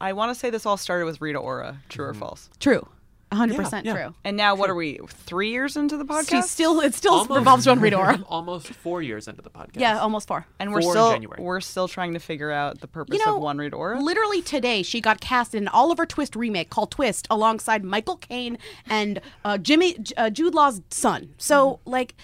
I 0.00 0.12
want 0.12 0.32
to 0.32 0.38
say 0.38 0.50
this 0.50 0.66
all 0.66 0.76
started 0.76 1.06
with 1.06 1.20
Rita 1.20 1.38
Ora. 1.38 1.80
True 1.88 2.06
or 2.06 2.10
mm-hmm. 2.10 2.20
false? 2.20 2.50
True. 2.60 2.86
100% 3.34 3.84
yeah. 3.84 3.92
true. 3.92 4.14
And 4.24 4.36
now, 4.36 4.54
what 4.54 4.70
are 4.70 4.74
we? 4.74 4.98
Three 5.08 5.50
years 5.50 5.76
into 5.76 5.96
the 5.96 6.04
podcast? 6.04 6.30
She's 6.30 6.50
still 6.50 6.80
it 6.80 6.94
still 6.94 7.14
Almost- 7.14 7.30
revolves 7.38 7.66
around 7.66 7.80
Rita 7.80 7.96
Ora. 7.98 8.22
Almost 8.28 8.68
four 8.68 9.02
years 9.02 9.28
into 9.28 9.42
the 9.42 9.50
podcast. 9.50 9.80
Yeah, 9.80 9.98
almost 9.98 10.28
four. 10.28 10.46
and 10.58 10.72
we're 10.72 10.80
four 10.82 10.90
in 10.92 10.94
still 10.94 11.10
January. 11.12 11.42
we're 11.42 11.60
still 11.60 11.88
trying 11.88 12.14
to 12.14 12.20
figure 12.20 12.50
out 12.50 12.80
the 12.80 12.86
purpose 12.86 13.18
You 13.18 13.24
know, 13.26 13.36
of 13.36 13.42
one 13.42 13.58
Rita 13.58 13.76
Ora. 13.76 14.00
literally 14.00 14.42
today 14.42 14.82
she 14.82 15.00
got 15.00 15.20
cast 15.20 15.54
in 15.54 15.64
an 15.64 15.68
Oliver 15.68 16.06
Twist 16.06 16.36
remake 16.36 16.70
called 16.70 16.90
Twist 16.90 17.26
alongside 17.30 17.84
Michael 17.84 18.16
Caine 18.16 18.58
and 18.88 19.20
uh, 19.44 19.58
Jimmy 19.58 19.96
uh, 20.16 20.30
Jude 20.30 20.54
Law's 20.54 20.80
son. 20.90 21.34
So 21.38 21.80
like. 21.84 22.14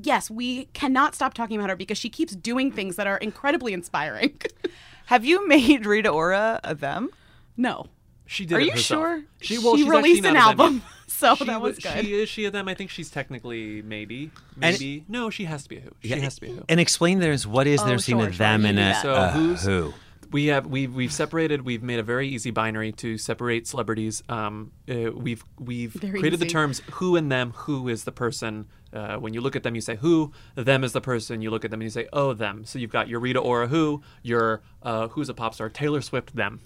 Yes, 0.00 0.30
we 0.30 0.66
cannot 0.66 1.16
stop 1.16 1.34
talking 1.34 1.56
about 1.56 1.68
her 1.68 1.74
because 1.74 1.98
she 1.98 2.08
keeps 2.08 2.36
doing 2.36 2.70
things 2.70 2.94
that 2.94 3.08
are 3.08 3.16
incredibly 3.16 3.72
inspiring. 3.72 4.40
Have 5.06 5.24
you 5.24 5.48
made 5.48 5.84
Rita 5.84 6.10
Ora 6.10 6.60
a 6.62 6.76
them? 6.76 7.10
no, 7.56 7.88
She 8.26 8.46
did 8.46 8.54
Are 8.56 8.60
it 8.60 8.64
you 8.66 8.70
herself. 8.72 9.02
sure? 9.02 9.22
She, 9.40 9.58
well, 9.58 9.76
she 9.76 9.82
she's 9.82 9.90
released 9.90 10.24
an 10.24 10.34
not 10.34 10.54
a 10.54 10.56
them 10.56 10.60
album, 10.66 10.82
so 11.06 11.34
She 11.34 11.44
that 11.44 11.60
was 11.60 11.78
wa- 11.84 11.92
good. 11.94 12.04
She 12.04 12.14
is 12.14 12.28
she 12.28 12.44
a 12.46 12.50
them? 12.50 12.68
I 12.68 12.74
think 12.74 12.90
she's 12.90 13.10
technically 13.10 13.82
maybe 13.82 14.30
And- 14.60 14.72
maybe 14.78 15.04
no. 15.08 15.28
She 15.30 15.44
has 15.44 15.62
to 15.64 15.68
be 15.68 15.76
a 15.76 15.80
who. 15.80 15.90
She 16.02 16.08
has 16.20 16.34
to 16.36 16.40
be 16.40 16.48
a 16.48 16.52
who. 16.54 16.64
And 16.68 16.80
explain 16.80 17.18
there's 17.18 17.46
what 17.46 17.66
is 17.66 17.80
Oh, 17.82 17.86
there 17.86 17.96
between 17.96 18.18
sure, 18.20 18.28
a 18.28 18.32
sure, 18.32 18.38
them 18.38 18.64
and 18.64 18.76
do 18.76 18.82
a, 18.82 18.84
that. 18.84 19.02
So 19.02 19.14
a 19.14 19.28
who's- 19.30 19.64
who? 19.64 19.92
We 20.32 20.46
have 20.46 20.66
we've 20.66 20.92
we've 20.92 21.12
separated. 21.12 21.62
We've 21.62 21.82
made 21.82 22.00
a 22.00 22.02
very 22.02 22.26
easy 22.26 22.50
binary 22.50 22.90
to 22.92 23.18
separate 23.18 23.68
celebrities. 23.68 24.20
Um, 24.28 24.72
uh, 24.88 25.12
we've 25.14 25.44
we've 25.60 25.92
Very 25.92 26.18
created 26.18 26.40
the 26.40 26.46
terms 26.46 26.82
who 26.92 27.14
and 27.14 27.30
them. 27.30 27.52
Who 27.54 27.88
is 27.88 28.02
the 28.04 28.10
person? 28.10 28.66
Uh, 28.94 29.16
when 29.16 29.34
you 29.34 29.40
look 29.40 29.56
at 29.56 29.62
them, 29.64 29.74
you 29.74 29.80
say 29.80 29.96
who. 29.96 30.32
Them 30.54 30.84
is 30.84 30.92
the 30.92 31.00
person. 31.00 31.42
You 31.42 31.50
look 31.50 31.64
at 31.64 31.70
them 31.70 31.80
and 31.80 31.84
you 31.84 31.90
say 31.90 32.06
oh 32.12 32.32
them. 32.32 32.64
So 32.64 32.78
you've 32.78 32.92
got 32.92 33.08
your 33.08 33.18
Rita 33.20 33.40
Ora 33.40 33.66
who. 33.66 34.02
Your 34.22 34.62
uh, 34.82 35.08
who's 35.08 35.28
a 35.28 35.34
pop 35.34 35.54
star 35.54 35.68
Taylor 35.68 36.00
Swift 36.00 36.36
them. 36.36 36.60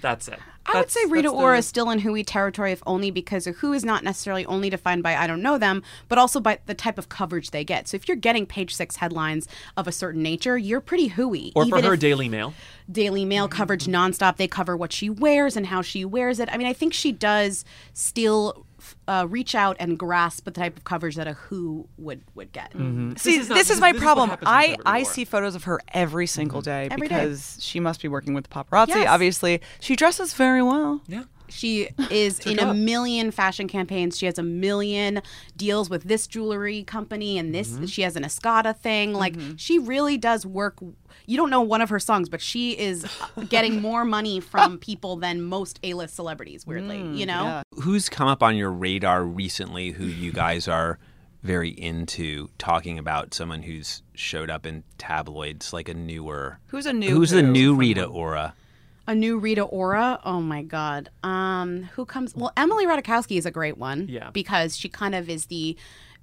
That's 0.00 0.28
it. 0.28 0.38
I 0.66 0.78
would 0.80 0.90
say 0.90 1.00
Rita 1.04 1.28
that's 1.28 1.32
the- 1.32 1.42
Ora 1.42 1.58
is 1.58 1.66
still 1.66 1.90
in 1.90 2.00
Whoey 2.00 2.22
territory, 2.24 2.72
if 2.72 2.82
only 2.86 3.10
because 3.10 3.46
a 3.46 3.52
Who 3.52 3.72
is 3.72 3.84
not 3.84 4.04
necessarily 4.04 4.44
only 4.46 4.68
defined 4.70 5.02
by 5.02 5.16
I 5.16 5.26
don't 5.26 5.42
know 5.42 5.56
them, 5.58 5.82
but 6.08 6.18
also 6.18 6.38
by 6.40 6.58
the 6.66 6.74
type 6.74 6.98
of 6.98 7.08
coverage 7.08 7.50
they 7.50 7.64
get. 7.64 7.88
So 7.88 7.96
if 7.96 8.06
you're 8.08 8.16
getting 8.16 8.44
page 8.44 8.74
six 8.74 8.96
headlines 8.96 9.48
of 9.76 9.88
a 9.88 9.92
certain 9.92 10.22
nature, 10.22 10.58
you're 10.58 10.80
pretty 10.80 11.08
Whoey. 11.08 11.52
Or 11.56 11.66
for 11.66 11.80
her, 11.80 11.96
Daily 11.96 12.28
Mail. 12.28 12.52
Daily 12.90 13.24
Mail 13.24 13.48
coverage 13.48 13.86
nonstop. 13.86 14.36
They 14.36 14.48
cover 14.48 14.76
what 14.76 14.92
she 14.92 15.08
wears 15.08 15.56
and 15.56 15.66
how 15.66 15.80
she 15.80 16.04
wears 16.04 16.40
it. 16.40 16.48
I 16.52 16.56
mean, 16.56 16.66
I 16.66 16.72
think 16.72 16.92
she 16.92 17.12
does 17.12 17.64
still 17.92 18.66
uh, 19.08 19.26
reach 19.28 19.54
out 19.54 19.76
and 19.80 19.98
grasp 19.98 20.44
the 20.44 20.50
type 20.50 20.76
of 20.76 20.84
coverage 20.84 21.16
that 21.16 21.26
a 21.26 21.32
Who 21.32 21.88
would 21.98 22.22
would 22.34 22.52
get. 22.52 22.72
See, 22.72 22.78
is 22.78 23.16
this 23.16 23.48
not- 23.48 23.58
is, 23.58 23.66
this 23.66 23.70
is- 23.70 23.80
my 23.80 23.92
this 23.92 24.00
problem. 24.00 24.28
happens 24.30 24.46
with 24.46 24.86
I, 24.86 24.98
I 24.98 25.02
see 25.02 25.24
photos 25.24 25.54
of 25.54 25.64
her 25.64 25.80
every 25.92 26.26
single 26.26 26.60
day 26.62 26.88
Every 26.90 27.08
day. 27.08 27.14
because 27.16 27.56
she 27.60 27.80
must 27.80 28.00
be 28.02 28.08
working 28.08 28.34
with 28.34 28.44
the 28.48 28.50
paparazzi. 28.50 28.88
Yes. 28.88 29.08
Obviously, 29.08 29.60
she 29.80 29.96
dresses 29.96 30.34
very 30.34 30.62
well. 30.62 31.00
Yeah. 31.08 31.24
She 31.50 31.88
is 32.10 32.40
in 32.40 32.58
a 32.58 32.72
million 32.74 33.30
fashion 33.30 33.68
campaigns. 33.68 34.16
She 34.18 34.26
has 34.26 34.38
a 34.38 34.42
million 34.42 35.22
deals 35.56 35.90
with 35.90 36.04
this 36.04 36.26
jewelry 36.26 36.84
company 36.84 37.38
and 37.38 37.54
this. 37.54 37.70
Mm-hmm. 37.70 37.86
She 37.86 38.02
has 38.02 38.16
an 38.16 38.22
Escada 38.24 38.76
thing. 38.76 39.12
Like 39.12 39.36
she 39.56 39.78
really 39.78 40.16
does 40.16 40.46
work. 40.46 40.78
You 41.26 41.36
don't 41.36 41.50
know 41.50 41.60
one 41.62 41.80
of 41.80 41.88
her 41.90 41.98
songs, 42.00 42.28
but 42.28 42.40
she 42.40 42.78
is 42.78 43.06
getting 43.48 43.80
more 43.82 44.04
money 44.04 44.40
from 44.40 44.78
people 44.78 45.16
than 45.16 45.42
most 45.42 45.78
A-list 45.82 46.14
celebrities. 46.14 46.66
Weirdly, 46.66 46.98
Mm, 46.98 47.16
you 47.16 47.26
know. 47.26 47.62
Who's 47.82 48.08
come 48.08 48.26
up 48.28 48.42
on 48.42 48.56
your 48.56 48.70
radar 48.70 49.24
recently 49.24 49.90
who 49.90 50.04
you 50.06 50.32
guys 50.44 50.66
are 50.66 50.98
very 51.42 51.70
into 51.70 52.48
talking 52.58 52.98
about 52.98 53.32
someone 53.32 53.62
who's 53.62 54.02
showed 54.14 54.50
up 54.50 54.66
in 54.66 54.84
tabloids 54.98 55.72
like 55.72 55.88
a 55.88 55.94
newer 55.94 56.58
Who's 56.66 56.84
a 56.86 56.92
new? 56.92 57.08
Who's 57.10 57.30
the 57.30 57.42
new 57.42 57.74
Rita 57.74 58.04
Ora? 58.04 58.54
A 59.06 59.14
new 59.14 59.38
Rita 59.38 59.62
Ora. 59.62 60.20
Oh 60.24 60.40
my 60.40 60.62
God. 60.62 61.10
Um, 61.22 61.84
who 61.94 62.04
comes? 62.04 62.34
Well, 62.34 62.52
Emily 62.56 62.86
Ratajkowski 62.86 63.36
is 63.38 63.46
a 63.46 63.50
great 63.50 63.76
one. 63.76 64.06
Yeah. 64.08 64.30
Because 64.30 64.76
she 64.76 64.88
kind 64.88 65.14
of 65.14 65.28
is 65.28 65.46
the 65.46 65.76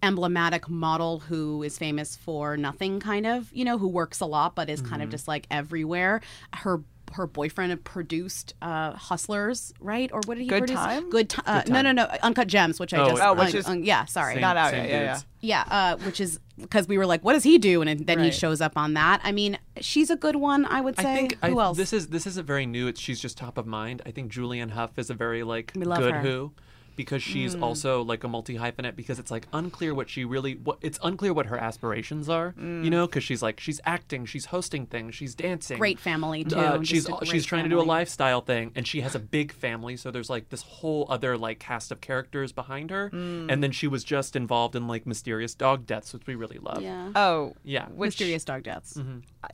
emblematic 0.03 0.69
model 0.69 1.19
who 1.19 1.63
is 1.63 1.77
famous 1.77 2.15
for 2.15 2.55
nothing, 2.55 2.99
kind 2.99 3.25
of. 3.25 3.51
You 3.51 3.65
know, 3.65 3.77
who 3.77 3.87
works 3.87 4.19
a 4.21 4.25
lot 4.25 4.55
but 4.55 4.69
is 4.69 4.79
Mm-hmm. 4.81 4.89
kind 4.89 5.01
of 5.03 5.09
just 5.09 5.27
like 5.27 5.47
everywhere. 5.51 6.21
Her 6.53 6.81
her 7.17 7.27
boyfriend 7.27 7.69
had 7.71 7.83
produced 7.83 8.53
uh, 8.61 8.93
Hustlers, 8.93 9.73
right? 9.79 10.09
Or 10.13 10.21
what 10.25 10.35
did 10.35 10.43
he 10.43 10.47
Good 10.47 10.59
produce? 10.61 10.77
Time? 10.77 11.09
Good 11.09 11.29
time. 11.29 11.43
Uh, 11.45 11.61
no, 11.67 11.81
no, 11.81 11.91
no. 11.91 12.05
Uncut 12.23 12.47
Gems, 12.47 12.79
which 12.79 12.93
I 12.93 12.99
Oh, 13.03 13.09
just. 13.09 13.21
Oh, 13.21 13.33
which 13.33 13.53
uh, 13.53 13.57
is- 13.57 13.67
uh, 13.67 13.73
yeah. 13.73 14.05
Sorry. 14.05 14.33
Same- 14.35 14.41
Not 14.41 14.55
out 14.57 14.71
same 14.71 14.85
yet, 14.85 14.89
yeah, 15.03 15.13
dudes. 15.13 15.25
Yeah, 15.41 15.63
uh, 15.69 15.97
which 15.97 16.19
is 16.21 16.39
because 16.59 16.87
we 16.87 16.97
were 16.97 17.05
like, 17.05 17.23
"What 17.23 17.33
does 17.33 17.43
he 17.43 17.57
do?" 17.57 17.81
And 17.81 18.07
then 18.07 18.19
he 18.19 18.25
Right. 18.25 18.33
shows 18.33 18.61
up 18.61 18.77
on 18.77 18.93
that. 18.95 19.21
I 19.23 19.31
mean, 19.31 19.59
she's 19.81 20.09
a 20.09 20.15
good 20.15 20.35
one, 20.37 20.65
I 20.65 20.81
would 20.81 20.95
say. 20.97 21.11
I 21.11 21.15
think 21.15 21.37
Who 21.45 21.59
I, 21.59 21.63
else? 21.65 21.77
this 21.77 21.93
is 21.93 22.07
this 22.07 22.25
isn't 22.25 22.45
very 22.47 22.65
new. 22.65 22.87
It's 22.87 22.99
she's 23.01 23.19
just 23.19 23.37
top 23.37 23.57
of 23.57 23.67
mind. 23.67 24.01
I 24.05 24.11
think 24.11 24.31
Julianne 24.31 24.71
Hough 24.71 24.97
is 24.97 25.09
a 25.09 25.13
very 25.13 25.43
like 25.43 25.73
We 25.75 25.83
love 25.85 25.99
good 25.99 26.15
her. 26.15 26.21
who 26.21 26.51
because 26.97 27.23
she's 27.23 27.55
Mm. 27.55 27.61
also 27.61 28.01
like 28.01 28.25
a 28.25 28.27
multi 28.27 28.57
hyphenate 28.57 28.97
because 28.97 29.19
it's 29.19 29.31
like 29.31 29.47
unclear 29.53 29.93
what 29.95 30.09
she 30.09 30.25
really 30.25 30.55
what 30.55 30.77
it's 30.81 30.99
unclear 31.01 31.31
what 31.31 31.45
her 31.45 31.57
aspirations 31.57 32.27
are. 32.27 32.53
You 32.57 32.89
know, 32.89 33.07
because 33.07 33.23
she's 33.23 33.41
like 33.41 33.61
she's 33.61 33.79
acting, 33.85 34.25
she's 34.25 34.47
hosting 34.47 34.85
things, 34.87 35.15
she's 35.15 35.33
dancing. 35.33 35.77
great 35.77 35.99
family 35.99 36.43
too. 36.43 36.57
Uh, 36.57 36.83
she's 36.83 37.07
a 37.07 37.25
she's 37.25 37.45
trying 37.45 37.63
to 37.63 37.69
do 37.69 37.79
a 37.79 37.83
lifestyle 37.83 38.41
thing, 38.41 38.71
and 38.75 38.85
she 38.85 38.99
has 39.01 39.15
a 39.15 39.19
big 39.19 39.53
family. 39.53 39.95
So 39.95 40.11
there's 40.11 40.29
like 40.29 40.49
this 40.49 40.63
whole 40.63 41.05
other 41.09 41.37
like 41.37 41.59
cast 41.59 41.91
of 41.91 42.01
characters 42.01 42.51
behind 42.51 42.89
her, 42.89 43.09
Mm. 43.11 43.49
and 43.51 43.63
then 43.63 43.71
she 43.71 43.87
was 43.87 44.03
just 44.03 44.35
involved 44.35 44.75
in 44.75 44.87
like 44.87 45.05
mysterious 45.07 45.53
dog 45.55 45.85
deaths, 45.85 46.13
which 46.13 46.25
we 46.27 46.35
really 46.35 46.57
love. 46.57 46.81
Yeah. 46.81 47.11
Oh, 47.15 47.53
Yeah. 47.63 47.85
Which 47.89 48.07
Mysterious 48.07 48.43
dog 48.43 48.63
deaths. 48.63 48.97
I 49.43 49.49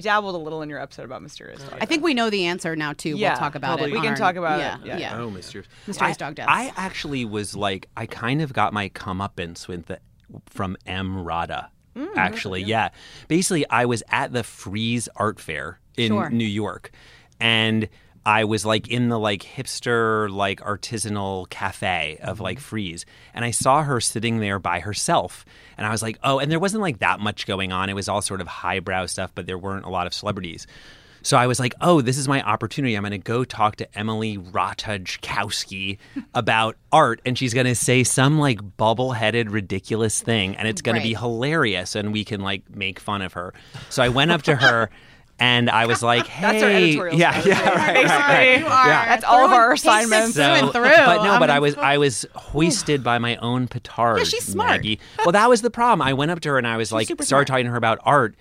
dabbled 0.00 0.34
a 0.34 0.38
little 0.38 0.62
in 0.62 0.68
your 0.68 0.80
episode 0.80 1.04
about 1.04 1.22
mysterious 1.22 1.62
dog. 1.62 1.78
I 1.80 1.86
think 1.86 2.02
we 2.02 2.14
know 2.14 2.30
the 2.30 2.46
answer 2.46 2.76
now 2.76 2.92
too. 2.92 3.16
Yeah, 3.16 3.30
we'll 3.30 3.38
talk 3.38 3.54
about 3.54 3.78
probably. 3.78 3.90
it. 3.90 3.94
We 3.94 4.00
can 4.00 4.10
our- 4.10 4.16
talk 4.16 4.36
about 4.36 4.58
yeah, 4.58 4.78
it, 4.80 4.86
yeah. 4.86 4.98
Yeah. 4.98 5.18
Oh, 5.20 5.30
mysterious. 5.30 5.68
Mysterious 5.86 6.16
I, 6.16 6.18
dog 6.18 6.34
deaths. 6.36 6.48
I 6.50 6.72
actually 6.76 7.24
was 7.24 7.56
like, 7.56 7.88
I 7.96 8.06
kind 8.06 8.42
of 8.42 8.52
got 8.52 8.72
my 8.72 8.88
comeuppance 8.90 9.68
with 9.68 9.86
the 9.86 10.00
from 10.46 10.76
EmRata. 10.86 11.68
Mm, 11.96 12.16
actually, 12.16 12.62
yeah. 12.62 12.90
Basically, 13.26 13.68
I 13.68 13.84
was 13.84 14.02
at 14.10 14.32
the 14.32 14.44
Frieze 14.44 15.08
Art 15.16 15.40
Fair 15.40 15.80
in 15.96 16.08
Sure. 16.12 16.30
New 16.30 16.44
York, 16.46 16.92
and 17.40 17.88
I 18.24 18.44
was 18.44 18.66
like 18.66 18.88
in 18.88 19.08
the 19.08 19.18
like 19.18 19.42
hipster 19.42 20.30
like 20.30 20.60
artisanal 20.60 21.48
cafe 21.48 22.18
of 22.22 22.36
Mm-hmm. 22.36 22.44
like 22.44 22.60
Frieze, 22.60 23.06
and 23.34 23.44
I 23.44 23.50
saw 23.50 23.82
her 23.82 24.00
sitting 24.00 24.40
there 24.40 24.58
by 24.58 24.80
herself, 24.80 25.44
and 25.78 25.86
I 25.86 25.90
was 25.90 26.02
like, 26.02 26.18
oh, 26.22 26.38
and 26.38 26.50
there 26.50 26.58
wasn't 26.60 26.82
like 26.82 26.98
that 26.98 27.20
much 27.20 27.46
going 27.46 27.72
on. 27.72 27.88
It 27.88 27.94
was 27.94 28.08
all 28.08 28.22
sort 28.22 28.40
of 28.40 28.46
highbrow 28.46 29.06
stuff, 29.06 29.32
but 29.34 29.46
there 29.46 29.58
weren't 29.58 29.84
a 29.86 29.90
lot 29.90 30.06
of 30.06 30.14
celebrities. 30.14 30.66
So 31.22 31.36
I 31.36 31.46
was 31.46 31.60
like, 31.60 31.74
oh, 31.82 32.00
this 32.00 32.16
is 32.16 32.26
my 32.28 32.42
opportunity. 32.42 32.94
I'm 32.94 33.02
going 33.02 33.10
to 33.10 33.18
go 33.18 33.44
talk 33.44 33.76
to 33.76 33.98
Emily 33.98 34.38
Ratajkowski 34.38 35.98
about 36.34 36.76
art, 36.92 37.20
and 37.24 37.36
she's 37.36 37.54
going 37.54 37.66
to 37.66 37.74
say 37.74 38.04
some 38.04 38.38
like 38.38 38.76
bubble 38.76 39.12
headed, 39.12 39.50
ridiculous 39.50 40.20
thing, 40.20 40.56
and 40.56 40.66
it's 40.68 40.82
going 40.82 40.96
to 40.96 41.02
be 41.02 41.14
hilarious, 41.14 41.94
and 41.94 42.12
we 42.12 42.24
can 42.24 42.40
like 42.40 42.68
make 42.74 42.98
fun 42.98 43.22
of 43.22 43.34
her. 43.34 43.52
So 43.88 44.02
I 44.02 44.08
went 44.08 44.30
up 44.30 44.42
to 44.42 44.56
her. 44.56 44.90
And 45.40 45.70
I 45.70 45.86
was 45.86 46.02
like, 46.02 46.26
"Hey, 46.26 46.40
That's 46.52 46.62
our 46.62 46.70
editorial 46.70 47.18
yeah, 47.18 47.40
strategy. 47.40 47.48
yeah, 47.64 47.70
right, 47.70 47.94
Basically, 47.94 48.08
right, 48.08 48.62
right. 48.62 48.86
yeah. 48.86 49.04
that's 49.06 49.24
all 49.24 49.46
of 49.46 49.52
our 49.52 49.72
assignments. 49.72 50.34
through 50.34 50.44
and 50.44 50.70
through. 50.70 50.82
But 50.82 51.24
no, 51.24 51.32
I 51.32 51.38
but 51.38 51.48
I 51.48 51.58
was 51.58 51.74
I 51.76 51.96
was 51.96 52.26
hoisted 52.34 53.02
by 53.02 53.18
my 53.18 53.36
own 53.36 53.66
petard. 53.66 54.18
Yeah, 54.18 54.24
she's 54.24 54.44
smart. 54.44 54.70
Maggie. 54.70 55.00
Well, 55.24 55.32
that 55.32 55.48
was 55.48 55.62
the 55.62 55.70
problem. 55.70 56.06
I 56.06 56.12
went 56.12 56.30
up 56.30 56.40
to 56.40 56.50
her 56.50 56.58
and 56.58 56.66
I 56.66 56.76
was 56.76 56.92
like, 56.92 57.08
super 57.08 57.24
started 57.24 57.46
smart. 57.46 57.58
talking 57.58 57.64
to 57.64 57.70
her 57.70 57.76
about 57.78 57.98
art, 58.02 58.34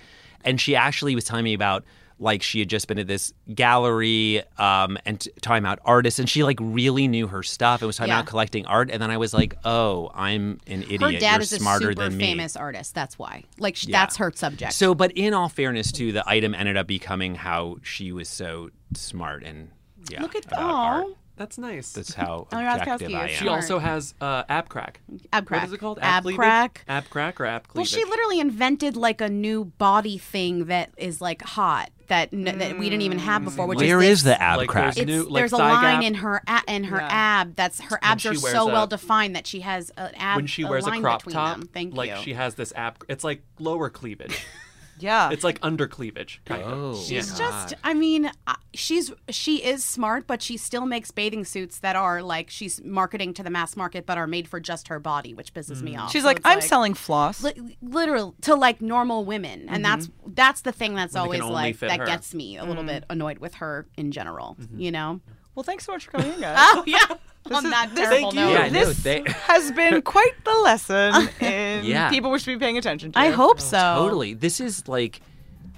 and 0.43 0.59
she 0.59 0.75
actually 0.75 1.15
was 1.15 1.23
telling 1.23 1.45
me 1.45 1.53
about 1.53 1.85
like 2.19 2.43
she 2.43 2.59
had 2.59 2.69
just 2.69 2.87
been 2.87 2.99
at 2.99 3.07
this 3.07 3.33
gallery 3.53 4.43
um, 4.57 4.97
and 5.05 5.21
t- 5.21 5.31
talking 5.41 5.63
about 5.63 5.79
artists, 5.85 6.19
and 6.19 6.29
she 6.29 6.43
like 6.43 6.57
really 6.61 7.07
knew 7.07 7.27
her 7.27 7.43
stuff 7.43 7.81
and 7.81 7.87
was 7.87 7.97
talking 7.97 8.09
Yeah. 8.09 8.19
about 8.19 8.27
collecting 8.27 8.65
art. 8.65 8.89
And 8.91 9.01
then 9.01 9.09
I 9.11 9.17
was 9.17 9.33
like, 9.33 9.55
oh, 9.65 10.11
I'm 10.13 10.59
an 10.67 10.83
idiot. 10.83 11.01
her 11.01 11.11
dad 11.13 11.33
You're 11.35 11.41
is 11.41 11.53
a 11.53 11.59
smarter 11.59 11.91
super 11.91 12.03
than 12.09 12.17
me. 12.17 12.23
famous 12.25 12.55
artist. 12.55 12.93
That's 12.93 13.17
why. 13.17 13.43
Like 13.57 13.75
sh 13.75 13.85
Yeah. 13.87 13.99
that's 14.01 14.17
her 14.17 14.31
subject. 14.35 14.73
So, 14.73 14.93
but 14.93 15.11
in 15.13 15.33
all 15.33 15.49
fairness, 15.49 15.91
too, 15.91 16.11
the 16.11 16.27
item 16.29 16.53
ended 16.53 16.77
up 16.77 16.87
becoming 16.87 17.35
how 17.35 17.77
she 17.83 18.11
was 18.11 18.27
so 18.27 18.69
smart 18.93 19.43
and 19.43 19.69
yeah, 20.09 20.21
Look 20.21 20.35
at 20.35 20.45
about 20.45 20.59
art. 20.59 21.05
That's 21.35 21.57
nice. 21.57 21.93
That's 21.93 22.13
how 22.13 22.47
Emily 22.51 22.67
objective 22.67 23.13
I 23.13 23.23
am. 23.23 23.29
she 23.29 23.47
also 23.47 23.79
has 23.79 24.13
uh, 24.19 24.43
ab 24.49 24.67
crack. 24.67 24.99
ab 25.31 25.45
crack. 25.45 25.65
is 25.67 25.71
it 25.73 25.77
called? 25.77 25.99
Ab 26.01 26.23
cleavage? 26.23 26.37
crack. 26.37 26.83
Ab 26.87 27.09
crack 27.09 27.39
or 27.39 27.45
ab 27.45 27.65
Well, 27.73 27.85
she 27.85 28.03
literally 28.03 28.39
invented 28.41 28.97
like 28.97 29.21
a 29.21 29.29
new 29.29 29.63
body 29.65 30.17
thing 30.17 30.65
that 30.65 30.91
is 30.97 31.21
like 31.21 31.41
hot 31.43 31.91
that 32.09 32.33
n- 32.33 32.43
that 32.59 32.77
we 32.77 32.89
didn't 32.89 33.01
even 33.03 33.19
have 33.19 33.43
before. 33.43 33.65
Which 33.65 33.79
Where 33.79 34.01
is 34.01 34.19
is 34.19 34.23
the 34.23 34.39
ab 34.41 34.57
Like, 34.57 34.69
crack? 34.69 34.95
there's 34.95 35.07
new- 35.07 35.23
like 35.23 35.41
there's 35.41 35.53
a 35.53 35.57
line 35.57 36.01
gap. 36.01 36.03
in 36.03 36.13
her 36.15 36.41
a- 36.47 36.61
in 36.67 36.83
her 36.85 36.97
Yeah. 36.97 37.07
ab 37.09 37.55
that's 37.55 37.79
her 37.79 37.97
abs 38.01 38.25
are 38.25 38.35
so 38.35 38.69
a- 38.69 38.71
well 38.73 38.87
defined 38.87 39.35
that 39.35 39.47
she 39.47 39.61
has 39.61 39.89
an 39.97 40.11
ab. 40.17 40.35
when 40.35 40.47
she 40.47 40.63
wears 40.65 40.85
a 40.85 40.89
line 40.89 41.01
crop 41.01 41.23
top, 41.23 41.57
them. 41.59 41.69
Thank 41.73 41.95
like 41.95 42.09
you. 42.09 42.17
she 42.23 42.33
has 42.33 42.55
this 42.55 42.73
ab. 42.75 43.03
It's 43.07 43.23
like 43.23 43.43
lower 43.59 43.89
cleavage. 43.89 44.37
Yeah. 44.99 45.29
it's 45.31 45.43
like 45.43 45.59
under 45.61 45.87
cleavage. 45.87 46.41
Kind 46.45 46.63
Oh. 46.65 46.89
of. 46.89 46.97
She's 46.97 47.31
Yeah. 47.31 47.37
just, 47.37 47.73
I 47.83 47.93
mean, 47.93 48.31
she's 48.73 49.11
she 49.29 49.63
is 49.63 49.83
smart, 49.83 50.27
but 50.27 50.41
she 50.41 50.57
still 50.57 50.85
makes 50.85 51.11
bathing 51.11 51.45
suits 51.45 51.79
that 51.79 51.95
are 51.95 52.21
like 52.21 52.49
she's 52.49 52.83
marketing 52.83 53.33
to 53.35 53.43
the 53.43 53.49
mass 53.49 53.75
market, 53.75 54.05
but 54.05 54.17
are 54.17 54.27
made 54.27 54.47
for 54.47 54.59
just 54.59 54.87
her 54.89 54.99
body, 54.99 55.33
which 55.33 55.53
pisses 55.53 55.81
me 55.81 55.95
mm. 55.95 55.99
off. 55.99 56.11
She's 56.11 56.21
So 56.21 56.27
like, 56.27 56.41
I'm 56.43 56.61
selling 56.61 56.93
floss. 56.93 57.43
li- 57.43 57.77
literal 57.81 58.35
to 58.41 58.55
like 58.55 58.81
normal 58.81 59.25
women, 59.25 59.67
and 59.69 59.83
that's 59.83 60.07
mm-hmm. 60.07 60.31
that's 60.33 60.61
the 60.61 60.71
thing 60.71 60.95
that's 60.95 61.13
When 61.13 61.23
always 61.23 61.41
like 61.43 61.79
that 61.79 61.99
her. 61.99 62.05
gets 62.05 62.33
me 62.33 62.57
a 62.57 62.65
little 62.65 62.83
mm. 62.83 62.87
bit 62.87 63.03
annoyed 63.09 63.39
with 63.39 63.55
her 63.55 63.87
in 63.97 64.11
general. 64.11 64.57
Mm-hmm. 64.59 64.79
You 64.79 64.91
know? 64.91 65.21
well, 65.55 65.63
thanks 65.63 65.85
so 65.85 65.91
much 65.91 66.05
for 66.05 66.11
coming 66.11 66.33
in, 66.33 66.39
guys. 66.39 66.57
Oh 66.59 66.83
yeah. 66.85 67.05
On 67.51 67.65
is- 67.65 67.71
that 67.71 67.89
this- 67.95 68.07
terrible 68.09 68.31
thank 68.31 68.35
note. 68.35 68.47
you. 68.49 68.57
Yeah, 68.57 68.69
no, 68.69 68.85
this 68.85 69.03
they- 69.03 69.23
has 69.27 69.71
been 69.71 70.01
quite 70.03 70.33
the 70.43 70.53
lesson 70.55 71.29
in 71.39 71.83
Yeah. 71.85 72.09
people 72.09 72.31
we 72.31 72.39
should 72.39 72.59
be 72.59 72.63
paying 72.63 72.77
attention 72.77 73.11
to. 73.13 73.19
I 73.19 73.29
hope 73.29 73.59
so. 73.59 73.77
Totally. 73.97 74.33
This 74.35 74.59
is 74.59 74.87
like 74.87 75.21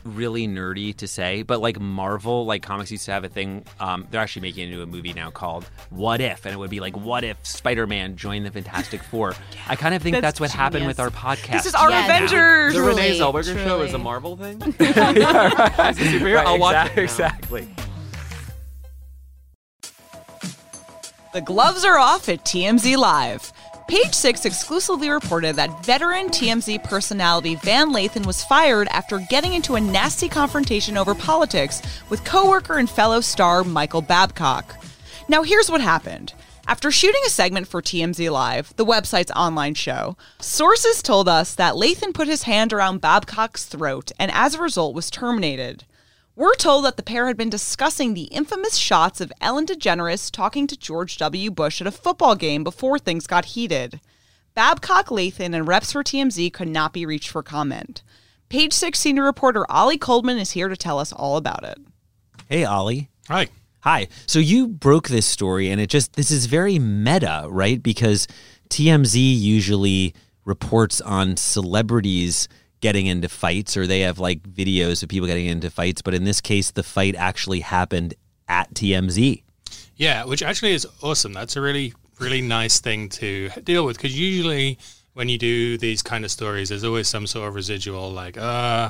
really 0.03 0.47
nerdy 0.47 0.95
to 0.97 1.07
say, 1.07 1.43
but 1.43 1.61
like 1.61 1.79
Marvel, 1.79 2.43
like 2.45 2.63
comics 2.63 2.89
used 2.89 3.05
to 3.05 3.11
have 3.11 3.23
a 3.23 3.29
thing. 3.29 3.63
Um, 3.79 4.07
they're 4.09 4.19
actually 4.19 4.41
making 4.41 4.63
it 4.67 4.71
into 4.71 4.81
a 4.81 4.87
movie 4.87 5.13
now 5.13 5.29
called 5.29 5.63
What 5.91 6.19
If, 6.21 6.45
and 6.47 6.53
it 6.55 6.57
would 6.57 6.71
be 6.71 6.79
like, 6.79 6.97
What 6.97 7.23
if 7.23 7.37
Spider 7.45 7.85
Man 7.85 8.15
joined 8.17 8.45
the 8.47 8.51
Fantastic 8.51 9.03
Four? 9.03 9.35
I 9.67 9.75
kind 9.75 9.93
of 9.93 10.01
think 10.01 10.15
that's, 10.15 10.23
That's 10.23 10.39
what 10.39 10.49
happened 10.49 10.87
with 10.87 10.99
our 10.99 11.11
podcast. 11.11 11.51
This 11.51 11.65
is 11.67 11.75
our 11.75 11.91
Yes. 11.91 12.05
Avengers. 12.09 12.73
The 12.73 12.81
Renee 12.81 13.17
Truly, 13.17 13.43
Zellweger 13.43 13.63
show 13.63 13.81
is 13.83 13.93
a. 13.93 13.99
Marvel 13.99 14.35
thing. 14.35 14.59
As 14.79 15.99
a 15.99 16.01
superhero, 16.01 16.35
Right, 16.37 16.47
I'll 16.47 16.57
watch 16.57 16.89
it. 16.91 16.95
now. 16.97 17.03
exactly. 17.03 17.69
The 21.33 21.39
gloves 21.39 21.85
are 21.85 21.97
off 21.97 22.27
at 22.27 22.43
TMZ 22.43 22.97
Live. 22.97 23.53
Page 23.87 24.13
Six 24.13 24.43
exclusively 24.43 25.09
reported 25.09 25.55
that 25.55 25.85
veteran 25.85 26.27
TMZ 26.27 26.83
personality 26.83 27.55
Van 27.55 27.93
Lathan 27.93 28.25
was 28.25 28.43
fired 28.43 28.89
after 28.89 29.17
getting 29.17 29.53
into 29.53 29.75
a 29.75 29.79
nasty 29.79 30.27
confrontation 30.27 30.97
over 30.97 31.15
politics 31.15 31.81
with 32.09 32.25
coworker 32.25 32.79
and 32.79 32.89
fellow 32.89 33.21
star 33.21 33.63
Michael 33.63 34.01
Babcock. 34.01 34.75
Now, 35.29 35.43
here's 35.43 35.71
what 35.71 35.79
happened. 35.79 36.33
After 36.67 36.91
shooting 36.91 37.21
a 37.25 37.29
segment 37.29 37.65
for 37.65 37.81
TMZ 37.81 38.29
Live, 38.29 38.75
the 38.75 38.85
website's 38.85 39.31
online 39.31 39.75
show, 39.75 40.17
sources 40.41 41.01
told 41.01 41.29
us 41.29 41.55
that 41.55 41.75
Lathan 41.75 42.13
put 42.13 42.27
his 42.27 42.43
hand 42.43 42.73
around 42.73 42.99
Babcock's 42.99 43.63
throat 43.63 44.11
and 44.19 44.31
as 44.31 44.55
a 44.55 44.61
result 44.61 44.93
was 44.93 45.09
terminated. 45.09 45.85
We're 46.33 46.55
told 46.55 46.85
that 46.85 46.95
the 46.95 47.03
pair 47.03 47.27
had 47.27 47.35
been 47.35 47.49
discussing 47.49 48.13
the 48.13 48.23
infamous 48.23 48.77
shots 48.77 49.19
of 49.19 49.33
Ellen 49.41 49.65
DeGeneres 49.65 50.31
talking 50.31 50.65
to 50.67 50.77
George 50.77 51.17
W. 51.17 51.51
Bush 51.51 51.81
at 51.81 51.87
a 51.87 51.91
football 51.91 52.35
game 52.35 52.63
before 52.63 52.97
things 52.97 53.27
got 53.27 53.43
heated. 53.45 53.99
Babcock, 54.53 55.07
Lathan, 55.07 55.53
and 55.53 55.67
reps 55.67 55.91
for 55.91 56.05
TMZ 56.05 56.53
could 56.53 56.69
not 56.69 56.93
be 56.93 57.05
reached 57.05 57.29
for 57.29 57.43
comment. 57.43 58.01
Page 58.47 58.71
Six 58.71 58.97
senior 58.99 59.25
reporter 59.25 59.65
Ollie 59.69 59.97
Coleman 59.97 60.37
is 60.37 60.51
here 60.51 60.69
to 60.69 60.77
tell 60.77 60.99
us 60.99 61.11
all 61.11 61.35
about 61.35 61.65
it. 61.65 61.77
Hey, 62.47 62.63
Ollie. 62.63 63.09
Hi. 63.27 63.47
Hi. 63.81 64.07
So 64.25 64.39
you 64.39 64.69
broke 64.69 65.09
this 65.09 65.25
story, 65.25 65.69
and 65.69 65.81
it 65.81 65.89
just, 65.89 66.13
this 66.13 66.31
is 66.31 66.45
very 66.45 66.79
meta, 66.79 67.45
right? 67.49 67.83
Because 67.83 68.29
TMZ 68.69 69.15
usually 69.15 70.13
reports 70.45 71.01
on 71.01 71.35
celebrities 71.35 72.47
getting 72.81 73.05
into 73.05 73.29
fights, 73.29 73.77
or 73.77 73.87
they 73.87 74.01
have 74.01 74.19
like 74.19 74.43
videos 74.43 75.01
of 75.03 75.09
people 75.09 75.27
getting 75.27 75.45
into 75.45 75.69
fights. 75.69 76.01
But 76.01 76.13
in 76.13 76.23
this 76.23 76.41
case, 76.41 76.71
the 76.71 76.83
fight 76.83 77.15
actually 77.15 77.61
happened 77.61 78.15
at 78.47 78.73
TMZ. 78.73 79.43
Yeah, 79.95 80.25
which 80.25 80.43
actually 80.43 80.73
is 80.73 80.87
awesome. 81.01 81.33
That's 81.33 81.55
a 81.55 81.61
really, 81.61 81.93
really 82.19 82.41
nice 82.41 82.79
thing 82.79 83.09
to 83.09 83.49
deal 83.63 83.85
with 83.85 83.97
because 83.97 84.19
usually 84.19 84.77
when 85.13 85.29
you 85.29 85.37
do 85.37 85.77
these 85.77 86.01
kind 86.01 86.25
of 86.25 86.31
stories, 86.31 86.69
there's 86.69 86.83
always 86.83 87.07
some 87.07 87.27
sort 87.27 87.47
of 87.47 87.55
residual 87.55 88.11
like, 88.11 88.37
uh, 88.37 88.89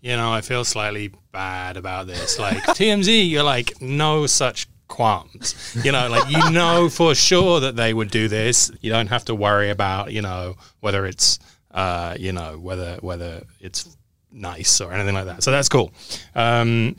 you 0.00 0.16
know, 0.16 0.32
I 0.32 0.40
feel 0.40 0.64
slightly 0.64 1.12
bad 1.32 1.76
about 1.76 2.06
this. 2.06 2.38
Like 2.48 2.62
TMZ, 2.62 3.28
you're 3.28 3.42
like, 3.42 3.80
no 3.82 4.26
such 4.26 4.68
qualms. 4.86 5.76
You 5.84 5.92
know, 5.92 6.08
like 6.08 6.30
you 6.30 6.50
know 6.50 6.88
for 6.88 7.14
sure 7.14 7.60
that 7.60 7.76
they 7.76 7.92
would 7.92 8.10
do 8.10 8.28
this. 8.28 8.70
You 8.80 8.90
don't 8.90 9.08
have 9.08 9.24
to 9.26 9.34
worry 9.34 9.70
about, 9.70 10.12
you 10.12 10.22
know, 10.22 10.56
whether 10.80 11.04
it's, 11.04 11.38
uh, 11.70 12.16
you 12.18 12.32
know, 12.32 12.58
whether 12.58 12.98
whether 13.00 13.44
it's 13.60 13.96
nice 14.32 14.80
or 14.80 14.92
anything 14.92 15.14
like 15.14 15.26
that. 15.26 15.42
So 15.42 15.50
that's 15.50 15.68
cool. 15.68 15.92
Um, 16.34 16.96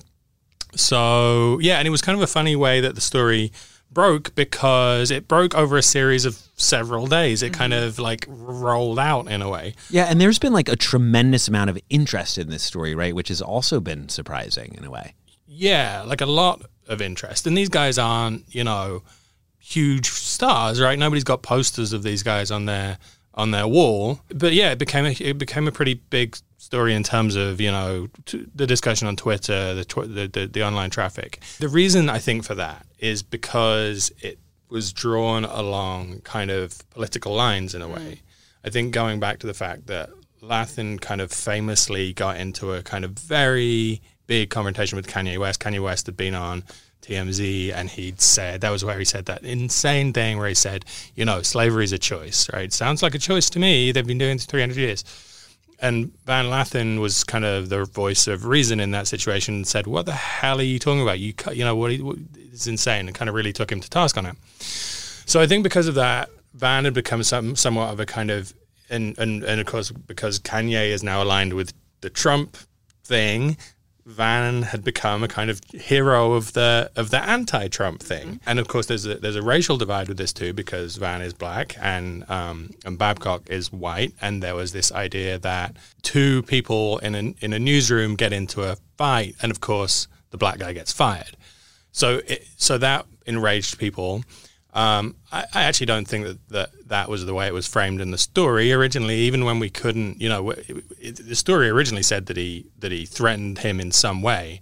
so 0.75 1.60
yeah, 1.60 1.77
and 1.79 1.88
it 1.88 1.91
was 1.91 2.01
kind 2.01 2.17
of 2.17 2.23
a 2.23 2.27
funny 2.27 2.55
way 2.55 2.82
that 2.82 2.95
the 2.95 3.01
story 3.01 3.51
broke 3.91 4.36
because 4.36 5.10
it 5.10 5.27
broke 5.27 5.55
over 5.55 5.77
a 5.77 5.82
series 5.82 6.25
of 6.25 6.38
several 6.55 7.08
days. 7.08 7.41
It 7.41 7.53
kind 7.53 7.73
of 7.73 7.99
like 7.99 8.25
rolled 8.27 8.99
out 8.99 9.29
in 9.29 9.41
a 9.41 9.49
way. 9.49 9.75
Yeah, 9.89 10.05
and 10.05 10.21
there's 10.21 10.39
been 10.39 10.53
like 10.53 10.69
a 10.69 10.75
tremendous 10.75 11.47
amount 11.47 11.69
of 11.69 11.79
interest 11.89 12.38
in 12.38 12.49
this 12.49 12.63
story, 12.63 12.95
right? 12.95 13.15
Which 13.15 13.29
has 13.29 13.41
also 13.41 13.79
been 13.79 14.10
surprising 14.10 14.75
in 14.77 14.86
a 14.86 14.91
way. 14.91 15.15
Yeah, 15.47 16.03
like 16.05 16.21
a 16.21 16.27
lot 16.27 16.62
of 16.88 17.01
interest. 17.01 17.47
And 17.47 17.58
these 17.58 17.69
guys 17.69 17.97
aren't, 17.97 18.43
you 18.53 18.63
know, 18.63 19.03
huge 19.60 20.10
stars, 20.10 20.79
right? 20.79 20.97
Nobody's 20.97 21.23
got 21.23 21.41
posters 21.41 21.93
of 21.93 22.03
these 22.03 22.23
guys 22.23 22.51
on 22.51 22.65
their 22.65 22.97
on 23.39 23.52
their 23.52 23.67
wall. 23.67 24.19
But 24.28 24.54
yeah, 24.54 24.71
it 24.71 24.78
became 24.78 25.06
a 25.06 25.15
it 25.19 25.38
became 25.38 25.67
a 25.67 25.71
pretty 25.71 25.95
big 25.95 26.38
story 26.58 26.93
in 26.93 27.04
terms 27.04 27.36
of 27.36 27.62
you 27.62 27.71
know 27.71 28.10
t- 28.25 28.45
the 28.54 28.67
discussion 28.67 29.08
on 29.08 29.15
Twitter, 29.15 29.73
the, 29.73 29.86
tw- 29.86 30.13
the 30.13 30.30
the 30.32 30.47
the 30.47 30.63
online 30.63 30.89
traffic. 30.89 31.39
The 31.60 31.69
reason 31.69 32.10
I 32.10 32.19
think 32.19 32.43
for 32.43 32.56
that 32.56 32.86
is 32.99 33.23
because 33.23 34.12
it 34.19 34.38
was 34.69 34.91
drawn 34.91 35.45
along 35.45 36.21
kind 36.21 36.52
of 36.52 36.88
political 36.91 37.34
lines 37.34 37.73
in 37.73 37.82
a 37.82 37.88
mm. 37.88 37.95
way. 37.95 38.21
I 38.63 38.69
think 38.69 38.93
going 38.93 39.21
back 39.21 39.39
to 39.39 39.47
the 39.47 39.54
fact 39.54 39.88
that 39.88 40.10
Lathan 40.43 40.99
kind 40.99 41.21
of 41.21 41.32
famously 41.32 42.13
got 42.13 42.38
into 42.38 42.73
a 42.73 42.84
kind 42.84 43.06
of 43.06 43.12
very 43.12 44.02
big 44.28 44.49
confrontation 44.49 44.97
with 44.97 45.08
Kanye 45.08 45.38
West. 45.39 45.62
Kanye 45.62 45.82
West 45.82 46.06
had 46.06 46.17
been 46.17 46.36
on 46.36 46.63
TMZ 47.10 47.74
and 47.74 47.89
he'd 47.89 48.22
said, 48.22 48.62
that 48.62 48.69
was 48.69 48.86
where 48.86 48.98
he 49.00 49.06
said 49.06 49.26
that 49.26 49.43
insane 49.43 50.13
thing 50.13 50.38
where 50.38 50.48
he 50.48 50.56
said, 50.56 50.86
you 51.15 51.26
know, 51.26 51.41
slavery 51.41 51.84
is 51.84 51.93
a 51.93 51.98
choice, 51.98 52.50
right? 52.54 52.72
Sounds 52.72 53.04
like 53.04 53.15
a 53.15 53.19
choice 53.19 53.50
to 53.52 53.60
me. 53.60 53.91
They've 53.91 54.06
been 54.06 54.17
doing 54.17 54.38
for 54.38 54.45
300 54.45 54.78
years. 54.78 55.04
And 55.82 56.12
Van 56.26 56.45
Lathan 56.45 57.00
was 57.00 57.24
kind 57.24 57.45
of 57.45 57.69
the 57.69 57.86
voice 57.86 58.28
of 58.28 58.45
reason 58.45 58.80
in 58.80 58.91
that 58.91 59.08
situation 59.08 59.56
and 59.56 59.67
said, 59.67 59.88
what 59.88 60.06
the 60.06 60.12
hell 60.12 60.60
are 60.60 60.63
you 60.63 60.78
talking 60.78 61.02
about? 61.02 61.19
You, 61.19 61.34
you 61.54 61.63
know, 61.63 61.76
what, 61.76 61.98
what 62.00 62.17
it's 62.52 62.67
insane 62.67 63.08
and 63.08 63.15
kind 63.15 63.30
of 63.30 63.36
really 63.36 63.54
took 63.54 63.72
him 63.72 63.80
to 63.80 63.89
task 63.89 64.17
on 64.17 64.26
it. 64.26 64.36
So 64.60 65.39
I 65.39 65.48
think 65.48 65.63
because 65.63 65.88
of 65.88 65.95
that, 65.95 66.30
Van 66.54 66.84
had 66.84 66.93
become 66.93 67.24
some, 67.24 67.56
somewhat 67.56 67.93
of 67.93 68.00
a 68.00 68.06
kind 68.06 68.32
of 68.32 68.54
and 68.89 69.17
and 69.17 69.43
and 69.43 69.60
of 69.62 69.67
course 69.67 69.91
because 69.91 70.39
Kanye 70.39 70.89
is 70.89 71.04
now 71.04 71.22
aligned 71.22 71.54
with 71.54 71.74
the 72.02 72.10
Trump 72.10 72.58
thing, 73.04 73.58
Van 74.05 74.63
had 74.63 74.83
become 74.83 75.23
a 75.23 75.27
kind 75.27 75.49
of 75.49 75.62
hero 75.73 76.33
of 76.33 76.53
the 76.53 76.89
of 76.95 77.09
the 77.09 77.21
anti-Trump 77.23 78.01
thing. 78.01 78.39
And 78.45 78.59
of 78.59 78.67
course, 78.67 78.88
there's 78.88 79.05
a 79.05 79.15
there's 79.15 79.35
a 79.35 79.41
racial 79.41 79.77
divide 79.77 80.07
with 80.07 80.17
this 80.17 80.33
too 80.33 80.53
because 80.53 80.95
Van 80.95 81.21
is 81.21 81.33
black 81.33 81.75
and 81.79 82.29
um, 82.29 82.71
and 82.85 82.97
Babcock 82.97 83.49
is 83.49 83.71
white, 83.71 84.13
and 84.21 84.41
there 84.41 84.55
was 84.55 84.71
this 84.71 84.91
idea 84.91 85.38
that 85.39 85.75
two 86.01 86.43
people 86.43 86.97
in 86.99 87.15
a 87.15 87.35
in 87.41 87.53
a 87.53 87.59
newsroom 87.59 88.15
get 88.15 88.33
into 88.33 88.63
a 88.63 88.77
fight, 88.97 89.35
and 89.41 89.51
of 89.51 89.59
course 89.62 90.07
the 90.31 90.38
black 90.38 90.59
guy 90.59 90.73
gets 90.73 90.91
fired. 90.91 91.38
So 91.91 92.21
it, 92.27 92.47
so 92.57 92.77
that 92.77 93.05
enraged 93.25 93.77
people. 93.77 94.23
Um, 94.71 95.15
I, 95.32 95.45
I 95.53 95.63
actually 95.63 95.88
don't 95.88 96.08
think 96.08 96.25
that, 96.25 96.49
that 96.49 96.89
that 96.89 97.10
was 97.10 97.25
the 97.25 97.34
way 97.34 97.47
it 97.47 97.53
was 97.53 97.67
framed 97.67 98.01
in 98.01 98.12
the 98.12 98.17
story 98.17 98.71
originally. 98.71 99.15
Even 99.15 99.43
when 99.43 99.60
we 99.60 99.69
couldn't, 99.69 100.21
you 100.21 100.29
know, 100.29 100.51
it, 100.51 100.69
it, 100.99 101.27
the 101.27 101.36
story 101.36 101.69
originally 101.69 102.03
said 102.03 102.27
that 102.27 102.38
he 102.38 102.67
that 102.77 102.91
he 102.91 103.05
threatened 103.05 103.60
him 103.60 103.79
in 103.79 103.91
some 103.91 104.21
way. 104.21 104.62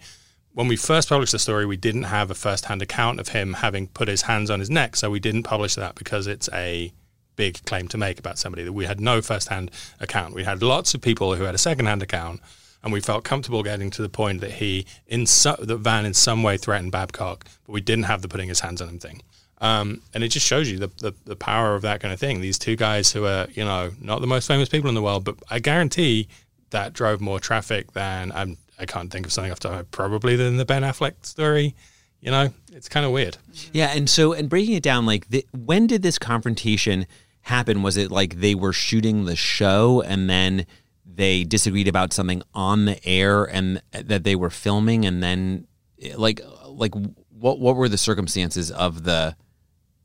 When 0.53 0.67
we 0.67 0.75
first 0.75 1.09
published 1.09 1.33
the 1.33 1.39
story, 1.39 1.67
we 1.67 1.77
didn't 1.77 2.03
have 2.03 2.31
a 2.31 2.35
first-hand 2.35 2.81
account 2.81 3.19
of 3.19 3.27
him 3.27 3.53
having 3.53 3.89
put 3.89 4.07
his 4.07 4.23
hands 4.23 4.49
on 4.49 4.59
his 4.59 4.71
neck, 4.71 4.95
so 4.95 5.11
we 5.11 5.19
didn't 5.19 5.43
publish 5.43 5.75
that 5.75 5.93
because 5.93 6.25
it's 6.25 6.49
a 6.51 6.91
big 7.35 7.63
claim 7.65 7.87
to 7.89 7.97
make 7.97 8.17
about 8.17 8.39
somebody 8.39 8.63
that 8.63 8.73
we 8.73 8.85
had 8.85 8.99
no 8.99 9.21
first-hand 9.21 9.69
account. 9.99 10.33
We 10.33 10.45
had 10.45 10.63
lots 10.63 10.95
of 10.95 11.01
people 11.01 11.35
who 11.35 11.43
had 11.43 11.53
a 11.53 11.59
second-hand 11.59 12.01
account, 12.01 12.41
and 12.81 12.91
we 12.91 13.01
felt 13.01 13.23
comfortable 13.23 13.61
getting 13.61 13.91
to 13.91 14.01
the 14.01 14.09
point 14.09 14.41
that 14.41 14.53
he 14.53 14.87
in 15.05 15.27
so, 15.27 15.55
that 15.59 15.77
Van 15.77 16.05
in 16.05 16.15
some 16.15 16.41
way 16.41 16.57
threatened 16.57 16.91
Babcock, 16.91 17.45
but 17.65 17.73
we 17.73 17.81
didn't 17.81 18.05
have 18.05 18.23
the 18.23 18.27
putting 18.27 18.49
his 18.49 18.61
hands 18.61 18.81
on 18.81 18.89
him 18.89 18.97
thing. 18.97 19.21
Um, 19.59 20.01
and 20.13 20.23
it 20.23 20.27
just 20.27 20.45
shows 20.45 20.69
you 20.69 20.77
the, 20.77 20.89
the, 20.97 21.13
the 21.25 21.35
power 21.35 21.73
of 21.73 21.81
that 21.81 21.99
kind 21.99 22.13
of 22.13 22.19
thing. 22.19 22.41
These 22.41 22.59
two 22.59 22.75
guys 22.75 23.11
who 23.11 23.25
are, 23.25 23.47
you 23.53 23.63
know, 23.63 23.91
not 23.99 24.21
the 24.21 24.27
most 24.27 24.47
famous 24.47 24.69
people 24.69 24.87
in 24.89 24.95
the 24.95 25.01
world, 25.01 25.23
but 25.23 25.35
I 25.49 25.59
guarantee 25.59 26.27
that 26.69 26.93
drove 26.93 27.21
more 27.21 27.39
traffic 27.39 27.93
than 27.93 28.31
I'm, 28.31 28.57
I 28.77 28.85
can't 28.85 29.11
think 29.11 29.25
of 29.25 29.31
something 29.31 29.51
off 29.51 29.59
the 29.59 29.69
top 29.69 29.91
probably 29.91 30.35
than 30.35 30.57
the 30.57 30.65
Ben 30.65 30.83
Affleck 30.83 31.25
story. 31.25 31.75
You 32.21 32.31
know, 32.31 32.49
it's 32.71 32.89
kind 32.89 33.05
of 33.05 33.11
weird. 33.11 33.37
Yeah, 33.73 33.91
and 33.95 34.09
so 34.09 34.33
and 34.33 34.49
breaking 34.49 34.75
it 34.75 34.83
down, 34.83 35.05
like 35.05 35.29
the, 35.29 35.45
when 35.53 35.87
did 35.87 36.01
this 36.01 36.17
confrontation 36.19 37.05
happen? 37.41 37.83
Was 37.83 37.95
it 37.95 38.11
like 38.11 38.39
they 38.39 38.55
were 38.55 38.73
shooting 38.73 39.25
the 39.25 39.35
show 39.35 40.01
and 40.01 40.29
then 40.29 40.65
they 41.05 41.43
disagreed 41.43 41.87
about 41.87 42.13
something 42.13 42.43
on 42.53 42.85
the 42.85 43.03
air 43.07 43.45
and 43.45 43.81
that 43.91 44.23
they 44.23 44.35
were 44.35 44.49
filming, 44.49 45.05
and 45.05 45.23
then 45.23 45.67
like 46.15 46.41
like 46.65 46.93
what 47.29 47.59
what 47.59 47.75
were 47.75 47.89
the 47.89 47.97
circumstances 47.97 48.71
of 48.71 49.03
the 49.03 49.35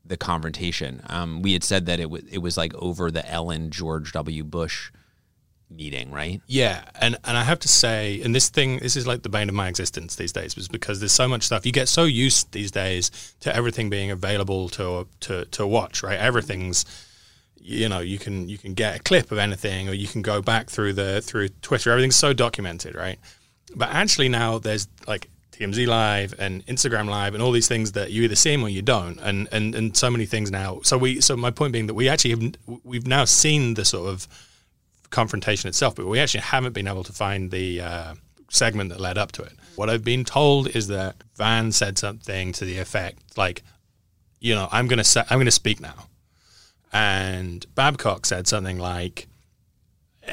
the 0.05 0.17
confrontation? 0.17 1.01
Um, 1.07 1.41
we 1.41 1.53
had 1.53 1.63
said 1.63 1.85
that 1.85 1.99
it 1.99 2.09
was 2.09 2.23
it 2.31 2.39
was 2.39 2.57
like 2.57 2.73
over 2.75 3.11
the 3.11 3.29
Ellen 3.29 3.69
George 3.69 4.11
W. 4.13 4.43
Bush 4.43 4.91
meeting, 5.69 6.11
right? 6.11 6.41
Yeah, 6.47 6.83
and 6.99 7.17
and 7.23 7.37
I 7.37 7.43
have 7.43 7.59
to 7.59 7.67
say, 7.67 8.21
and 8.21 8.33
this 8.33 8.49
thing, 8.49 8.79
this 8.79 8.95
is 8.95 9.07
like 9.07 9.23
the 9.23 9.29
bane 9.29 9.49
of 9.49 9.55
my 9.55 9.67
existence 9.67 10.15
these 10.15 10.31
days, 10.31 10.55
was 10.55 10.67
because 10.67 10.99
there's 10.99 11.11
so 11.11 11.27
much 11.27 11.43
stuff. 11.43 11.65
You 11.65 11.71
get 11.71 11.89
so 11.89 12.03
used 12.03 12.51
these 12.51 12.71
days 12.71 13.35
to 13.41 13.55
everything 13.55 13.89
being 13.89 14.11
available 14.11 14.69
to 14.69 15.07
to 15.21 15.45
to 15.45 15.67
watch, 15.67 16.03
right? 16.03 16.19
Everything's 16.19 16.85
you 17.63 17.87
know 17.87 17.99
you 17.99 18.19
can 18.19 18.49
you 18.49 18.57
can 18.57 18.73
get 18.73 18.99
a 18.99 18.99
clip 18.99 19.31
of 19.31 19.37
anything 19.37 19.87
or 19.87 19.93
you 19.93 20.07
can 20.07 20.21
go 20.21 20.41
back 20.41 20.69
through 20.69 20.91
the 20.91 21.21
through 21.21 21.47
twitter 21.61 21.91
everything's 21.91 22.15
so 22.15 22.33
documented 22.33 22.93
right 22.93 23.19
but 23.75 23.89
actually 23.89 24.27
now 24.27 24.59
there's 24.59 24.87
like 25.07 25.29
TMZ 25.53 25.87
Live 25.87 26.33
and 26.39 26.65
Instagram 26.65 27.07
Live 27.07 27.35
and 27.35 27.43
all 27.43 27.51
these 27.51 27.67
things 27.67 27.91
that 27.91 28.11
you 28.11 28.23
either 28.23 28.35
see 28.35 28.51
them 28.51 28.63
or 28.63 28.69
you 28.69 28.81
don't, 28.81 29.19
and 29.19 29.47
and 29.51 29.75
and 29.75 29.95
so 29.95 30.09
many 30.09 30.25
things 30.25 30.49
now. 30.51 30.79
So 30.83 30.97
we 30.97 31.21
so 31.21 31.37
my 31.37 31.51
point 31.51 31.73
being 31.73 31.87
that 31.87 31.93
we 31.93 32.09
actually 32.09 32.31
have 32.31 32.79
we've 32.83 33.07
now 33.07 33.25
seen 33.25 33.75
the 33.75 33.85
sort 33.85 34.09
of 34.09 34.27
confrontation 35.11 35.67
itself, 35.67 35.95
but 35.95 36.07
we 36.07 36.19
actually 36.19 36.41
haven't 36.41 36.73
been 36.73 36.87
able 36.87 37.03
to 37.03 37.13
find 37.13 37.51
the 37.51 37.81
uh, 37.81 38.15
segment 38.49 38.89
that 38.89 38.99
led 38.99 39.17
up 39.17 39.31
to 39.33 39.43
it. 39.43 39.53
What 39.75 39.89
I've 39.89 40.03
been 40.03 40.25
told 40.25 40.75
is 40.75 40.87
that 40.87 41.15
Van 41.35 41.71
said 41.71 41.97
something 41.99 42.51
to 42.53 42.65
the 42.65 42.79
effect 42.79 43.37
like, 43.37 43.63
you 44.39 44.55
know, 44.55 44.67
I'm 44.71 44.87
gonna 44.87 45.03
say, 45.03 45.23
I'm 45.29 45.37
gonna 45.37 45.51
speak 45.51 45.79
now, 45.79 46.07
and 46.91 47.63
Babcock 47.75 48.25
said 48.25 48.47
something 48.47 48.79
like 48.79 49.27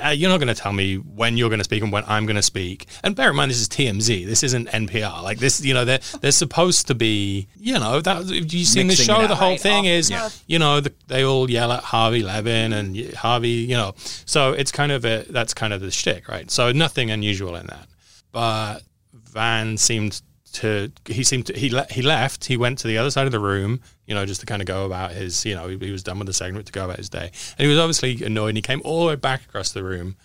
uh, 0.05 0.09
you're 0.11 0.31
not 0.31 0.38
going 0.38 0.48
to 0.48 0.55
tell 0.55 0.72
me 0.72 0.96
when 0.96 1.37
you're 1.37 1.48
going 1.48 1.59
to 1.59 1.64
speak 1.64 1.83
and 1.83 1.90
when 1.92 2.05
I'm 2.07 2.24
going 2.26 2.37
to 2.37 2.42
speak. 2.42 2.87
And 3.03 3.16
bear 3.16 3.31
in 3.31 3.37
mind, 3.37 3.50
this 3.50 3.61
is 3.61 3.68
TMZ. 3.68 4.24
This 4.26 4.42
isn't 4.44 4.68
NPR. 4.68 5.22
Like 5.22 5.38
this, 5.38 5.64
you 5.64 5.74
know, 5.74 5.85
they're 5.85 5.98
they're 6.20 6.31
supposed 6.31 6.87
to 6.88 6.94
be, 6.94 7.48
you 7.59 7.74
know, 7.79 8.00
that 8.00 8.26
you 8.26 8.64
seen 8.64 8.87
the 8.87 8.94
show. 8.94 9.20
it 9.22 9.29
The 9.29 9.35
whole 9.35 9.50
Right, 9.50 9.61
thing 9.61 9.81
off 9.87 9.87
is, 9.87 10.09
the 10.09 10.14
cuff. 10.14 10.44
you 10.46 10.59
know, 10.61 10.81
the, 10.81 10.92
they 11.09 11.24
all 11.24 11.50
yell 11.50 11.72
at 11.72 11.83
Harvey 11.83 12.22
Levin 12.22 12.72
and 12.72 13.14
Harvey, 13.14 13.48
you 13.48 13.76
know. 13.76 13.94
So 13.96 14.53
it's 14.53 14.70
kind 14.70 14.92
of 14.92 15.05
a 15.05 15.24
that's 15.29 15.55
kind 15.55 15.72
of 15.72 15.81
the 15.81 15.90
shtick, 15.90 16.29
right? 16.29 16.48
So 16.50 16.70
nothing 16.72 17.11
unusual 17.11 17.57
in 17.57 17.66
that. 17.66 17.87
But 18.33 18.83
Van 19.12 19.76
seemed 19.76 20.22
to 20.54 20.90
he 21.06 21.22
seemed 21.22 21.46
to 21.46 21.58
he 21.58 21.70
le- 21.70 21.86
he 21.90 22.02
left. 22.02 22.44
He 22.46 22.56
went 22.56 22.78
to 22.80 22.88
the 22.88 22.98
other 22.98 23.10
side 23.10 23.26
of 23.26 23.32
the 23.32 23.40
room, 23.40 23.80
you 24.06 24.14
know, 24.14 24.26
just 24.26 24.40
to 24.40 24.46
kind 24.46 24.62
of 24.62 24.66
go 24.66 24.84
about 24.84 25.12
his, 25.12 25.44
you 25.44 25.54
know, 25.54 25.68
he, 25.68 25.78
he 25.78 25.90
was 25.90 26.02
done 26.02 26.18
with 26.18 26.26
the 26.26 26.32
segment 26.32 26.66
to 26.66 26.72
go 26.72 26.84
about 26.84 26.98
his 26.98 27.08
day, 27.08 27.30
and 27.58 27.64
he 27.64 27.66
was 27.66 27.78
obviously 27.78 28.24
annoyed. 28.24 28.50
And 28.50 28.58
he 28.58 28.62
came 28.62 28.82
all 28.84 29.00
the 29.00 29.06
way 29.06 29.16
back 29.16 29.44
across 29.44 29.72
the 29.72 29.84
room, 29.84 30.16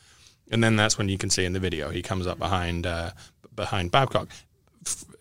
and 0.52 0.64
then 0.64 0.76
that's 0.76 0.98
when 0.98 1.10
you 1.10 1.18
can 1.18 1.30
see 1.30 1.46
in 1.46 1.54
the 1.54 1.60
video 1.60 1.90
he 1.90 2.02
comes 2.02 2.28
up 2.28 2.40
behind 2.40 2.86
uh, 2.86 3.12
behind 3.56 3.92
Babcock. 3.92 4.30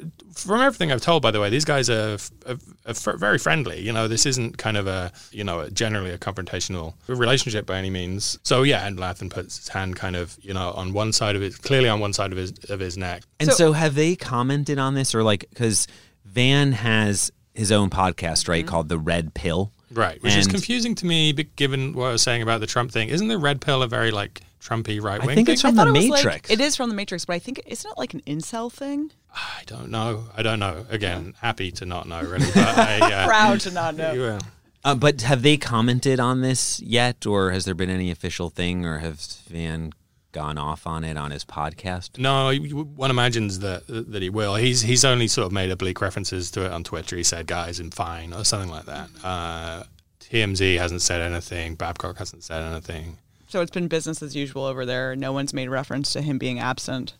F- 0.00 0.34
from 0.34 0.60
everything 0.60 0.92
I've 0.92 1.00
told, 1.00 1.22
by 1.22 1.30
the 1.30 1.40
way, 1.40 1.50
these 1.50 1.64
guys 1.64 1.88
are, 1.88 2.18
are, 2.46 2.56
are 2.86 3.16
very 3.16 3.38
friendly. 3.38 3.80
You 3.80 3.92
know, 3.92 4.08
this 4.08 4.26
isn't 4.26 4.58
kind 4.58 4.76
of 4.76 4.86
a 4.86 5.12
you 5.32 5.44
know 5.44 5.68
generally 5.70 6.10
a 6.10 6.18
confrontational 6.18 6.94
relationship 7.06 7.66
by 7.66 7.78
any 7.78 7.90
means. 7.90 8.38
So 8.42 8.62
yeah, 8.62 8.86
and 8.86 8.98
Lathan 8.98 9.30
puts 9.30 9.58
his 9.58 9.68
hand 9.68 9.96
kind 9.96 10.16
of 10.16 10.36
you 10.40 10.54
know 10.54 10.72
on 10.72 10.92
one 10.92 11.12
side 11.12 11.36
of 11.36 11.42
it, 11.42 11.60
clearly 11.62 11.88
on 11.88 12.00
one 12.00 12.12
side 12.12 12.32
of 12.32 12.38
his 12.38 12.52
of 12.68 12.80
his 12.80 12.96
neck. 12.96 13.22
And 13.40 13.52
so, 13.52 13.72
have 13.72 13.94
they 13.94 14.16
commented 14.16 14.78
on 14.78 14.94
this 14.94 15.14
or 15.14 15.22
like 15.22 15.46
because 15.50 15.86
Van 16.24 16.72
has 16.72 17.30
his 17.54 17.70
own 17.70 17.90
podcast, 17.90 18.48
right, 18.48 18.64
mm-hmm. 18.64 18.68
called 18.68 18.88
The 18.88 18.98
Red 18.98 19.34
Pill. 19.34 19.72
Right, 19.90 20.20
which 20.22 20.34
is 20.34 20.48
confusing 20.48 20.96
to 20.96 21.06
me, 21.06 21.32
given 21.32 21.92
what 21.92 22.06
I 22.06 22.12
was 22.12 22.22
saying 22.22 22.42
about 22.42 22.60
the 22.60 22.66
Trump 22.66 22.90
thing. 22.90 23.10
Isn't 23.10 23.28
the 23.28 23.38
red 23.38 23.60
pill 23.60 23.80
a 23.80 23.86
very 23.86 24.10
like 24.10 24.40
Trumpy 24.60 25.00
right 25.00 25.20
wing? 25.20 25.30
I 25.30 25.34
think 25.36 25.48
it's 25.48 25.60
from 25.62 25.76
The 25.76 25.84
thought 25.84 25.88
it 25.88 25.92
was 25.92 26.08
like- 26.08 26.24
Matrix. 26.24 26.50
it 26.50 26.60
is 26.60 26.74
from 26.74 26.88
the 26.88 26.96
Matrix, 26.96 27.24
but 27.24 27.34
I 27.34 27.38
think 27.38 27.62
isn't 27.66 27.88
it 27.88 27.96
like 27.96 28.12
an 28.12 28.20
incel 28.22 28.72
thing? 28.72 29.12
I 29.34 29.62
don't 29.66 29.90
know. 29.90 30.24
I 30.36 30.42
don't 30.42 30.58
know. 30.60 30.86
Again, 30.90 31.34
happy 31.40 31.70
to 31.72 31.84
not 31.86 32.06
know 32.06 32.22
really. 32.22 32.46
But 32.54 32.78
I, 32.78 33.00
uh, 33.12 33.26
Proud 33.26 33.60
to 33.60 33.70
not 33.72 33.96
know. 33.96 34.12
yeah. 34.12 34.38
Uh, 34.84 34.94
but 34.94 35.22
have 35.22 35.42
they 35.42 35.56
commented 35.56 36.20
on 36.20 36.42
this 36.42 36.78
yet, 36.80 37.24
or 37.26 37.50
has 37.50 37.64
there 37.64 37.74
been 37.74 37.90
any 37.90 38.10
official 38.10 38.50
thing, 38.50 38.84
or 38.84 38.98
has 38.98 39.42
Van 39.48 39.92
gone 40.32 40.58
off 40.58 40.86
on 40.86 41.04
it 41.04 41.16
on 41.16 41.30
his 41.30 41.44
podcast? 41.44 42.18
No, 42.18 42.52
one 42.54 43.10
imagines 43.10 43.60
that 43.60 43.84
that 43.88 44.22
he 44.22 44.28
will. 44.30 44.54
He's 44.56 44.82
he's 44.82 45.04
only 45.04 45.26
sort 45.26 45.46
of 45.46 45.52
made 45.52 45.70
oblique 45.70 46.00
references 46.00 46.50
to 46.52 46.66
it 46.66 46.70
on 46.72 46.84
Twitter. 46.84 47.16
He 47.16 47.22
said, 47.22 47.46
"Guys, 47.46 47.80
I'm 47.80 47.90
fine" 47.90 48.32
or 48.34 48.44
something 48.44 48.70
like 48.70 48.84
that. 48.84 49.08
Uh, 49.22 49.84
TMZ 50.20 50.76
hasn't 50.78 51.02
said 51.02 51.20
anything. 51.22 51.74
Babcock 51.76 52.18
hasn't 52.18 52.44
said 52.44 52.62
anything. 52.62 53.18
So 53.48 53.60
it's 53.62 53.70
been 53.70 53.88
business 53.88 54.22
as 54.22 54.34
usual 54.36 54.64
over 54.64 54.84
there. 54.84 55.14
No 55.16 55.32
one's 55.32 55.54
made 55.54 55.68
reference 55.68 56.12
to 56.12 56.20
him 56.22 56.38
being 56.38 56.58
absent. 56.58 57.14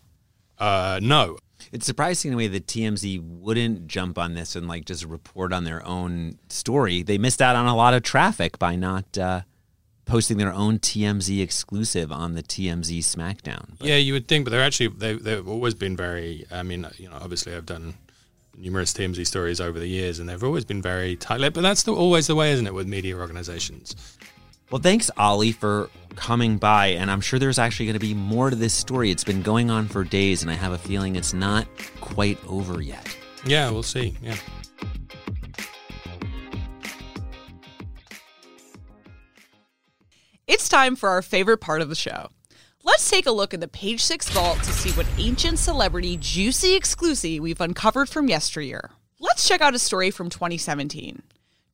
Uh, 0.59 0.99
no, 1.03 1.39
It's 1.73 1.87
surprising 1.87 2.31
to 2.31 2.37
way 2.37 2.47
that 2.49 2.67
TMZ 2.67 3.21
wouldn't 3.23 3.87
jump 3.87 4.19
on 4.19 4.35
this 4.35 4.57
and 4.57 4.69
like 4.69 4.85
just 4.85 5.05
report 5.05 5.53
on 5.53 5.65
their 5.65 5.85
own 5.87 6.39
story. 6.49 7.03
They 7.03 7.19
missed 7.19 7.43
out 7.43 7.57
on 7.57 7.67
a 7.67 7.75
lot 7.77 7.95
of 7.95 8.03
traffic 8.03 8.59
by 8.59 8.77
not 8.77 9.17
uh, 9.19 9.43
posting 10.05 10.37
their 10.39 10.53
own 10.53 10.79
TMZ 10.79 11.41
exclusive 11.43 12.13
on 12.13 12.35
the 12.35 12.43
TMZ 12.43 12.99
SmackDown. 12.99 13.79
But- 13.79 13.89
Yeah, 13.89 13.97
you 13.97 14.13
would 14.13 14.29
think, 14.29 14.45
but 14.45 14.51
they're 14.51 14.63
actually 14.63 14.89
they 14.89 15.15
they've 15.15 15.49
always 15.49 15.75
been 15.75 15.97
very. 15.97 16.47
I 16.51 16.63
mean, 16.63 16.87
you 16.99 17.09
know, 17.09 17.17
obviously 17.21 17.55
I've 17.55 17.67
done 17.67 17.95
numerous 18.57 18.93
TMZ 18.93 19.27
stories 19.27 19.61
over 19.61 19.81
the 19.81 19.89
years, 19.89 20.19
and 20.21 20.29
they've 20.29 20.45
always 20.45 20.65
been 20.65 20.81
very 20.81 21.17
tight-lipped. 21.17 21.55
But 21.55 21.63
that's 21.63 21.83
the, 21.83 21.93
always 21.93 22.29
the 22.29 22.37
way, 22.37 22.53
isn't 22.53 22.67
it, 22.67 22.73
with 22.75 22.87
media 22.87 23.17
organizations? 23.17 23.97
Well, 24.75 24.83
thanks, 24.83 25.09
Ollie, 25.17 25.53
for 25.53 25.89
coming 26.17 26.59
by. 26.59 26.89
And 26.89 27.09
I'm 27.09 27.21
sure 27.21 27.39
there's 27.39 27.61
actually 27.61 27.87
going 27.87 27.95
to 27.95 28.01
be 28.01 28.13
more 28.13 28.51
to 28.51 28.57
this 28.57 28.75
story. 28.75 29.13
It's 29.13 29.23
been 29.23 29.41
going 29.41 29.71
on 29.71 29.87
for 29.87 30.03
days, 30.03 30.43
and 30.43 30.51
I 30.51 30.55
have 30.55 30.73
a 30.73 30.79
feeling 30.79 31.15
it's 31.15 31.33
not 31.33 31.69
quite 32.01 32.45
over 32.49 32.83
yet. 32.83 33.17
Yeah, 33.47 33.71
we'll 33.71 33.85
see. 33.85 34.17
Yeah. 34.21 34.35
It's 40.49 40.69
time 40.69 40.97
for 40.97 41.09
our 41.09 41.23
favorite 41.23 41.59
part 41.59 41.81
of 41.81 41.89
the 41.89 41.95
show. 41.95 42.31
Let's 42.83 43.09
take 43.09 43.27
a 43.27 43.31
look 43.31 43.55
in 43.55 43.61
the 43.61 43.69
Page 43.69 44.03
Six 44.03 44.29
vault 44.31 44.59
to 44.59 44.73
see 44.73 44.91
what 44.91 45.07
ancient 45.19 45.61
celebrity 45.61 46.17
juicy 46.17 46.75
exclusive 46.75 47.39
we've 47.39 47.61
uncovered 47.61 48.09
from 48.09 48.29
yesteryear. 48.29 48.91
Let's 49.21 49.47
check 49.47 49.61
out 49.61 49.77
a 49.77 49.79
story 49.79 50.11
from 50.11 50.31
2017. 50.31 51.23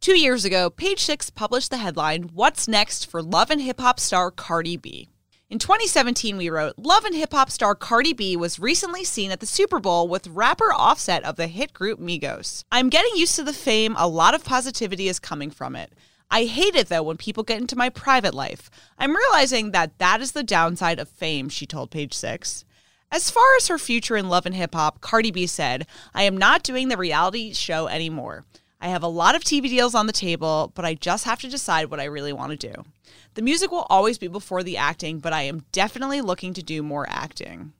Two 0.00 0.18
years 0.18 0.46
ago, 0.46 0.70
Page 0.70 1.00
Six 1.00 1.28
published 1.28 1.70
the 1.70 1.76
headline, 1.76 2.30
What's 2.32 2.66
Next 2.66 3.10
for 3.10 3.22
Love 3.22 3.50
and 3.50 3.60
Hip 3.60 3.78
Hop 3.80 4.00
star 4.00 4.30
Cardi 4.30 4.78
B. 4.78 5.10
In 5.50 5.58
2017, 5.58 6.38
we 6.38 6.48
wrote, 6.48 6.72
Love 6.78 7.04
and 7.04 7.14
hip 7.14 7.32
hop 7.32 7.50
star 7.50 7.74
Cardi 7.74 8.14
B 8.14 8.34
was 8.34 8.58
recently 8.58 9.04
seen 9.04 9.30
at 9.30 9.40
the 9.40 9.46
Super 9.46 9.78
Bowl 9.78 10.08
with 10.08 10.26
rapper 10.28 10.72
Offset 10.72 11.22
of 11.24 11.36
the 11.36 11.48
hit 11.48 11.74
group 11.74 12.00
Migos. 12.00 12.64
I'm 12.72 12.88
getting 12.88 13.14
used 13.14 13.34
to 13.36 13.42
the 13.42 13.52
fame, 13.52 13.94
a 13.98 14.08
lot 14.08 14.34
of 14.34 14.42
positivity 14.42 15.06
is 15.06 15.18
coming 15.18 15.50
from 15.50 15.76
it. 15.76 15.92
I 16.30 16.44
hate 16.44 16.76
it 16.76 16.88
though 16.88 17.02
when 17.02 17.18
people 17.18 17.42
get 17.42 17.60
into 17.60 17.76
my 17.76 17.90
private 17.90 18.32
life. 18.32 18.70
I'm 18.98 19.14
realizing 19.14 19.72
that 19.72 19.98
that 19.98 20.22
is 20.22 20.32
the 20.32 20.42
downside 20.42 20.98
of 20.98 21.10
fame, 21.10 21.50
she 21.50 21.66
told 21.66 21.90
Page 21.90 22.14
Six. 22.14 22.64
As 23.12 23.30
far 23.30 23.54
as 23.58 23.68
her 23.68 23.76
future 23.76 24.16
in 24.16 24.30
love 24.30 24.46
and 24.46 24.54
hip 24.54 24.74
hop, 24.74 25.02
Cardi 25.02 25.30
B 25.30 25.46
said, 25.46 25.86
I 26.14 26.22
am 26.22 26.38
not 26.38 26.62
doing 26.62 26.88
the 26.88 26.96
reality 26.96 27.52
show 27.52 27.86
anymore. 27.86 28.46
I 28.80 28.88
have 28.88 29.02
a 29.02 29.08
lot 29.08 29.34
of 29.34 29.44
TV 29.44 29.62
deals 29.68 29.94
on 29.94 30.06
the 30.06 30.12
table, 30.12 30.72
but 30.74 30.84
I 30.84 30.94
just 30.94 31.24
have 31.24 31.40
to 31.40 31.48
decide 31.48 31.90
what 31.90 32.00
I 32.00 32.04
really 32.04 32.32
want 32.32 32.58
to 32.58 32.72
do. 32.72 32.84
The 33.34 33.42
music 33.42 33.70
will 33.70 33.86
always 33.90 34.18
be 34.18 34.28
before 34.28 34.62
the 34.62 34.76
acting, 34.78 35.18
but 35.18 35.32
I 35.32 35.42
am 35.42 35.64
definitely 35.72 36.20
looking 36.20 36.54
to 36.54 36.62
do 36.62 36.82
more 36.82 37.06
acting. 37.08 37.72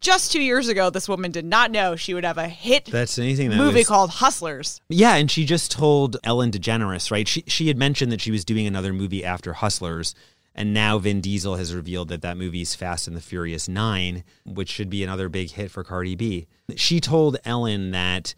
Just 0.00 0.32
two 0.32 0.42
years 0.42 0.68
ago, 0.68 0.90
this 0.90 1.08
woman 1.08 1.30
did 1.30 1.46
not 1.46 1.70
know 1.70 1.96
she 1.96 2.12
would 2.12 2.24
have 2.24 2.36
a 2.36 2.46
hit 2.46 2.84
That's 2.86 3.18
anything 3.18 3.48
that 3.50 3.56
movie 3.56 3.78
was- 3.80 3.88
called 3.88 4.10
Hustlers. 4.10 4.80
Yeah, 4.88 5.14
and 5.16 5.30
she 5.30 5.46
just 5.46 5.70
told 5.72 6.18
Ellen 6.22 6.50
DeGeneres, 6.50 7.10
right? 7.10 7.26
She 7.26 7.42
she 7.46 7.68
had 7.68 7.78
mentioned 7.78 8.12
that 8.12 8.20
she 8.20 8.30
was 8.30 8.44
doing 8.44 8.66
another 8.66 8.92
movie 8.92 9.24
after 9.24 9.54
Hustlers, 9.54 10.14
and 10.54 10.74
now 10.74 10.98
Vin 10.98 11.22
Diesel 11.22 11.56
has 11.56 11.74
revealed 11.74 12.08
that 12.08 12.20
that 12.20 12.36
movie 12.36 12.60
is 12.60 12.74
Fast 12.74 13.08
and 13.08 13.16
the 13.16 13.20
Furious 13.22 13.66
9, 13.66 14.22
which 14.44 14.68
should 14.68 14.90
be 14.90 15.02
another 15.02 15.30
big 15.30 15.52
hit 15.52 15.70
for 15.70 15.82
Cardi 15.82 16.14
B. 16.14 16.46
She 16.76 17.00
told 17.00 17.38
Ellen 17.46 17.90
that 17.92 18.34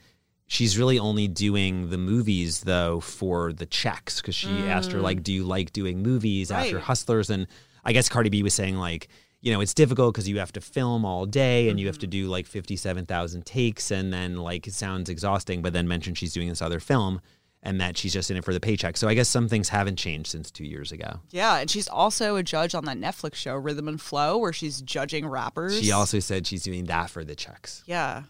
she's 0.47 0.79
really 0.79 0.99
only 0.99 1.29
doing 1.29 1.91
the 1.91 1.99
movies 1.99 2.61
though 2.61 3.01
for 3.01 3.53
the 3.53 3.67
checks 3.67 4.21
because 4.21 4.35
she 4.35 4.51
asked 4.69 4.93
her 4.93 4.99
mm. 4.99 5.03
like, 5.03 5.23
"Do 5.23 5.33
you 5.33 5.45
like 5.45 5.73
doing 5.73 6.03
movies 6.03 6.51
after 6.51 6.79
Hustlers?" 6.79 7.31
And 7.31 7.47
I 7.85 7.93
guess 7.93 8.09
Cardi 8.09 8.31
B 8.31 8.43
was 8.43 8.55
saying 8.55 8.77
like, 8.77 9.09
you 9.41 9.53
know, 9.53 9.61
it's 9.61 9.75
difficult 9.75 10.13
because 10.13 10.29
you 10.29 10.39
have 10.39 10.53
to 10.53 10.61
film 10.61 11.05
all 11.05 11.25
day 11.25 11.69
and 11.69 11.79
you 11.79 11.87
have 11.87 11.99
to 11.99 12.07
mm-hmm. 12.07 12.25
do 12.25 12.29
like 12.29 12.47
57,000 12.47 13.47
takes 13.47 13.93
and 13.93 14.13
then 14.13 14.37
like 14.37 14.67
it 14.67 14.75
sounds 14.75 15.09
exhausting, 15.09 15.63
but 15.63 15.73
then 15.73 15.87
mentioned 15.87 16.19
she's 16.19 16.33
doing 16.33 16.49
this 16.49 16.61
other 16.61 16.81
film 16.81 17.21
and 17.63 17.81
that 17.81 17.97
she's 17.97 18.13
just 18.13 18.31
in 18.31 18.37
it 18.37 18.45
for 18.45 18.53
the 18.53 18.61
paycheck. 18.61 18.97
So 18.97 19.09
I 19.09 19.15
guess 19.15 19.29
some 19.29 19.49
things 19.49 19.69
haven't 19.69 19.97
changed 19.97 20.31
since 20.31 20.51
two 20.51 20.65
years 20.65 20.93
ago. 20.93 21.21
Yeah, 21.31 21.59
and 21.59 21.71
she's 21.71 21.89
also 21.89 22.37
a 22.37 22.43
judge 22.43 22.75
on 22.75 22.85
that 22.87 22.97
Netflix 22.97 23.35
show, 23.35 23.55
Rhythm 23.55 23.89
and 23.89 24.01
Flow, 24.01 24.39
where 24.39 24.53
she's 24.53 24.81
judging 24.83 25.27
rappers. 25.27 25.81
She 25.81 25.93
also 25.93 26.19
said 26.19 26.47
she's 26.47 26.63
doing 26.63 26.85
that 26.85 27.11
for 27.11 27.25
the 27.25 27.35
checks. 27.35 27.83
Yeah. 27.87 28.25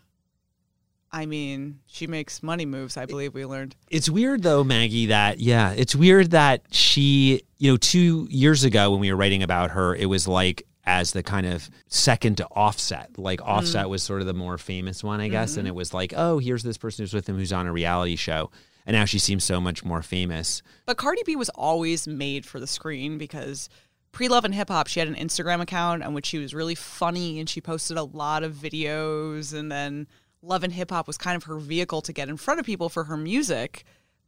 I 1.13 1.27
mean, 1.27 1.81
she 1.87 2.07
makes 2.07 2.43
money 2.43 2.67
moves, 2.67 2.97
I 2.97 3.07
believe 3.07 3.35
we 3.35 3.47
learned. 3.47 3.77
It's 3.91 4.11
weird 4.11 4.43
though, 4.43 4.65
Maggie, 4.65 5.07
that 5.07 5.41
yeah, 5.41 5.73
it's 5.73 5.95
weird 5.95 6.33
that 6.33 6.63
she, 6.71 7.43
you 7.59 7.71
know, 7.71 7.77
2 7.77 8.29
years 8.31 8.65
ago 8.65 8.91
when 8.91 9.01
we 9.01 9.11
were 9.11 9.17
writing 9.17 9.43
about 9.43 9.71
her, 9.71 9.95
it 9.95 10.07
was 10.07 10.29
like 10.29 10.67
as 10.85 11.13
the 11.13 11.23
kind 11.23 11.47
of 11.47 11.69
second 11.89 12.37
to 12.37 12.47
Offset. 12.47 13.19
Like 13.19 13.41
mm-hmm. 13.41 13.51
Offset 13.51 13.89
was 13.89 14.03
sort 14.03 14.21
of 14.21 14.27
the 14.27 14.35
more 14.35 14.59
famous 14.59 15.03
one, 15.03 15.21
I 15.21 15.29
guess, 15.29 15.57
and 15.57 15.61
mm-hmm. 15.61 15.69
it 15.69 15.75
was 15.75 15.93
like, 15.93 16.15
"Oh, 16.17 16.39
here's 16.39 16.63
this 16.63 16.79
person 16.79 17.03
who's 17.03 17.15
with 17.15 17.29
him 17.29 17.37
who's 17.37 17.53
on 17.53 17.67
a 17.67 17.73
reality 17.73 18.17
show." 18.17 18.51
And 18.87 18.95
now 18.95 19.05
she 19.05 19.19
seems 19.19 19.43
so 19.43 19.61
much 19.61 19.85
more 19.85 20.01
famous. 20.01 20.63
But 20.87 20.97
Cardi 20.97 21.23
B 21.27 21.35
was 21.35 21.49
always 21.51 22.07
made 22.07 22.47
for 22.47 22.61
the 22.61 22.69
screen 22.69 23.19
because 23.19 23.69
pre 24.13 24.29
Love 24.29 24.45
and 24.45 24.55
Hip 24.55 24.69
Hop, 24.69 24.87
she 24.87 25.01
had 25.01 25.09
an 25.09 25.17
Instagram 25.17 25.61
account 25.61 26.05
on 26.05 26.15
which 26.15 26.27
she 26.27 26.39
was 26.39 26.55
really 26.55 26.77
funny 26.77 27.41
and 27.41 27.49
she 27.49 27.61
posted 27.61 27.97
a 27.97 28.05
lot 28.05 28.45
of 28.45 28.55
videos. 28.55 29.53
And 29.53 29.73
then 29.73 30.07
Love 30.43 30.65
and 30.65 30.73
Hip 30.73 30.91
Hop 30.91 31.07
was 31.07 31.19
kind 31.19 31.37
of 31.37 31.45
her 31.45 31.59
vehicle 31.59 32.03
to 32.03 32.13
get 32.13 32.29
in 32.29 32.37
front 32.37 32.61
of 32.61 32.67
people 32.67 32.89
for 32.89 33.05
her 33.05 33.17
music. 33.17 33.85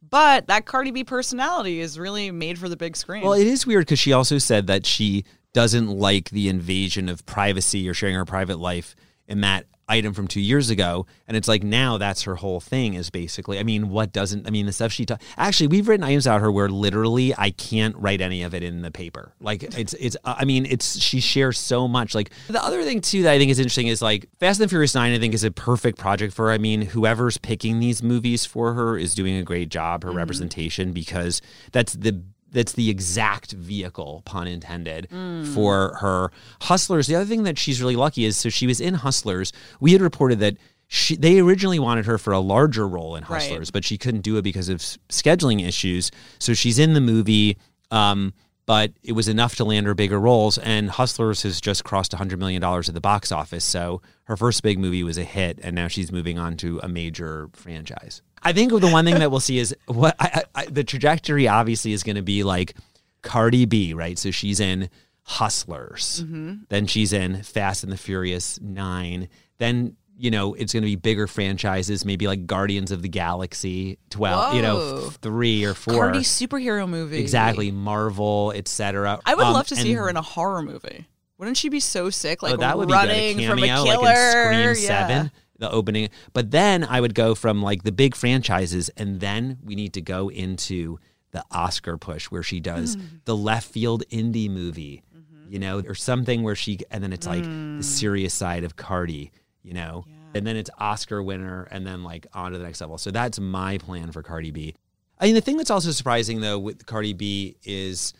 But 0.07 0.47
that 0.47 0.65
Cardi 0.65 0.91
B 0.91 1.03
personality 1.03 1.79
is 1.81 1.99
really 1.99 2.31
made 2.31 2.57
for 2.57 2.69
the 2.69 2.77
big 2.77 2.95
screen. 2.95 3.23
Well, 3.23 3.33
it 3.33 3.47
is 3.47 3.67
weird 3.67 3.85
because 3.85 3.99
she 3.99 4.13
also 4.13 4.37
said 4.37 4.67
that 4.67 4.85
she 4.85 5.25
doesn't 5.53 5.87
like 5.87 6.29
the 6.29 6.47
invasion 6.47 7.09
of 7.09 7.25
privacy 7.25 7.87
or 7.89 7.93
sharing 7.93 8.15
her 8.15 8.25
private 8.25 8.59
life 8.59 8.95
in 9.29 9.41
that 9.41 9.65
item 9.89 10.13
from 10.13 10.27
two 10.27 10.39
years 10.39 10.69
ago. 10.69 11.07
And 11.27 11.35
it's 11.35 11.47
like 11.47 11.63
now 11.63 11.97
that's 11.97 12.21
her 12.23 12.35
whole 12.35 12.59
thing 12.59 12.93
is 12.93 13.09
basically, 13.09 13.59
I 13.59 13.63
mean, 13.63 13.89
what 13.89 14.13
doesn't, 14.13 14.47
I 14.47 14.51
mean, 14.51 14.67
the 14.67 14.71
stuff 14.71 14.91
she, 14.91 15.05
ta- 15.05 15.17
actually, 15.35 15.67
we've 15.67 15.87
written 15.87 16.03
items 16.03 16.27
out 16.27 16.41
her 16.41 16.51
where 16.51 16.69
literally 16.69 17.33
I 17.35 17.49
can't 17.51 17.95
write 17.97 18.21
any 18.21 18.43
of 18.43 18.53
it 18.53 18.63
in 18.63 18.83
the 18.83 18.91
paper. 18.91 19.33
Like 19.41 19.63
it's, 19.63 19.93
it's, 19.95 20.15
uh, 20.23 20.35
I 20.37 20.45
mean, 20.45 20.65
it's, 20.67 20.99
she 20.99 21.19
shares 21.19 21.57
so 21.57 21.87
much. 21.87 22.13
Like 22.13 22.29
the 22.47 22.63
other 22.63 22.83
thing 22.83 23.01
too 23.01 23.23
that 23.23 23.33
I 23.33 23.39
think 23.39 23.49
is 23.51 23.59
interesting 23.59 23.87
is 23.87 24.01
like 24.01 24.29
Fast 24.39 24.61
and 24.61 24.69
Furious 24.69 24.93
9, 24.93 25.11
I 25.11 25.19
think 25.19 25.33
is 25.33 25.43
a 25.43 25.51
perfect 25.51 25.97
project 25.97 26.33
for 26.33 26.45
her. 26.45 26.51
I 26.51 26.59
mean, 26.59 26.83
whoever's 26.83 27.37
picking 27.37 27.79
these 27.79 28.03
movies 28.03 28.45
for 28.45 28.73
her 28.75 28.97
is 28.97 29.15
doing 29.15 29.35
a 29.35 29.43
great 29.43 29.69
job, 29.69 30.03
her 30.03 30.11
representation, 30.11 30.93
because 30.93 31.41
that's 31.71 31.93
the 31.93 32.21
that's 32.51 32.73
the 32.73 32.89
exact 32.89 33.51
vehicle, 33.53 34.21
pun 34.25 34.47
intended, 34.47 35.07
for 35.53 35.95
her. 36.01 36.31
Hustlers. 36.61 37.07
The 37.07 37.15
other 37.15 37.25
thing 37.25 37.43
that 37.43 37.57
she's 37.59 37.81
really 37.81 37.95
lucky 37.95 38.25
is 38.25 38.37
so 38.37 38.49
she 38.49 38.67
was 38.67 38.79
in 38.81 38.95
Hustlers. 38.95 39.53
We 39.79 39.91
had 39.93 40.01
reported 40.01 40.39
that 40.39 40.57
she 40.87 41.15
they 41.15 41.39
originally 41.39 41.77
wanted 41.79 42.05
her 42.05 42.17
for 42.17 42.33
a 42.33 42.39
larger 42.39 42.87
role 42.87 43.15
in 43.15 43.23
Right. 43.23 43.41
Hustlers, 43.41 43.69
but 43.71 43.85
she 43.85 43.97
couldn't 43.97 44.21
do 44.21 44.37
it 44.37 44.41
because 44.41 44.69
of 44.69 44.77
s- 44.81 44.97
scheduling 45.09 45.63
issues. 45.67 46.09
So 46.39 46.53
she's 46.53 46.79
in 46.79 46.93
the 46.93 47.01
movie. 47.01 47.57
Um, 47.91 48.33
but 48.65 48.91
it 49.01 49.13
was 49.13 49.27
enough 49.27 49.55
to 49.55 49.63
land 49.65 49.87
her 49.87 49.95
bigger 49.95 50.19
roles, 50.19 50.59
and 50.59 50.91
Hustlers 50.91 51.41
has 51.41 51.59
just 51.59 51.83
crossed 51.83 52.11
$100 52.11 52.37
million 52.37 52.63
at 52.63 52.85
the 52.93 53.01
box 53.01 53.31
office. 53.31 53.65
So 53.65 54.03
her 54.25 54.37
first 54.37 54.61
big 54.61 54.77
movie 54.77 55.03
was 55.03 55.17
a 55.17 55.23
hit, 55.23 55.59
and 55.63 55.75
now 55.75 55.87
she's 55.87 56.11
moving 56.11 56.37
on 56.37 56.55
to 56.57 56.79
a 56.83 56.87
major 56.87 57.49
franchise. 57.53 58.21
I 58.43 58.53
think 58.53 58.71
the 58.71 58.87
one 58.89 59.05
thing 59.05 59.19
that 59.19 59.31
we'll 59.31 59.39
see 59.39 59.57
is 59.59 59.75
what 59.87 60.15
I, 60.19 60.43
I, 60.55 60.65
the 60.65 60.83
trajectory 60.83 61.47
obviously 61.47 61.93
is 61.93 62.03
going 62.03 62.15
to 62.15 62.21
be 62.21 62.43
like 62.43 62.75
Cardi 63.21 63.65
B, 63.65 63.93
right? 63.93 64.17
So 64.17 64.31
she's 64.31 64.59
in 64.59 64.89
Hustlers, 65.23 66.23
then 66.69 66.87
she's 66.87 67.13
in 67.13 67.43
Fast 67.43 67.83
and 67.83 67.91
the 67.93 67.97
Furious 67.97 68.59
Nine, 68.61 69.29
then 69.57 69.95
you 70.17 70.31
know 70.31 70.53
it's 70.55 70.73
going 70.73 70.81
to 70.83 70.87
be 70.89 70.95
bigger 70.97 71.27
franchises, 71.27 72.03
maybe 72.03 72.27
like 72.27 72.45
Guardians 72.45 72.91
of 72.91 73.01
the 73.01 73.07
Galaxy 73.09 73.99
twelve, 74.09 74.53
you 74.55 74.61
know, 74.61 74.75
Whoa. 74.77 75.09
three 75.21 75.63
or 75.65 75.73
four. 75.73 75.93
Cardi 75.93 76.19
superhero 76.19 76.89
movie. 76.89 77.19
Exactly, 77.19 77.71
Marvel, 77.71 78.51
etc. 78.55 79.19
I 79.25 79.35
would 79.35 79.45
Um, 79.45 79.53
love 79.53 79.67
to 79.67 79.75
see 79.75 79.93
her 79.93 80.09
in 80.09 80.17
a 80.17 80.21
horror 80.21 80.61
movie. 80.61 81.07
Wouldn't 81.37 81.55
she 81.55 81.69
be 81.69 81.79
so 81.79 82.09
sick, 82.09 82.43
like 82.43 82.55
oh, 82.55 82.57
that 82.57 82.77
would 82.77 82.87
be 82.89 82.93
running 82.93 83.37
good. 83.37 83.45
A 83.45 83.49
from 83.49 83.59
a 83.59 83.67
cameo, 83.67 83.83
killer? 83.85 84.03
like 84.03 84.15
in 84.15 84.75
Scream 84.75 84.89
Yeah. 84.89 85.07
Seven, 85.07 85.31
the 85.59 85.69
opening. 85.71 86.09
But 86.33 86.51
then 86.51 86.83
I 86.83 86.99
would 86.99 87.13
go 87.13 87.35
from 87.35 87.61
like 87.61 87.83
the 87.83 87.91
big 87.91 88.15
franchises, 88.15 88.89
and 88.97 89.19
then 89.19 89.59
we 89.63 89.75
need 89.75 89.93
to 89.93 90.01
go 90.01 90.29
into 90.29 90.99
the 91.31 91.43
Oscar 91.51 91.97
push 91.97 92.25
where 92.25 92.41
she 92.43 92.59
does 92.59 92.95
Hmm. 92.95 93.01
the 93.25 93.37
left 93.37 93.69
field 93.71 94.03
indie 94.09 94.49
movie, 94.49 95.03
Mm-hmm. 95.15 95.53
you 95.53 95.59
know, 95.59 95.79
or 95.87 95.93
something 95.93 96.41
where 96.41 96.55
she, 96.55 96.79
and 96.89 97.03
then 97.03 97.13
it's 97.13 97.27
like 97.27 97.45
Hmm. 97.45 97.77
the 97.77 97.83
serious 97.83 98.33
side 98.33 98.63
of 98.63 98.75
Cardi, 98.75 99.31
you 99.61 99.73
know, 99.75 100.05
and 100.33 100.47
then 100.47 100.55
it's 100.55 100.69
Oscar 100.79 101.21
winner, 101.21 101.67
and 101.71 101.85
then 101.85 102.03
like 102.03 102.25
on 102.33 102.51
to 102.53 102.57
the 102.57 102.63
next 102.63 102.81
level. 102.81 102.97
So 102.97 103.11
that's 103.11 103.39
my 103.39 103.77
plan 103.77 104.11
for 104.11 104.23
Cardi 104.23 104.49
B. 104.51 104.73
I 105.19 105.25
mean, 105.25 105.35
the 105.35 105.41
thing 105.41 105.57
that's 105.57 105.69
also 105.69 105.91
surprising 105.91 106.39
though 106.41 106.57
with 106.57 106.85
Cardi 106.85 107.13
B 107.13 107.57
is 107.63 108.13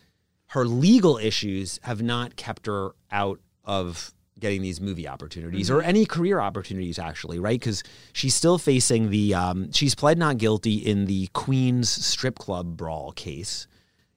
her 0.48 0.66
legal 0.66 1.18
issues 1.18 1.80
have 1.84 2.02
not 2.02 2.36
kept 2.36 2.66
her 2.68 2.92
out 3.12 3.40
of 3.64 4.14
getting 4.40 4.62
these 4.62 4.80
movie 4.80 5.08
opportunities 5.08 5.70
or 5.70 5.82
any 5.82 6.06
career 6.06 6.40
opportunities 6.40 6.98
actually 7.00 7.40
right 7.40 7.60
because 7.60 7.84
she's 8.14 8.36
still 8.36 8.58
facing 8.58 9.10
the 9.10 9.34
um, 9.34 9.72
she's 9.72 9.96
pled 9.96 10.18
not 10.18 10.38
guilty 10.38 10.76
in 10.76 11.06
the 11.06 11.28
Queens 11.34 11.90
strip 11.90 12.38
club 12.38 12.78
brawl 12.78 13.12
case 13.12 13.68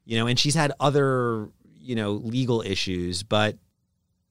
you 0.05 0.17
know 0.17 0.27
and 0.27 0.39
she's 0.39 0.55
had 0.55 0.71
other 0.79 1.49
you 1.79 1.95
know 1.95 2.11
legal 2.11 2.61
issues 2.61 3.23
but 3.23 3.57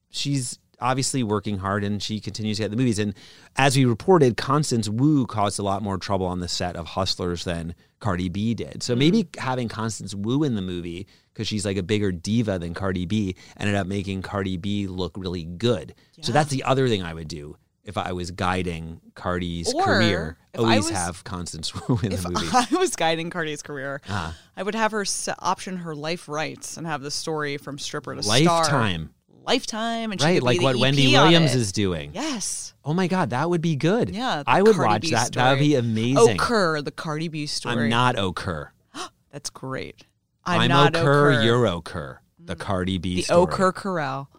she's 0.09 0.59
obviously 0.83 1.23
working 1.23 1.57
hard 1.57 1.83
and 1.83 2.03
she 2.03 2.19
continues 2.19 2.57
to 2.57 2.63
get 2.63 2.71
the 2.71 2.77
movies. 2.77 2.99
And 2.99 3.15
as 3.55 3.75
we 3.75 3.85
reported, 3.85 4.37
Constance 4.37 4.89
Wu 4.89 5.25
caused 5.25 5.57
a 5.57 5.63
lot 5.63 5.81
more 5.81 5.97
trouble 5.97 6.25
on 6.25 6.39
the 6.39 6.47
set 6.47 6.75
of 6.75 6.87
Hustlers 6.87 7.45
than 7.45 7.73
Cardi 8.03 8.27
B 8.27 8.53
did. 8.53 8.83
So 8.83 8.95
maybe 8.97 9.29
having 9.37 9.69
Constance 9.69 10.13
Wu 10.13 10.43
in 10.43 10.55
the 10.55 10.61
movie, 10.61 11.07
because 11.33 11.47
she's 11.47 11.65
like 11.65 11.77
a 11.77 11.83
bigger 11.83 12.11
diva 12.11 12.59
than 12.59 12.73
Cardi 12.73 13.05
B, 13.05 13.35
ended 13.57 13.75
up 13.75 13.87
making 13.87 14.21
Cardi 14.23 14.57
B 14.57 14.87
look 14.87 15.13
really 15.17 15.45
good. 15.45 15.95
So 16.21 16.33
that's 16.33 16.49
the 16.49 16.63
other 16.63 16.89
thing 16.89 17.01
I 17.01 17.13
would 17.13 17.29
do. 17.29 17.55
If 17.85 17.97
I 17.97 18.11
was 18.13 18.31
guiding 18.31 18.99
Cardi's 19.15 19.73
Or 19.73 19.83
career, 19.83 20.37
always 20.57 20.85
was- 20.85 20.89
have 20.91 21.23
Constance 21.23 21.73
Wu 21.87 21.97
in 22.03 22.11
the 22.11 22.29
movie. 22.29 22.45
If 22.47 22.53
I 22.73 22.77
was 22.77 22.95
guiding 22.95 23.29
Cardi's 23.29 23.61
career, 23.61 24.01
Ah. 24.09 24.35
I 24.57 24.63
would 24.63 24.75
have 24.75 24.91
her 24.91 25.05
option 25.39 25.77
her 25.77 25.95
life 25.95 26.27
rights 26.29 26.75
and 26.77 26.85
have 26.87 27.01
the 27.01 27.11
story 27.11 27.57
from 27.57 27.77
stripper 27.79 28.15
to 28.15 28.23
star. 28.23 28.39
Lifetime, 28.63 29.13
Lifetime, 29.45 30.11
and 30.11 30.21
right? 30.21 30.41
Like 30.41 30.61
what 30.61 30.75
EP 30.75 30.81
Wendy 30.81 31.11
Williams 31.11 31.55
is 31.55 31.71
doing. 31.71 32.11
Yes. 32.13 32.73
Oh 32.85 32.93
my 32.93 33.07
God, 33.07 33.29
that 33.29 33.49
would 33.49 33.61
be 33.61 33.75
good. 33.75 34.09
Yeah, 34.09 34.43
I 34.45 34.61
would 34.61 34.75
Cardi 34.75 34.87
watch 34.89 35.01
B 35.01 35.11
that. 35.11 35.31
That 35.33 35.51
would 35.51 35.59
be 35.59 35.75
amazing. 35.75 36.37
Okur, 36.37 36.83
the 36.83 36.91
Cardi 36.91 37.27
B 37.29 37.45
story. 37.45 37.83
I'm 37.83 37.89
not 37.89 38.15
Okur. 38.15 38.69
That's 39.31 39.49
great. 39.49 40.05
I'm, 40.45 40.61
I'm, 40.61 40.69
not 40.69 40.93
Okur, 40.93 41.35
Okur. 41.35 41.45
You're 41.45 41.65
Okur. 41.65 42.17
The 42.39 42.55
Cardi 42.55 42.97
B 42.97 43.15
the 43.17 43.21
story. 43.23 43.47
Okur 43.47 43.73
Corral. 43.73 44.29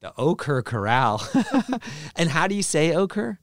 The 0.00 0.12
Okur 0.18 0.62
Corral. 0.62 1.26
and 2.16 2.28
how 2.28 2.46
do 2.46 2.54
you 2.54 2.62
say 2.62 2.90
Okur? 2.90 3.38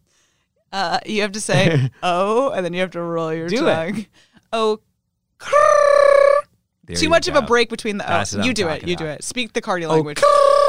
Uh, 0.71 0.99
you 1.05 1.21
have 1.21 1.31
to 1.33 1.41
say 1.41 1.89
oh, 2.03 2.51
and 2.51 2.63
then 2.63 2.73
you 2.73 2.81
have 2.81 2.91
to 2.91 3.01
roll 3.01 3.33
your 3.33 3.49
Do 3.49 3.67
it. 3.67 3.73
tongue. 3.73 4.05
Oh, 4.53 4.79
There 6.85 6.95
too 6.95 7.09
much 7.09 7.27
of 7.27 7.35
a 7.35 7.41
break 7.41 7.69
between 7.69 7.97
the 7.97 8.05
oh. 8.07 8.43
You 8.43 8.53
do 8.53 8.67
it. 8.67 8.87
You 8.87 8.95
do 8.95 9.05
it. 9.05 9.23
Speak 9.23 9.53
the 9.53 9.61
Cardi 9.61 9.85
language. 9.87 10.17
Okur. 10.17 10.60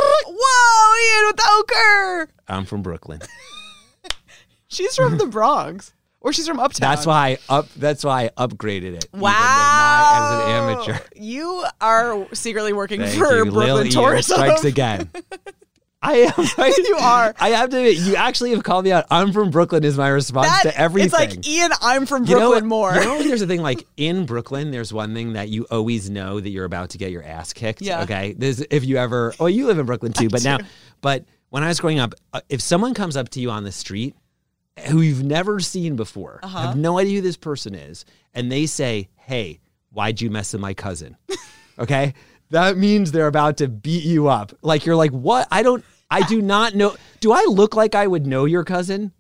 Whoa, 0.45 1.19
Ian 1.19 1.27
with 1.29 1.37
the 1.37 1.43
Okur. 1.43 2.29
I'm 2.49 2.65
from 2.65 2.83
Brooklyn. 2.83 3.21
She's 4.69 4.97
from 4.97 5.19
the 5.19 5.27
Bronx. 5.27 5.93
Or 6.23 6.33
she's 6.33 6.47
from 6.47 6.61
Uptown. 6.61 6.89
That's 6.89 7.05
why 7.05 7.31
I 7.31 7.39
up. 7.59 7.69
That's 7.75 8.05
why 8.05 8.31
I 8.37 8.47
upgraded 8.47 8.95
it. 8.95 9.09
Wow. 9.13 9.33
as 10.15 10.47
an 10.47 10.51
amateur. 10.95 11.05
You 11.17 11.65
are 11.81 12.27
secretly 12.33 12.73
working 12.73 13.01
Thank 13.01 13.19
for 13.19 13.39
you. 13.39 13.45
Brooklyn 13.47 13.67
Lil 13.67 13.79
Ian 13.83 13.91
Tourism. 13.91 14.37
strikes 14.37 14.65
again. 14.65 15.11
I 16.03 16.15
am. 16.37 16.47
Right? 16.59 16.77
You 16.77 16.97
are. 16.97 17.35
I 17.39 17.51
have 17.51 17.71
to 17.71 17.77
admit, 17.79 17.97
you 17.99 18.17
actually 18.17 18.51
have 18.51 18.63
called 18.65 18.85
me 18.85 18.93
out. 18.93 19.07
I'm 19.11 19.33
from 19.33 19.51
Brooklyn. 19.51 19.85
Is 19.85 19.97
my 19.97 20.09
response 20.09 20.49
That- 20.49 20.63
to 20.73 20.79
everything. 20.79 21.07
It's 21.07 21.15
like 21.15 21.47
Ian, 21.49 21.71
I'm 21.81 22.07
from 22.07 22.25
You 22.25 22.35
know 22.35 22.51
Brooklyn 22.51 22.67
more. 22.69 22.95
You 22.95 23.01
know, 23.01 23.19
here's 23.23 23.41
the 23.41 23.47
thing. 23.47 23.63
Like 23.73 23.87
in 23.97 24.27
Brooklyn, 24.27 24.71
there's 24.73 24.93
one 24.93 25.15
thing 25.15 25.35
that 25.35 25.49
you 25.49 25.67
always 25.71 26.11
know 26.11 26.41
that 26.41 26.51
you're 26.51 26.65
about 26.65 26.91
to 26.91 26.99
get 26.99 27.11
your 27.13 27.23
ass 27.23 27.53
kicked. 27.53 27.81
Yeah. 27.81 28.03
Okay. 28.03 28.35
This 28.37 28.65
if 28.71 28.85
you 28.85 28.97
ever. 28.97 29.33
Oh, 29.39 29.47
you 29.47 29.67
live 29.67 29.79
in 29.79 29.87
Brooklyn 29.87 30.13
too. 30.13 30.29
But 30.29 30.43
now, 30.45 30.59
but 31.01 31.25
when 31.51 31.63
I 31.63 31.69
was 31.69 31.79
growing 31.81 32.01
up, 32.01 32.15
uh, 32.33 32.41
if 32.49 32.61
someone 32.61 32.95
comes 32.95 33.17
up 33.17 33.29
to 33.31 33.41
you 33.41 33.51
on 33.51 33.63
the 33.65 33.73
street 33.73 34.17
who 34.89 35.01
you've 35.03 35.23
never 35.23 35.61
seen 35.61 35.97
before, 35.97 36.41
Uh-huh. 36.43 36.69
have 36.69 36.77
no 36.77 36.99
idea 36.99 37.17
who 37.17 37.21
this 37.23 37.37
person 37.37 37.75
is, 37.75 38.05
and 38.35 38.51
they 38.51 38.67
say, 38.67 39.09
"Hey, 39.17 39.61
why'd 39.91 40.21
you 40.21 40.31
mess 40.31 40.53
with 40.55 40.63
my 40.63 40.73
cousin?" 40.75 41.17
okay, 41.79 42.15
that 42.53 42.77
means 42.77 43.13
they're 43.13 43.27
about 43.27 43.57
to 43.59 43.69
beat 43.69 44.05
you 44.05 44.29
up. 44.29 44.53
Like 44.63 44.87
you're 44.87 44.97
like, 44.97 45.11
"What? 45.11 45.49
I 45.51 45.63
don't. 45.63 45.85
I 46.11 46.23
do 46.27 46.41
not 46.41 46.75
know. 46.75 46.95
Do 47.21 47.33
I 47.33 47.45
look 47.49 47.75
like 47.75 47.95
I 47.95 48.07
would 48.07 48.27
know 48.27 48.45
your 48.45 48.65
cousin?" 48.65 49.13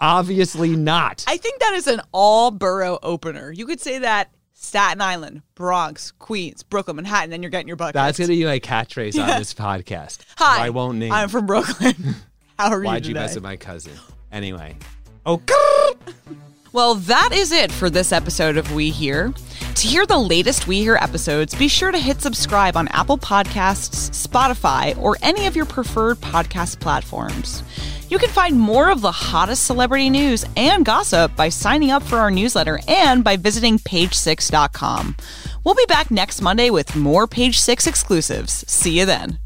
Obviously 0.00 0.74
not. 0.74 1.24
I 1.28 1.36
think 1.36 1.60
that 1.60 1.74
is 1.74 1.86
an 1.86 2.00
all 2.12 2.50
borough 2.50 2.98
opener. 3.02 3.52
You 3.52 3.66
could 3.66 3.80
say 3.80 3.98
that 3.98 4.30
Staten 4.54 5.00
Island, 5.00 5.42
Bronx, 5.54 6.12
Queens, 6.12 6.62
Brooklyn, 6.62 6.96
Manhattan, 6.96 7.24
and 7.24 7.32
then 7.32 7.42
you're 7.42 7.50
getting 7.50 7.68
your 7.68 7.76
butt. 7.76 7.94
That's 7.94 8.18
gonna 8.18 8.28
be 8.28 8.44
my 8.44 8.60
catchphrase 8.60 9.20
on 9.20 9.38
this 9.38 9.54
podcast. 9.54 10.20
Hi. 10.38 10.66
I 10.66 10.70
won't 10.70 10.98
name. 10.98 11.12
I'm 11.12 11.28
from 11.28 11.46
Brooklyn. 11.46 11.94
How 12.58 12.70
are 12.70 12.78
you? 12.78 12.86
Why'd 12.86 13.04
you 13.04 13.10
you 13.10 13.14
today? 13.14 13.26
mess 13.26 13.34
with 13.34 13.44
my 13.44 13.56
cousin? 13.56 13.92
Anyway. 14.32 14.76
Oh, 15.26 15.40
Well, 16.72 16.96
that 16.96 17.30
is 17.32 17.50
it 17.50 17.72
for 17.72 17.88
this 17.88 18.12
episode 18.12 18.56
of 18.58 18.72
We 18.74 18.90
Hear. 18.90 19.32
To 19.74 19.86
hear 19.86 20.04
the 20.04 20.18
latest 20.18 20.66
We 20.66 20.80
Hear 20.80 20.96
episodes, 20.96 21.54
be 21.54 21.66
sure 21.66 21.90
to 21.90 21.98
hit 21.98 22.20
subscribe 22.20 22.76
on 22.76 22.88
Apple 22.88 23.16
Podcasts, 23.16 24.10
Spotify, 24.10 24.96
or 24.98 25.16
any 25.22 25.46
of 25.46 25.56
your 25.56 25.64
preferred 25.64 26.18
podcast 26.18 26.78
platforms. 26.80 27.62
You 28.10 28.18
can 28.18 28.28
find 28.30 28.58
more 28.58 28.90
of 28.90 29.00
the 29.00 29.12
hottest 29.12 29.64
celebrity 29.64 30.10
news 30.10 30.44
and 30.56 30.84
gossip 30.84 31.34
by 31.36 31.48
signing 31.48 31.90
up 31.90 32.02
for 32.02 32.18
our 32.18 32.30
newsletter 32.30 32.80
and 32.86 33.24
by 33.24 33.36
visiting 33.36 33.78
page6.com. 33.78 35.16
We'll 35.64 35.74
be 35.74 35.86
back 35.86 36.10
next 36.10 36.40
Monday 36.42 36.70
with 36.70 36.96
more 36.96 37.26
Page 37.26 37.58
6 37.58 37.86
exclusives. 37.86 38.64
See 38.70 38.98
you 38.98 39.06
then. 39.06 39.38